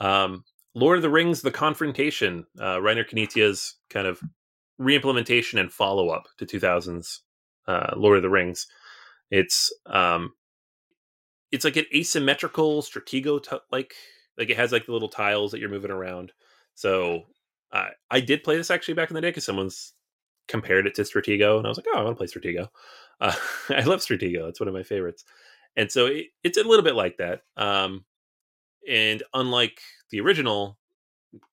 Um, 0.00 0.44
Lord 0.74 0.98
of 0.98 1.02
the 1.02 1.10
Rings: 1.10 1.42
The 1.42 1.50
Confrontation, 1.50 2.46
uh, 2.58 2.76
Reiner 2.78 3.08
Knizia's 3.08 3.76
kind 3.90 4.06
of 4.06 4.20
reimplementation 4.80 5.60
and 5.60 5.72
follow 5.72 6.08
up 6.10 6.28
to 6.38 6.46
2000s 6.46 7.18
uh, 7.68 7.94
Lord 7.96 8.16
of 8.16 8.22
the 8.22 8.30
Rings. 8.30 8.66
It's 9.30 9.72
um, 9.86 10.32
it's 11.52 11.64
like 11.64 11.76
an 11.76 11.86
asymmetrical 11.94 12.82
stratego 12.82 13.42
t- 13.42 13.56
like 13.72 13.94
like 14.38 14.50
it 14.50 14.56
has 14.56 14.72
like 14.72 14.86
the 14.86 14.92
little 14.92 15.08
tiles 15.08 15.52
that 15.52 15.60
you're 15.60 15.68
moving 15.68 15.90
around. 15.90 16.32
So 16.74 17.24
uh, 17.72 17.88
I 18.10 18.20
did 18.20 18.44
play 18.44 18.56
this 18.56 18.70
actually 18.70 18.94
back 18.94 19.10
in 19.10 19.14
the 19.14 19.20
day 19.20 19.28
because 19.30 19.44
someone's 19.44 19.92
compared 20.48 20.86
it 20.86 20.94
to 20.96 21.02
Stratego, 21.02 21.58
and 21.58 21.66
I 21.66 21.68
was 21.70 21.78
like, 21.78 21.86
oh, 21.92 21.98
I 21.98 22.02
want 22.02 22.18
to 22.18 22.24
play 22.24 22.26
Stratego. 22.26 22.68
Uh, 23.20 23.34
I 23.70 23.82
love 23.82 24.00
Stratego; 24.00 24.48
it's 24.48 24.60
one 24.60 24.68
of 24.68 24.74
my 24.74 24.82
favorites. 24.82 25.24
And 25.76 25.90
so 25.90 26.06
it, 26.06 26.26
it's 26.42 26.58
a 26.58 26.64
little 26.64 26.84
bit 26.84 26.96
like 26.96 27.18
that. 27.18 27.42
Um, 27.56 28.04
and 28.88 29.22
unlike 29.34 29.80
the 30.10 30.20
original 30.20 30.78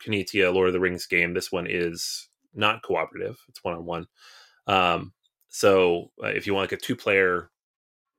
Knizia 0.03 0.53
Lord 0.53 0.67
of 0.67 0.73
the 0.73 0.79
Rings 0.79 1.05
game, 1.05 1.33
this 1.33 1.51
one 1.51 1.67
is 1.69 2.29
not 2.53 2.83
cooperative; 2.83 3.37
it's 3.47 3.63
one 3.63 3.75
on 3.75 3.85
one. 3.85 4.07
Um, 4.67 5.13
so 5.49 6.11
uh, 6.23 6.27
if 6.27 6.45
you 6.45 6.53
want 6.53 6.71
like 6.71 6.79
a 6.79 6.83
two 6.83 6.95
player 6.95 7.49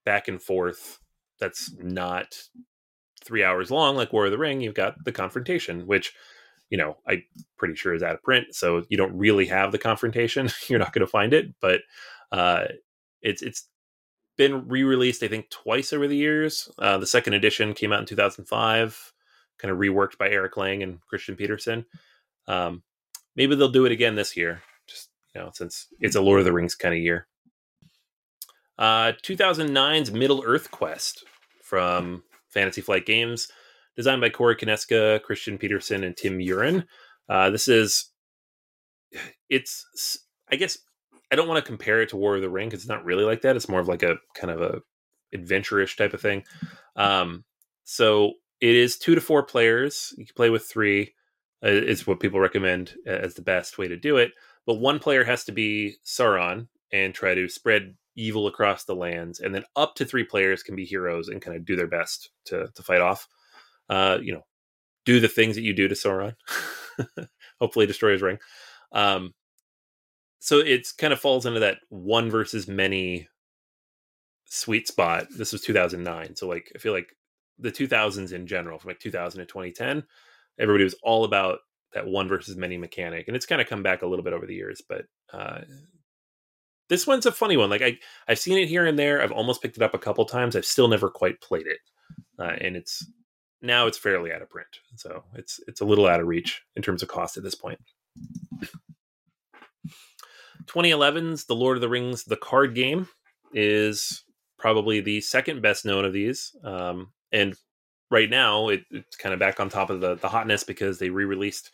back 0.04 0.28
and 0.28 0.40
forth 0.40 0.98
that's 1.38 1.72
not 1.78 2.36
three 3.22 3.44
hours 3.44 3.70
long 3.70 3.96
like 3.96 4.12
War 4.12 4.26
of 4.26 4.30
the 4.30 4.38
Ring, 4.38 4.61
you've 4.61 4.74
got 4.74 5.04
the 5.04 5.12
confrontation, 5.12 5.86
which 5.86 6.14
you 6.70 6.78
know 6.78 6.96
I'm 7.06 7.24
pretty 7.56 7.74
sure 7.74 7.94
is 7.94 8.02
out 8.02 8.14
of 8.14 8.22
print, 8.22 8.54
so 8.54 8.84
you 8.88 8.96
don't 8.96 9.16
really 9.16 9.46
have 9.46 9.72
the 9.72 9.78
confrontation. 9.78 10.48
You're 10.68 10.78
not 10.78 10.92
going 10.92 11.06
to 11.06 11.11
find 11.11 11.32
it, 11.32 11.54
but 11.61 11.80
uh, 12.32 12.64
it's 13.22 13.42
it's 13.42 13.68
been 14.39 14.68
re-released 14.68 15.22
I 15.22 15.28
think 15.28 15.51
twice 15.51 15.93
over 15.93 16.09
the 16.09 16.16
years. 16.16 16.70
Uh, 16.78 16.97
the 16.97 17.07
second 17.07 17.34
edition 17.34 17.74
came 17.74 17.93
out 17.93 18.01
in 18.01 18.07
2005, 18.07 19.12
kind 19.59 19.72
of 19.72 19.78
reworked 19.78 20.16
by 20.16 20.30
Eric 20.30 20.57
Lang 20.57 20.82
and 20.82 21.01
Christian 21.07 21.36
Petersen. 21.36 21.84
Um, 22.47 22.82
maybe 23.36 23.55
they'll 23.55 23.68
do 23.68 23.84
it 23.84 23.93
again 23.93 24.14
this 24.14 24.36
year, 24.36 24.62
just 24.86 25.11
you 25.34 25.43
know, 25.43 25.51
since 25.53 25.89
it's 26.01 26.16
a 26.16 26.22
Lord 26.22 26.39
of 26.39 26.47
the 26.47 26.53
Rings 26.53 26.74
kind 26.74 26.95
of 26.95 27.01
year. 27.01 27.26
Uh, 28.78 29.12
2009's 29.22 30.12
Middle 30.12 30.43
Earth 30.47 30.70
Quest 30.70 31.24
from 31.62 32.22
Fantasy 32.49 32.80
Flight 32.80 33.05
Games, 33.05 33.49
designed 33.97 34.20
by 34.20 34.30
Corey 34.30 34.57
Konieczka, 34.57 35.20
Christian 35.22 35.59
Petersen, 35.59 36.05
and 36.05 36.16
Tim 36.16 36.39
Uren. 36.39 36.86
Uh, 37.28 37.51
this 37.51 37.66
is, 37.66 38.12
it's, 39.51 40.18
I 40.51 40.57
guess, 40.57 40.78
I 41.31 41.37
don't 41.37 41.49
want 41.49 41.62
to 41.62 41.68
compare 41.68 42.01
it 42.01 42.11
to 42.11 42.16
War 42.16 42.37
of 42.37 42.43
the 42.43 42.51
Ring 42.51 42.68
because 42.68 42.81
it's 42.81 42.89
not 42.89 43.05
really 43.05 43.24
like 43.24 43.43
that. 43.43 43.57
It's 43.57 43.68
more 43.68 43.81
of 43.81 43.89
like 43.89 44.03
a 44.03 44.16
kind 44.35 44.51
of 44.51 44.62
a 44.62 44.81
adventure-ish 45.35 45.97
type 45.97 46.14
of 46.14 46.20
thing. 46.20 46.45
Um, 46.97 47.45
so 47.85 48.33
it 48.61 48.74
is 48.74 48.97
two 48.99 49.14
to 49.14 49.20
four 49.20 49.43
players. 49.43 50.14
You 50.16 50.24
can 50.24 50.35
play 50.35 50.51
with 50.51 50.66
three. 50.66 51.14
Uh, 51.64 51.70
is 51.70 52.07
what 52.07 52.20
people 52.20 52.39
recommend 52.39 52.95
as 53.05 53.35
the 53.35 53.43
best 53.43 53.79
way 53.79 53.89
to 53.89 53.97
do 53.97 54.16
it. 54.16 54.31
But 54.64 54.74
one 54.74 55.01
player 55.01 55.24
has 55.24 55.43
to 55.45 55.53
be 55.53 55.97
Sauron 56.07 56.68
and 56.93 57.12
try 57.12 57.35
to 57.35 57.49
spread 57.49 57.97
evil 58.14 58.47
across 58.47 58.85
the 58.85 58.95
lands, 58.95 59.41
and 59.41 59.53
then 59.53 59.64
up 59.74 59.97
to 59.97 60.05
three 60.05 60.22
players 60.22 60.62
can 60.62 60.76
be 60.76 60.85
heroes 60.85 61.29
and 61.29 61.43
kind 61.43 61.57
of 61.57 61.64
do 61.64 61.74
their 61.74 61.89
best 61.89 62.31
to 62.45 62.68
to 62.74 62.83
fight 62.83 63.01
off. 63.01 63.26
Uh, 63.89 64.18
you 64.22 64.33
know, 64.33 64.45
do 65.05 65.18
the 65.18 65.29
things 65.29 65.57
that 65.57 65.62
you 65.62 65.74
do 65.74 65.89
to 65.89 65.95
Sauron. 65.97 66.37
Hopefully, 67.61 67.87
destroy 67.87 68.12
his 68.12 68.22
ring. 68.22 68.39
Um, 68.93 69.35
so 70.39 70.59
it's 70.59 70.93
kind 70.93 71.12
of 71.12 71.20
falls 71.20 71.47
into 71.47 71.61
that 71.61 71.78
one 71.89 72.30
versus 72.30 72.68
many 72.68 73.28
sweet 74.45 74.86
spot. 74.86 75.26
This 75.36 75.53
was 75.53 75.62
2009, 75.62 76.36
so 76.36 76.49
like 76.49 76.70
I 76.74 76.78
feel 76.78 76.93
like 76.93 77.14
the 77.59 77.72
2000s 77.72 78.32
in 78.32 78.47
general, 78.47 78.78
from 78.78 78.89
like 78.91 79.01
2000 79.01 79.41
to 79.41 79.47
2010, 79.47 80.05
everybody 80.59 80.84
was 80.84 80.95
all 81.03 81.24
about 81.24 81.59
that 81.93 82.07
one 82.07 82.28
versus 82.28 82.57
many 82.57 82.76
mechanic, 82.76 83.26
and 83.28 83.36
it's 83.36 83.47
kind 83.47 83.61
of 83.61 83.68
come 83.68 83.82
back 83.82 84.03
a 84.03 84.07
little 84.07 84.24
bit 84.24 84.32
over 84.32 84.47
the 84.47 84.55
years. 84.55 84.82
But 84.86 85.07
uh, 85.32 85.61
this 86.89 87.07
one's 87.07 87.26
a 87.26 87.32
funny 87.32 87.57
one. 87.57 87.70
Like 87.70 87.82
I, 87.82 87.99
I've 88.28 88.39
seen 88.39 88.59
it 88.59 88.68
here 88.68 88.86
and 88.86 88.99
there. 88.99 89.22
I've 89.22 89.32
almost 89.32 89.62
picked 89.62 89.76
it 89.76 89.82
up 89.82 89.95
a 89.95 89.99
couple 89.99 90.24
times. 90.24 90.57
I've 90.57 90.66
still 90.66 90.89
never 90.89 91.11
quite 91.11 91.41
played 91.41 91.66
it, 91.66 91.78
uh, 92.39 92.57
and 92.61 92.76
it's 92.76 93.07
now 93.61 93.86
it's 93.86 93.99
fairly 93.99 94.32
out 94.32 94.43
of 94.43 94.51
print, 94.51 94.68
so 94.97 95.24
it's 95.34 95.61
it's 95.66 95.80
a 95.80 95.84
little 95.84 96.07
out 96.07 96.20
of 96.20 96.26
reach 96.26 96.62
in 96.76 96.82
terms 96.82 97.03
of 97.03 97.09
cost 97.09 97.36
at 97.36 97.43
this 97.43 97.55
point. 97.55 97.80
2011's 100.69 101.45
The 101.45 101.55
Lord 101.55 101.77
of 101.77 101.81
the 101.81 101.89
Rings: 101.89 102.25
The 102.25 102.37
Card 102.37 102.75
Game 102.75 103.09
is 103.53 104.25
probably 104.59 105.01
the 105.01 105.21
second 105.21 105.62
best 105.62 105.85
known 105.85 106.05
of 106.05 106.12
these, 106.12 106.55
um, 106.64 107.12
and 107.33 107.55
right 108.11 108.31
now 108.31 108.69
it, 108.69 108.83
it's 108.91 109.16
kind 109.16 109.33
of 109.33 109.39
back 109.41 109.61
on 109.61 109.69
top 109.69 109.91
of 109.91 110.01
the 110.01 110.16
the 110.16 110.29
hotness 110.29 110.64
because 110.64 110.99
they 110.99 111.11
re-released 111.11 111.71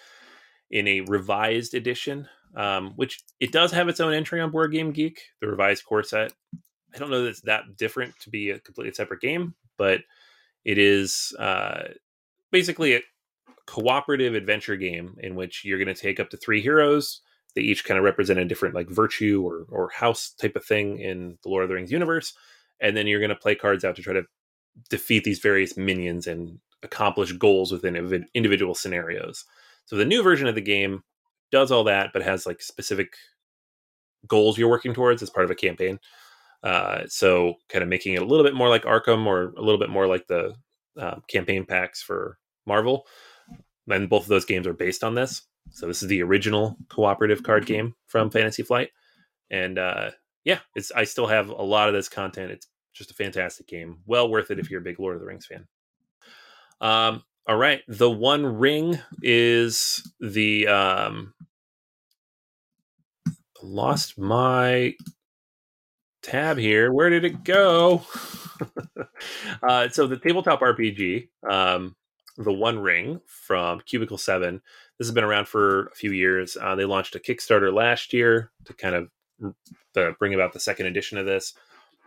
in 0.71 0.89
a 0.89 1.01
revised 1.03 1.75
edition, 1.75 2.29
um, 2.57 2.93
which 2.97 3.23
it 3.41 3.53
does 3.53 3.71
have 3.73 3.89
its 3.89 4.01
own 4.01 4.13
entry 4.13 4.41
on 4.41 4.51
Board 4.51 4.73
Game 4.73 4.93
Geek, 4.93 5.21
the 5.41 5.47
revised 5.47 5.85
core 5.85 6.03
set. 6.03 6.33
I 6.95 6.99
don't 6.99 7.11
know 7.11 7.23
that 7.23 7.31
it's 7.31 7.41
that 7.43 7.77
different 7.77 8.15
to 8.21 8.31
be 8.31 8.51
a 8.51 8.61
completely 8.61 8.95
separate 8.95 9.21
game, 9.21 9.55
but 9.77 10.01
it 10.65 10.79
is 10.79 11.35
uh, 11.39 11.89
basically 12.51 12.95
a 12.95 13.03
cooperative 13.67 14.35
adventure 14.35 14.77
game 14.77 15.17
in 15.21 15.35
which 15.35 15.65
you're 15.65 15.79
going 15.79 15.95
to 15.95 16.01
take 16.01 16.21
up 16.21 16.31
to 16.31 16.37
three 16.37 16.61
heroes. 16.61 17.23
They 17.55 17.63
each 17.63 17.85
kind 17.85 17.99
of 17.99 18.05
represent 18.05 18.39
a 18.39 18.45
different 18.45 18.75
like 18.75 18.89
virtue 18.89 19.43
or 19.45 19.67
or 19.69 19.91
house 19.91 20.35
type 20.41 20.57
of 20.57 20.65
thing 20.65 20.99
in 20.99 21.39
the 21.43 21.49
Lord 21.49 21.63
of 21.63 21.69
the 21.69 21.75
Rings 21.75 21.93
universe, 21.93 22.35
and 22.81 22.97
then 22.97 23.07
you're 23.07 23.21
going 23.21 23.31
to 23.31 23.37
play 23.37 23.55
cards 23.55 23.85
out 23.85 23.97
to 23.97 24.03
try 24.03 24.13
to 24.13 24.25
defeat 24.91 25.25
these 25.25 25.39
various 25.39 25.77
minions 25.77 26.27
and 26.27 26.59
accomplish 26.83 27.33
goals 27.33 27.73
within 27.73 28.27
individual 28.35 28.75
scenarios. 28.75 29.45
So 29.87 29.97
the 29.97 30.05
new 30.05 30.23
version 30.23 30.47
of 30.47 30.55
the 30.55 30.61
game 30.61 31.03
does 31.51 31.71
all 31.71 31.85
that, 31.85 32.11
but 32.13 32.23
has 32.23 32.47
like 32.47 32.61
specific 32.61 33.15
goals 34.27 34.59
you're 34.59 34.69
working 34.69 34.95
towards 34.95 35.23
as 35.23 35.31
part 35.31 35.45
of 35.45 35.51
a 35.51 35.55
campaign. 35.55 35.99
Uh, 36.63 37.03
so 37.07 37.55
kind 37.69 37.83
of 37.83 37.89
making 37.89 38.15
it 38.15 38.23
a 38.23 38.25
little 38.25 38.45
bit 38.45 38.55
more 38.55 38.69
like 38.69 38.85
Arkham 38.85 39.27
or 39.27 39.53
a 39.57 39.61
little 39.61 39.79
bit 39.79 39.91
more 39.91 40.07
like 40.07 40.27
the 40.27 40.55
uh, 40.99 41.17
campaign 41.29 41.67
packs 41.67 42.03
for 42.03 42.39
Marvel. 42.67 43.07
And 43.89 44.09
both 44.09 44.23
of 44.23 44.29
those 44.29 44.47
games 44.47 44.67
are 44.67 44.73
based 44.73 45.05
on 45.05 45.15
this. 45.15 45.43
So 45.75 45.89
this 45.89 46.03
is 46.03 46.09
the 46.09 46.23
original 46.23 46.77
cooperative 46.89 47.43
card 47.43 47.67
game 47.67 47.95
from 48.07 48.31
Fantasy 48.31 48.63
Flight. 48.63 48.91
And 49.51 49.77
uh, 49.77 50.13
yeah, 50.45 50.61
it's 50.77 50.93
I 50.93 51.05
still 51.05 51.27
have 51.27 51.49
a 51.51 51.63
lot 51.63 51.89
of 51.89 51.95
this 51.95 52.09
content. 52.09 52.53
It's 52.53 52.69
just 52.93 53.11
a 53.11 53.15
fantastic 53.15 53.67
game. 53.67 53.99
Well 54.07 54.31
worth 54.31 54.53
it 54.53 54.61
if 54.61 54.71
you're 54.71 54.81
a 54.81 54.85
big 54.85 55.01
Lord 55.01 55.17
of 55.17 55.21
the 55.21 55.27
Rings 55.27 55.47
fan. 55.47 55.67
Um, 56.81 57.25
all 57.47 57.57
right, 57.57 57.83
the 57.89 58.11
One 58.11 58.47
Ring 58.47 58.99
is 59.21 60.09
the 60.21 60.69
um, 60.69 61.35
lost 63.61 64.17
my 64.17 64.95
tab 66.23 66.57
here. 66.57 66.93
Where 66.93 67.11
did 67.11 67.25
it 67.25 67.43
go? 67.43 68.07
uh, 69.63 69.89
so 69.89 70.07
the 70.07 70.19
tabletop 70.19 70.61
RPG, 70.61 71.29
um, 71.49 71.97
the 72.39 72.53
One 72.53 72.79
Ring 72.79 73.21
from 73.27 73.81
Cubicle 73.81 74.19
Seven. 74.19 74.63
This 74.99 75.09
has 75.09 75.15
been 75.15 75.25
around 75.25 75.49
for 75.49 75.87
a 75.87 75.95
few 75.95 76.13
years. 76.13 76.57
Uh, 76.61 76.75
they 76.75 76.85
launched 76.85 77.17
a 77.17 77.19
Kickstarter 77.19 77.73
last 77.73 78.13
year 78.13 78.53
to 78.65 78.75
kind 78.75 78.95
of 78.95 79.09
bring 80.19 80.35
about 80.35 80.53
the 80.53 80.61
second 80.61 80.87
edition 80.87 81.19
of 81.19 81.27
this. 81.27 81.55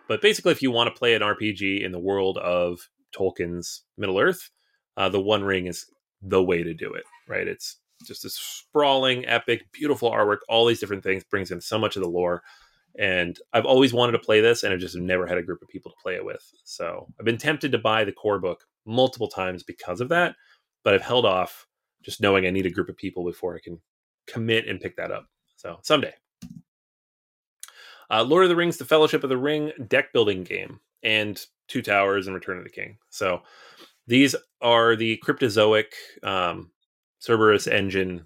But 0.08 0.22
basically, 0.22 0.54
if 0.54 0.62
you 0.62 0.72
want 0.72 0.94
to 0.94 0.98
play 0.98 1.14
an 1.14 1.22
RPG 1.22 1.84
in 1.84 1.92
the 1.92 2.00
world 2.00 2.38
of 2.38 2.80
Tolkien's 3.18 3.84
Middle 3.98 4.20
Earth, 4.20 4.50
uh, 4.96 5.10
the 5.10 5.20
One 5.20 5.44
Ring 5.44 5.68
is 5.68 5.86
the 6.22 6.42
way 6.42 6.64
to 6.64 6.74
do 6.74 6.94
it. 6.94 7.04
Right? 7.28 7.48
It's 7.48 7.78
just 8.06 8.24
this 8.24 8.36
sprawling, 8.36 9.26
epic, 9.26 9.66
beautiful 9.74 10.12
artwork. 10.12 10.40
All 10.48 10.66
these 10.66 10.80
different 10.80 11.04
things 11.04 11.24
brings 11.24 11.52
in 11.52 11.60
so 11.60 11.78
much 11.78 11.96
of 11.96 12.02
the 12.02 12.10
lore. 12.10 12.42
And 12.98 13.38
I've 13.54 13.66
always 13.66 13.94
wanted 13.94 14.14
to 14.14 14.20
play 14.20 14.42
this, 14.42 14.64
and 14.64 14.74
I 14.74 14.78
just 14.78 14.96
never 14.96 15.28
had 15.28 15.38
a 15.38 15.44
group 15.44 15.62
of 15.62 15.68
people 15.68 15.92
to 15.92 15.98
play 16.02 16.16
it 16.16 16.26
with. 16.26 16.42
So 16.64 17.08
I've 17.20 17.26
been 17.26 17.38
tempted 17.38 17.72
to 17.74 17.78
buy 17.78 18.04
the 18.04 18.12
core 18.12 18.40
book 18.40 18.64
multiple 18.86 19.28
times 19.28 19.62
because 19.62 20.02
of 20.02 20.10
that, 20.10 20.36
but 20.84 20.94
I've 20.94 21.02
held 21.02 21.26
off, 21.26 21.68
just 22.08 22.22
knowing 22.22 22.48
I 22.48 22.52
need 22.52 22.66
a 22.66 22.72
group 22.72 22.88
of 22.88 22.96
people 22.96 23.26
before 23.26 23.54
I 23.54 23.60
can 23.60 23.82
commit 24.28 24.66
and 24.66 24.80
pick 24.80 24.96
that 24.96 25.12
up. 25.12 25.28
So 25.58 25.78
someday. 25.84 26.14
Uh, 28.10 28.24
Lord 28.24 28.44
of 28.44 28.50
the 28.50 28.56
Rings: 28.56 28.78
The 28.78 28.86
Fellowship 28.86 29.26
of 29.26 29.30
the 29.30 29.38
Ring 29.38 29.74
deck 29.90 30.14
building 30.14 30.46
game, 30.46 30.80
and 31.04 31.46
Two 31.68 31.82
Towers 31.82 32.28
and 32.28 32.34
Return 32.34 32.58
of 32.58 32.64
the 32.64 32.70
King. 32.70 32.98
So 33.10 33.42
these 34.08 34.38
are 34.62 34.96
the 34.96 35.22
Cryptozoic 35.26 35.88
um, 36.24 36.72
Cerberus 37.20 37.68
engine 37.68 38.26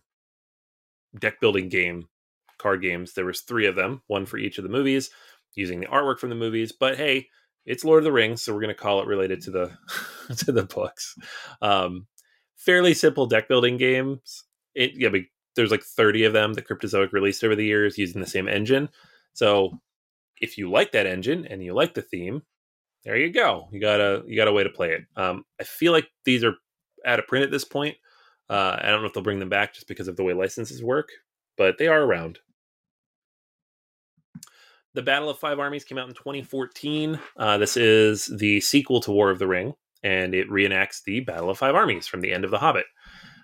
deck 1.18 1.42
building 1.42 1.68
game 1.68 2.08
card 2.60 2.84
games. 2.84 3.14
There 3.14 3.26
was 3.26 3.42
three 3.42 3.66
of 3.66 3.76
them, 3.76 4.04
one 4.06 4.28
for 4.28 4.38
each 4.38 4.60
of 4.60 4.64
the 4.64 4.70
movies, 4.70 5.10
using 5.56 5.80
the 5.80 5.88
artwork 5.88 6.20
from 6.20 6.30
the 6.30 6.36
movies. 6.36 6.72
But 6.72 6.98
hey, 6.98 7.30
it's 7.66 7.84
Lord 7.84 7.98
of 7.98 8.04
the 8.04 8.12
Rings, 8.12 8.44
so 8.44 8.54
we're 8.54 8.62
going 8.62 8.76
to 8.76 8.80
call 8.80 9.02
it 9.02 9.08
related 9.08 9.42
to 9.42 9.50
the 9.50 9.72
to 10.38 10.52
the 10.52 10.66
books. 10.66 11.16
Um, 11.64 12.06
fairly 12.66 12.94
simple 12.94 13.26
deck 13.26 13.48
building 13.48 13.78
games. 13.78 14.44
It 14.76 14.94
yeah, 14.96 15.10
but 15.10 15.22
there's 15.56 15.72
like 15.72 15.84
30 15.84 16.26
of 16.26 16.34
them 16.34 16.54
that 16.54 16.68
Cryptozoic 16.68 17.12
released 17.12 17.44
over 17.44 17.56
the 17.56 17.66
years 17.66 17.98
using 17.98 18.22
the 18.22 18.28
same 18.28 18.48
engine. 18.48 18.90
So 19.34 19.80
if 20.40 20.58
you 20.58 20.70
like 20.72 20.92
that 20.94 21.06
engine 21.06 21.46
and 21.46 21.64
you 21.64 21.74
like 21.74 21.94
the 21.94 22.02
theme, 22.02 22.42
there 23.04 23.18
you 23.18 23.32
go. 23.32 23.68
You 23.72 23.80
got 23.82 24.00
a 24.00 24.24
you 24.28 24.36
got 24.36 24.48
a 24.48 24.54
way 24.54 24.64
to 24.64 24.70
play 24.70 24.94
it. 24.94 25.06
Um, 25.16 25.44
I 25.60 25.64
feel 25.64 25.92
like 25.92 26.08
these 26.26 26.44
are 26.44 26.56
out 27.06 27.20
of 27.20 27.28
print 27.28 27.44
at 27.44 27.52
this 27.52 27.66
point. 27.66 27.98
Uh, 28.50 28.78
I 28.82 28.90
don't 28.90 29.02
know 29.02 29.08
if 29.08 29.14
they'll 29.14 29.24
bring 29.24 29.40
them 29.40 29.50
back 29.50 29.74
just 29.74 29.88
because 29.88 30.08
of 30.08 30.18
the 30.18 30.24
way 30.24 30.34
licenses 30.34 30.84
work, 30.84 31.10
but 31.58 31.78
they 31.78 31.88
are 31.88 32.02
around. 32.02 32.40
The 34.94 35.02
Battle 35.02 35.30
of 35.30 35.40
Five 35.40 35.58
Armies 35.58 35.86
came 35.86 35.98
out 35.98 36.10
in 36.10 36.14
2014. 36.14 37.18
Uh, 37.38 37.58
this 37.58 37.78
is 37.78 38.26
the 38.26 38.60
sequel 38.60 39.00
to 39.02 39.12
War 39.12 39.30
of 39.30 39.40
the 39.40 39.48
Ring, 39.48 39.74
and 40.04 40.34
it 40.34 40.50
reenacts 40.50 41.04
the 41.04 41.22
Battle 41.22 41.50
of 41.50 41.58
Five 41.58 41.76
Armies 41.76 42.08
from 42.08 42.22
the 42.22 42.32
end 42.32 42.46
of 42.46 42.52
The 42.52 42.60
Hobbit. 42.60 42.86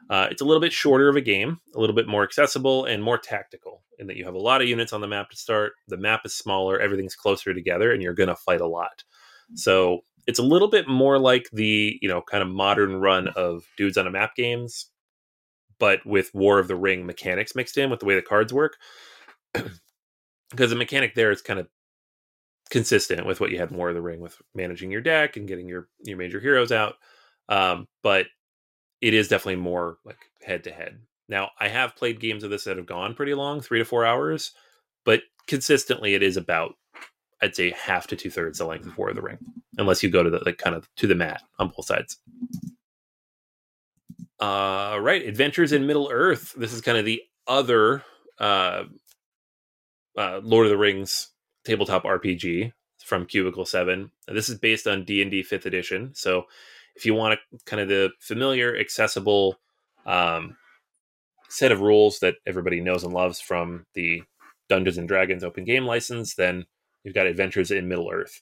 Uh, 0.10 0.28
it's 0.32 0.42
a 0.42 0.46
little 0.46 0.62
bit 0.62 0.72
shorter 0.72 1.10
of 1.10 1.16
a 1.16 1.22
game, 1.22 1.60
a 1.76 1.80
little 1.80 1.96
bit 1.96 2.08
more 2.08 2.24
accessible 2.24 2.86
and 2.86 3.04
more 3.04 3.18
tactical 3.18 3.84
in 4.00 4.08
that 4.08 4.16
you 4.16 4.26
have 4.26 4.36
a 4.36 4.40
lot 4.40 4.62
of 4.62 4.68
units 4.68 4.94
on 4.94 5.02
the 5.02 5.08
map 5.08 5.30
to 5.30 5.38
start. 5.38 5.74
The 5.88 5.98
map 5.98 6.22
is 6.26 6.34
smaller, 6.34 6.80
everything's 6.80 7.16
closer 7.16 7.54
together, 7.54 7.92
and 7.92 8.02
you're 8.02 8.14
going 8.14 8.30
to 8.30 8.36
fight 8.36 8.62
a 8.62 8.68
lot. 8.68 9.04
So 9.56 10.02
it's 10.26 10.40
a 10.40 10.44
little 10.44 10.70
bit 10.70 10.88
more 10.88 11.20
like 11.20 11.50
the 11.52 11.98
you 12.02 12.08
know 12.08 12.22
kind 12.22 12.42
of 12.42 12.50
modern 12.50 12.98
run 12.98 13.30
of 13.30 13.64
dudes 13.78 13.98
on 13.98 14.08
a 14.08 14.12
map 14.12 14.36
games, 14.36 14.90
but 15.80 16.06
with 16.06 16.34
War 16.34 16.60
of 16.60 16.68
the 16.68 16.76
Ring 16.76 17.06
mechanics 17.06 17.56
mixed 17.56 17.78
in 17.78 17.90
with 17.90 18.00
the 18.00 18.06
way 18.06 18.16
the 18.16 18.22
cards 18.22 18.54
work. 18.54 18.78
because 20.52 20.70
the 20.70 20.76
mechanic 20.76 21.16
there 21.16 21.32
is 21.32 21.42
kind 21.42 21.60
of 21.60 21.68
consistent 22.68 23.26
with 23.26 23.40
what 23.40 23.52
you 23.52 23.58
had 23.58 23.72
War 23.72 23.90
of 23.90 23.96
the 23.96 24.02
Ring 24.02 24.20
with 24.20 24.38
managing 24.56 24.92
your 24.92 25.02
deck 25.02 25.38
and 25.38 25.48
getting 25.48 25.68
your 25.68 25.88
your 26.04 26.18
major 26.18 26.40
heroes 26.40 26.72
out. 26.72 26.96
Um, 27.50 27.88
but 28.04 28.28
it 29.02 29.14
is 29.14 29.28
definitely 29.28 29.62
more 29.62 29.98
like 30.06 30.18
head 30.44 30.64
to 30.66 30.72
head. 30.72 31.00
Now, 31.30 31.52
I 31.60 31.68
have 31.68 31.96
played 31.96 32.20
games 32.20 32.44
of 32.44 32.50
this 32.50 32.64
that 32.64 32.78
have 32.78 32.86
gone 32.86 33.14
pretty 33.14 33.34
long, 33.34 33.62
three 33.62 33.80
to 33.80 33.86
four 33.86 34.06
hours, 34.06 34.54
but 35.06 35.22
consistently 35.48 36.14
it 36.14 36.24
is 36.24 36.38
about 36.38 36.76
I'd 37.42 37.56
say 37.56 37.72
half 37.72 38.08
to 38.08 38.16
two 38.16 38.32
thirds 38.32 38.58
the 38.58 38.66
length 38.66 38.88
of 38.88 38.98
War 38.98 39.10
of 39.10 39.16
the 39.16 39.22
Ring, 39.22 39.38
unless 39.78 40.02
you 40.02 40.10
go 40.10 40.24
to 40.24 40.30
the 40.30 40.42
like 40.46 40.58
kind 40.58 40.76
of 40.76 40.90
to 40.98 41.08
the 41.08 41.16
mat 41.16 41.44
on 41.60 41.72
both 41.76 41.86
sides. 41.86 42.18
Uh, 44.40 44.98
right, 45.02 45.26
Adventures 45.26 45.72
in 45.72 45.88
Middle 45.88 46.10
Earth. 46.12 46.54
This 46.58 46.74
is 46.74 46.82
kind 46.82 46.98
of 46.98 47.06
the 47.06 47.22
other 47.48 48.04
uh, 48.40 48.84
uh, 50.18 50.42
Lord 50.44 50.66
of 50.66 50.72
the 50.72 50.78
Rings 50.78 51.30
tabletop 51.68 52.04
RPG 52.04 52.72
from 53.04 53.26
Cubicle 53.26 53.66
Seven. 53.66 54.12
This 54.28 54.50
is 54.50 54.58
based 54.58 54.88
on 54.88 55.04
D 55.04 55.22
and 55.22 55.30
D 55.30 55.44
Fifth 55.44 55.66
Edition. 55.66 56.12
So, 56.14 56.46
if 56.96 57.06
you 57.06 57.14
want 57.14 57.36
a, 57.36 57.58
kind 57.66 57.82
of 57.82 57.90
the 57.90 58.10
familiar, 58.20 58.76
accessible 58.78 59.60
um, 60.06 60.56
set 61.50 61.72
of 61.72 61.82
rules 61.82 62.20
that 62.20 62.36
everybody 62.48 62.80
knows 62.80 63.04
and 63.04 63.14
loves 63.14 63.40
from 63.40 63.86
the 63.94 64.24
Dungeons 64.70 64.98
and 64.98 65.08
Dragons 65.08 65.44
open 65.44 65.66
game 65.66 65.86
license, 65.86 66.36
then 66.36 66.66
you've 67.04 67.14
got 67.14 67.28
Adventures 67.28 67.70
in 67.70 67.88
Middle 67.88 68.10
Earth. 68.12 68.42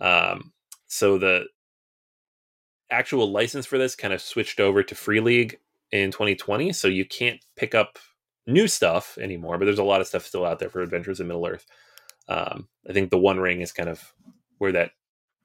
Um, 0.00 0.52
so 0.86 1.18
the 1.18 1.46
actual 2.90 3.30
license 3.30 3.66
for 3.66 3.78
this 3.78 3.94
kind 3.94 4.14
of 4.14 4.22
switched 4.22 4.60
over 4.60 4.82
to 4.82 4.94
Free 4.94 5.20
League 5.20 5.58
in 5.92 6.10
2020, 6.10 6.72
so 6.72 6.88
you 6.88 7.04
can't 7.04 7.40
pick 7.56 7.74
up 7.74 7.98
new 8.46 8.66
stuff 8.66 9.18
anymore. 9.20 9.58
But 9.58 9.66
there's 9.66 9.78
a 9.78 9.84
lot 9.84 10.00
of 10.00 10.06
stuff 10.06 10.24
still 10.24 10.46
out 10.46 10.58
there 10.58 10.70
for 10.70 10.80
Adventures 10.80 11.20
in 11.20 11.26
Middle 11.26 11.46
Earth. 11.46 11.66
Um, 12.28 12.68
I 12.88 12.92
think 12.92 13.10
the 13.10 13.18
One 13.18 13.40
Ring 13.40 13.60
is 13.60 13.72
kind 13.72 13.88
of 13.88 14.12
where 14.58 14.72
that 14.72 14.92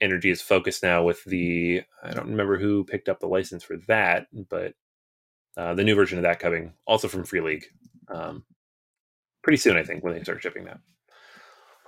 energy 0.02 0.30
is 0.30 0.42
focused 0.42 0.84
now. 0.84 1.04
With 1.04 1.24
the 1.26 1.84
I 2.04 2.12
don't 2.12 2.30
remember 2.30 2.58
who 2.58 2.84
picked 2.84 3.10
up 3.10 3.20
the 3.20 3.28
license 3.28 3.64
for 3.64 3.78
that, 3.88 4.28
but 4.50 4.74
uh, 5.58 5.74
the 5.74 5.84
new 5.84 5.96
version 5.96 6.18
of 6.18 6.24
that 6.24 6.40
coming 6.40 6.74
also 6.86 7.08
from 7.08 7.24
Free 7.24 7.42
League 7.42 7.66
um, 8.10 8.44
pretty 9.44 9.58
soon, 9.58 9.78
I 9.78 9.84
think, 9.84 10.04
when 10.04 10.14
they 10.14 10.24
start 10.24 10.42
shipping 10.42 10.66
that. 10.66 10.80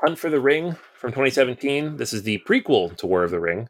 Hunt 0.02 0.20
for 0.20 0.30
the 0.30 0.40
Ring 0.40 0.76
from 0.94 1.12
2017. 1.12 1.98
This 1.98 2.14
is 2.14 2.24
the 2.24 2.42
prequel 2.48 2.96
to 2.98 3.08
War 3.08 3.24
of 3.24 3.32
the 3.32 3.40
Ring. 3.40 3.68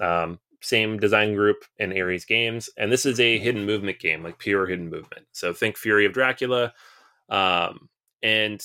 Um, 0.00 0.38
same 0.60 0.98
design 0.98 1.34
group 1.34 1.64
and 1.78 1.92
Ares 1.92 2.24
Games, 2.24 2.70
and 2.78 2.90
this 2.90 3.04
is 3.04 3.20
a 3.20 3.38
hidden 3.38 3.66
movement 3.66 3.98
game, 3.98 4.22
like 4.22 4.38
pure 4.38 4.66
hidden 4.66 4.88
movement. 4.88 5.26
So 5.32 5.52
think 5.52 5.76
Fury 5.76 6.06
of 6.06 6.12
Dracula, 6.12 6.72
um, 7.28 7.88
and 8.22 8.64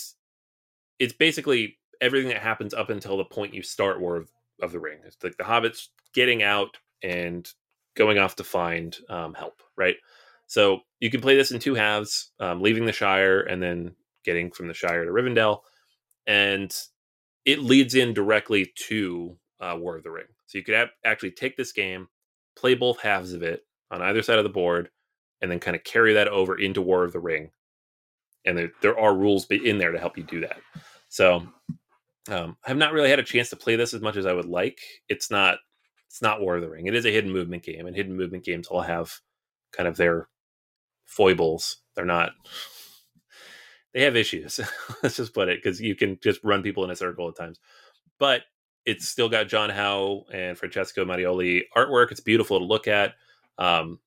it's 0.99 1.13
basically 1.13 1.78
everything 2.01 2.29
that 2.29 2.41
happens 2.41 2.73
up 2.73 2.89
until 2.89 3.17
the 3.17 3.25
point 3.25 3.53
you 3.53 3.61
start 3.61 3.99
War 3.99 4.15
of, 4.15 4.31
of 4.61 4.71
the 4.71 4.79
Ring. 4.79 4.99
It's 5.05 5.17
like 5.23 5.37
the 5.37 5.43
hobbits 5.43 5.87
getting 6.13 6.43
out 6.43 6.77
and 7.03 7.51
going 7.95 8.17
off 8.17 8.35
to 8.37 8.43
find 8.43 8.97
um, 9.09 9.33
help, 9.33 9.61
right? 9.77 9.95
So 10.47 10.81
you 10.99 11.11
can 11.11 11.21
play 11.21 11.35
this 11.35 11.51
in 11.51 11.59
two 11.59 11.75
halves, 11.75 12.31
um, 12.39 12.61
leaving 12.61 12.85
the 12.85 12.91
Shire 12.91 13.41
and 13.41 13.61
then 13.61 13.95
getting 14.23 14.51
from 14.51 14.67
the 14.67 14.73
Shire 14.73 15.05
to 15.05 15.11
Rivendell, 15.11 15.59
and 16.25 16.75
it 17.45 17.59
leads 17.59 17.95
in 17.95 18.13
directly 18.13 18.71
to 18.87 19.37
uh, 19.59 19.75
War 19.77 19.97
of 19.97 20.03
the 20.03 20.11
Ring. 20.11 20.25
So 20.47 20.57
you 20.57 20.63
could 20.63 20.89
actually 21.05 21.31
take 21.31 21.55
this 21.55 21.71
game, 21.71 22.07
play 22.55 22.73
both 22.73 22.99
halves 22.99 23.33
of 23.33 23.43
it 23.43 23.65
on 23.91 24.01
either 24.01 24.21
side 24.23 24.37
of 24.37 24.43
the 24.43 24.49
board, 24.49 24.89
and 25.41 25.49
then 25.49 25.59
kind 25.59 25.75
of 25.75 25.83
carry 25.83 26.13
that 26.13 26.27
over 26.27 26.59
into 26.59 26.81
War 26.81 27.03
of 27.03 27.13
the 27.13 27.19
Ring. 27.19 27.51
And 28.45 28.57
there, 28.57 28.71
there 28.81 28.99
are 28.99 29.15
rules 29.15 29.45
in 29.49 29.77
there 29.77 29.91
to 29.91 29.99
help 29.99 30.17
you 30.17 30.23
do 30.23 30.41
that. 30.41 30.59
So 31.09 31.47
um, 32.27 32.57
I 32.65 32.69
have 32.69 32.77
not 32.77 32.93
really 32.93 33.09
had 33.09 33.19
a 33.19 33.23
chance 33.23 33.49
to 33.49 33.55
play 33.55 33.75
this 33.75 33.93
as 33.93 34.01
much 34.01 34.17
as 34.17 34.25
I 34.25 34.33
would 34.33 34.45
like. 34.45 34.79
It's 35.07 35.31
not 35.31 35.59
it's 36.07 36.21
not 36.21 36.41
War 36.41 36.55
of 36.55 36.61
the 36.61 36.69
Ring. 36.69 36.87
It 36.87 36.95
is 36.95 37.05
a 37.05 37.11
hidden 37.11 37.31
movement 37.31 37.63
game, 37.63 37.85
and 37.85 37.95
hidden 37.95 38.17
movement 38.17 38.43
games 38.43 38.67
all 38.67 38.81
have 38.81 39.13
kind 39.71 39.87
of 39.87 39.95
their 39.97 40.27
foibles. 41.05 41.77
They're 41.95 42.05
not. 42.05 42.31
They 43.91 44.03
have 44.03 44.15
issues. 44.15 44.59
Let's 45.03 45.15
just 45.15 45.33
put 45.33 45.49
it 45.49 45.63
because 45.63 45.81
you 45.81 45.95
can 45.95 46.19
just 46.21 46.43
run 46.43 46.61
people 46.61 46.83
in 46.83 46.91
a 46.91 46.95
circle 46.95 47.27
at 47.27 47.35
times. 47.35 47.59
But 48.19 48.43
it's 48.85 49.09
still 49.09 49.29
got 49.29 49.47
John 49.47 49.71
Howe 49.71 50.25
and 50.31 50.55
Francesco 50.55 51.05
Mattioli 51.05 51.63
artwork. 51.75 52.11
It's 52.11 52.19
beautiful 52.19 52.59
to 52.59 52.65
look 52.65 52.87
at. 52.87 53.15
Um, 53.57 53.97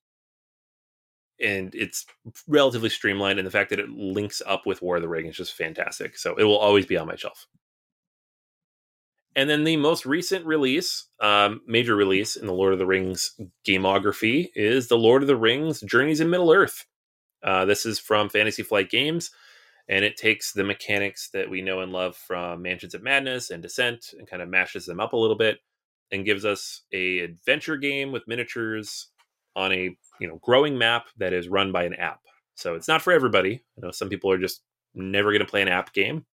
and 1.41 1.75
it's 1.75 2.05
relatively 2.47 2.87
streamlined, 2.87 3.39
and 3.39 3.45
the 3.45 3.51
fact 3.51 3.71
that 3.71 3.79
it 3.81 3.89
links 3.89 4.41
up 4.45 4.65
with 4.65 4.81
War 4.81 4.95
of 4.95 5.01
the 5.01 5.09
Ring 5.09 5.25
is 5.25 5.35
just 5.35 5.53
fantastic. 5.53 6.17
So 6.17 6.33
it 6.35 6.45
will 6.45 6.57
always 6.57 6.85
be 6.85 6.95
on 6.95 7.07
my 7.07 7.17
shelf. 7.17 7.45
And 9.35 9.49
then 9.49 9.63
the 9.63 9.77
most 9.77 10.05
recent 10.05 10.45
release, 10.45 11.07
um, 11.19 11.61
major 11.65 11.95
release 11.95 12.35
in 12.35 12.45
the 12.45 12.53
Lord 12.53 12.73
of 12.73 12.79
the 12.79 12.85
Rings 12.85 13.33
gameography, 13.67 14.49
is 14.55 14.87
the 14.87 14.97
Lord 14.97 15.23
of 15.23 15.27
the 15.27 15.35
Rings 15.35 15.81
Journeys 15.81 16.19
in 16.19 16.29
Middle 16.29 16.51
Earth. 16.51 16.85
Uh, 17.43 17.65
this 17.65 17.85
is 17.85 17.99
from 17.99 18.29
Fantasy 18.29 18.63
Flight 18.63 18.89
Games, 18.89 19.31
and 19.89 20.05
it 20.05 20.17
takes 20.17 20.53
the 20.53 20.63
mechanics 20.63 21.29
that 21.33 21.49
we 21.49 21.61
know 21.61 21.81
and 21.81 21.91
love 21.91 22.15
from 22.15 22.61
Mansions 22.61 22.93
of 22.93 23.01
Madness 23.01 23.49
and 23.49 23.61
Descent 23.61 24.13
and 24.17 24.27
kind 24.27 24.41
of 24.41 24.49
mashes 24.49 24.85
them 24.85 24.99
up 24.99 25.13
a 25.13 25.17
little 25.17 25.35
bit 25.35 25.59
and 26.11 26.25
gives 26.25 26.45
us 26.45 26.83
a 26.93 27.19
adventure 27.19 27.75
game 27.75 28.11
with 28.11 28.27
miniatures 28.27 29.09
on 29.55 29.71
a 29.71 29.95
you 30.19 30.27
know 30.27 30.39
growing 30.41 30.77
map 30.77 31.05
that 31.17 31.33
is 31.33 31.49
run 31.49 31.71
by 31.71 31.83
an 31.83 31.95
app. 31.95 32.19
So 32.55 32.75
it's 32.75 32.87
not 32.87 33.01
for 33.01 33.11
everybody. 33.11 33.63
I 33.77 33.85
know 33.85 33.91
some 33.91 34.09
people 34.09 34.31
are 34.31 34.37
just 34.37 34.61
never 34.93 35.31
going 35.31 35.39
to 35.39 35.45
play 35.45 35.63
an 35.63 35.67
app 35.67 35.91
game. 35.93 36.25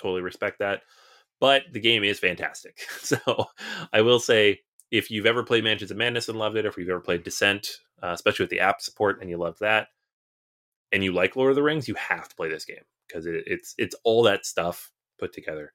Totally 0.00 0.22
respect 0.22 0.58
that. 0.58 0.82
But 1.40 1.62
the 1.72 1.80
game 1.80 2.04
is 2.04 2.18
fantastic. 2.18 2.78
So 3.00 3.46
I 3.92 4.02
will 4.02 4.20
say 4.20 4.60
if 4.90 5.10
you've 5.10 5.26
ever 5.26 5.42
played 5.42 5.64
Mansions 5.64 5.90
of 5.90 5.96
Madness 5.96 6.28
and 6.28 6.38
loved 6.38 6.56
it, 6.56 6.66
or 6.66 6.68
if 6.68 6.76
you've 6.76 6.88
ever 6.88 7.00
played 7.00 7.24
Descent, 7.24 7.68
uh, 8.02 8.08
especially 8.08 8.44
with 8.44 8.50
the 8.50 8.60
app 8.60 8.80
support 8.80 9.20
and 9.20 9.30
you 9.30 9.38
loved 9.38 9.60
that, 9.60 9.88
and 10.92 11.04
you 11.04 11.12
like 11.12 11.36
Lord 11.36 11.50
of 11.50 11.56
the 11.56 11.62
Rings, 11.62 11.88
you 11.88 11.94
have 11.94 12.28
to 12.28 12.36
play 12.36 12.48
this 12.48 12.64
game 12.64 12.84
because 13.06 13.26
it, 13.26 13.44
it's 13.46 13.74
it's 13.78 13.96
all 14.04 14.22
that 14.24 14.46
stuff 14.46 14.90
put 15.18 15.32
together. 15.32 15.72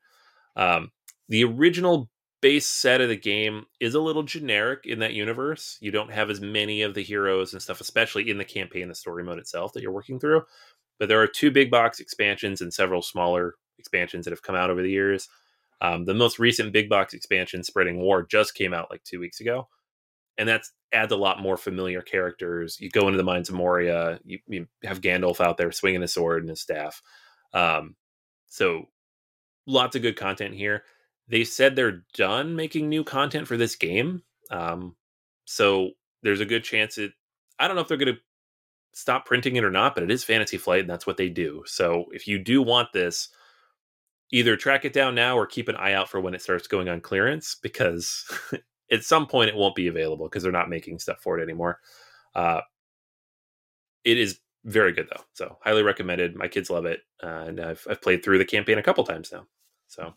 Um, 0.55 0.91
the 1.29 1.43
original 1.43 2.09
base 2.41 2.67
set 2.67 2.99
of 3.01 3.09
the 3.09 3.15
game 3.15 3.65
is 3.79 3.95
a 3.95 4.01
little 4.01 4.23
generic 4.23 4.81
in 4.85 4.99
that 4.99 5.13
universe. 5.13 5.77
You 5.79 5.91
don't 5.91 6.11
have 6.11 6.29
as 6.29 6.41
many 6.41 6.81
of 6.81 6.93
the 6.93 7.01
heroes 7.03 7.53
and 7.53 7.61
stuff, 7.61 7.79
especially 7.79 8.29
in 8.29 8.37
the 8.37 8.43
campaign, 8.43 8.89
the 8.89 8.95
story 8.95 9.23
mode 9.23 9.39
itself 9.39 9.73
that 9.73 9.81
you're 9.81 9.93
working 9.93 10.19
through. 10.19 10.43
But 10.99 11.09
there 11.09 11.21
are 11.21 11.27
two 11.27 11.51
big 11.51 11.71
box 11.71 11.99
expansions 11.99 12.61
and 12.61 12.73
several 12.73 13.01
smaller 13.01 13.55
expansions 13.79 14.25
that 14.25 14.31
have 14.31 14.41
come 14.41 14.55
out 14.55 14.69
over 14.69 14.81
the 14.81 14.91
years. 14.91 15.29
Um, 15.83 16.05
the 16.05 16.13
most 16.13 16.39
recent 16.39 16.71
big 16.71 16.89
box 16.89 17.13
expansion, 17.13 17.63
Spreading 17.63 17.99
War, 17.99 18.23
just 18.25 18.55
came 18.55 18.73
out 18.73 18.89
like 18.89 19.03
two 19.03 19.19
weeks 19.19 19.41
ago, 19.41 19.67
and 20.37 20.47
that 20.47 20.63
adds 20.93 21.11
a 21.11 21.17
lot 21.17 21.41
more 21.41 21.57
familiar 21.57 22.01
characters. 22.01 22.77
You 22.79 22.89
go 22.89 23.07
into 23.07 23.17
the 23.17 23.23
mines 23.23 23.49
of 23.49 23.55
Moria, 23.55 24.19
you, 24.23 24.39
you 24.47 24.67
have 24.83 25.01
Gandalf 25.01 25.41
out 25.41 25.57
there 25.57 25.71
swinging 25.73 26.01
a 26.01 26.07
sword 26.07 26.41
and 26.41 26.49
his 26.49 26.61
staff. 26.61 27.01
Um, 27.53 27.95
so 28.47 28.85
lots 29.67 29.95
of 29.95 30.01
good 30.01 30.15
content 30.15 30.55
here. 30.55 30.83
They 31.27 31.43
said 31.43 31.75
they're 31.75 32.05
done 32.13 32.55
making 32.55 32.87
new 32.87 33.03
content 33.03 33.47
for 33.47 33.57
this 33.57 33.75
game. 33.75 34.23
Um, 34.51 34.95
so 35.45 35.91
there's 36.21 36.41
a 36.41 36.45
good 36.45 36.63
chance 36.63 36.97
it. 36.97 37.11
I 37.59 37.67
don't 37.67 37.75
know 37.75 37.81
if 37.81 37.87
they're 37.89 37.97
going 37.97 38.15
to 38.15 38.21
stop 38.93 39.25
printing 39.25 39.57
it 39.57 39.63
or 39.63 39.71
not, 39.71 39.95
but 39.95 40.03
it 40.03 40.11
is 40.11 40.23
Fantasy 40.23 40.57
Flight, 40.57 40.81
and 40.81 40.89
that's 40.89 41.07
what 41.07 41.17
they 41.17 41.29
do. 41.29 41.63
So 41.65 42.05
if 42.11 42.27
you 42.27 42.39
do 42.39 42.61
want 42.61 42.93
this, 42.93 43.29
either 44.33 44.57
track 44.57 44.83
it 44.83 44.93
down 44.93 45.13
now 45.13 45.37
or 45.37 45.45
keep 45.45 45.69
an 45.69 45.75
eye 45.75 45.93
out 45.93 46.09
for 46.09 46.19
when 46.19 46.33
it 46.33 46.41
starts 46.41 46.67
going 46.67 46.89
on 46.89 46.99
clearance 46.99 47.55
because 47.61 48.25
at 48.91 49.03
some 49.03 49.27
point 49.27 49.47
it 49.47 49.55
won't 49.55 49.75
be 49.75 49.87
available 49.87 50.25
because 50.25 50.41
they're 50.41 50.51
not 50.51 50.69
making 50.69 50.97
stuff 50.97 51.19
for 51.21 51.39
it 51.39 51.43
anymore. 51.43 51.79
Uh, 52.33 52.61
it 54.03 54.17
is 54.17 54.39
very 54.65 54.91
good 54.91 55.07
though, 55.07 55.23
so 55.33 55.57
highly 55.61 55.83
recommended. 55.83 56.35
My 56.35 56.47
kids 56.47 56.71
love 56.71 56.85
it, 56.85 57.01
uh, 57.21 57.45
and 57.47 57.59
I've, 57.59 57.85
I've 57.87 58.01
played 58.01 58.23
through 58.23 58.39
the 58.39 58.45
campaign 58.45 58.79
a 58.79 58.83
couple 58.83 59.03
times 59.03 59.31
now. 59.31 59.45
So 59.87 60.15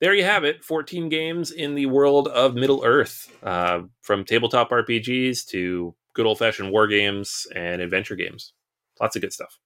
there 0.00 0.12
you 0.12 0.24
have 0.24 0.42
it 0.42 0.64
14 0.64 1.08
games 1.08 1.52
in 1.52 1.76
the 1.76 1.86
world 1.86 2.26
of 2.26 2.56
Middle 2.56 2.82
Earth, 2.84 3.32
uh, 3.44 3.82
from 4.02 4.24
tabletop 4.24 4.70
RPGs 4.70 5.46
to 5.50 5.94
good 6.14 6.26
old 6.26 6.38
fashioned 6.38 6.72
war 6.72 6.88
games 6.88 7.46
and 7.54 7.80
adventure 7.80 8.16
games. 8.16 8.54
Lots 9.00 9.14
of 9.14 9.22
good 9.22 9.32
stuff. 9.32 9.56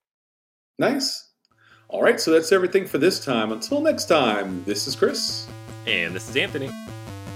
Nice. 0.77 1.30
All 1.91 2.01
right, 2.01 2.21
so 2.21 2.31
that's 2.31 2.53
everything 2.53 2.87
for 2.87 2.99
this 2.99 3.23
time. 3.23 3.51
Until 3.51 3.81
next 3.81 4.05
time, 4.05 4.63
this 4.63 4.87
is 4.87 4.95
Chris. 4.95 5.45
And 5.85 6.15
this 6.15 6.29
is 6.29 6.37
Anthony. 6.37 6.71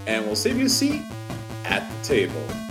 And 0.07 0.25
we'll 0.25 0.37
save 0.37 0.57
you 0.57 0.67
a 0.67 0.69
seat 0.69 1.01
at 1.65 1.85
the 1.89 2.07
table. 2.07 2.64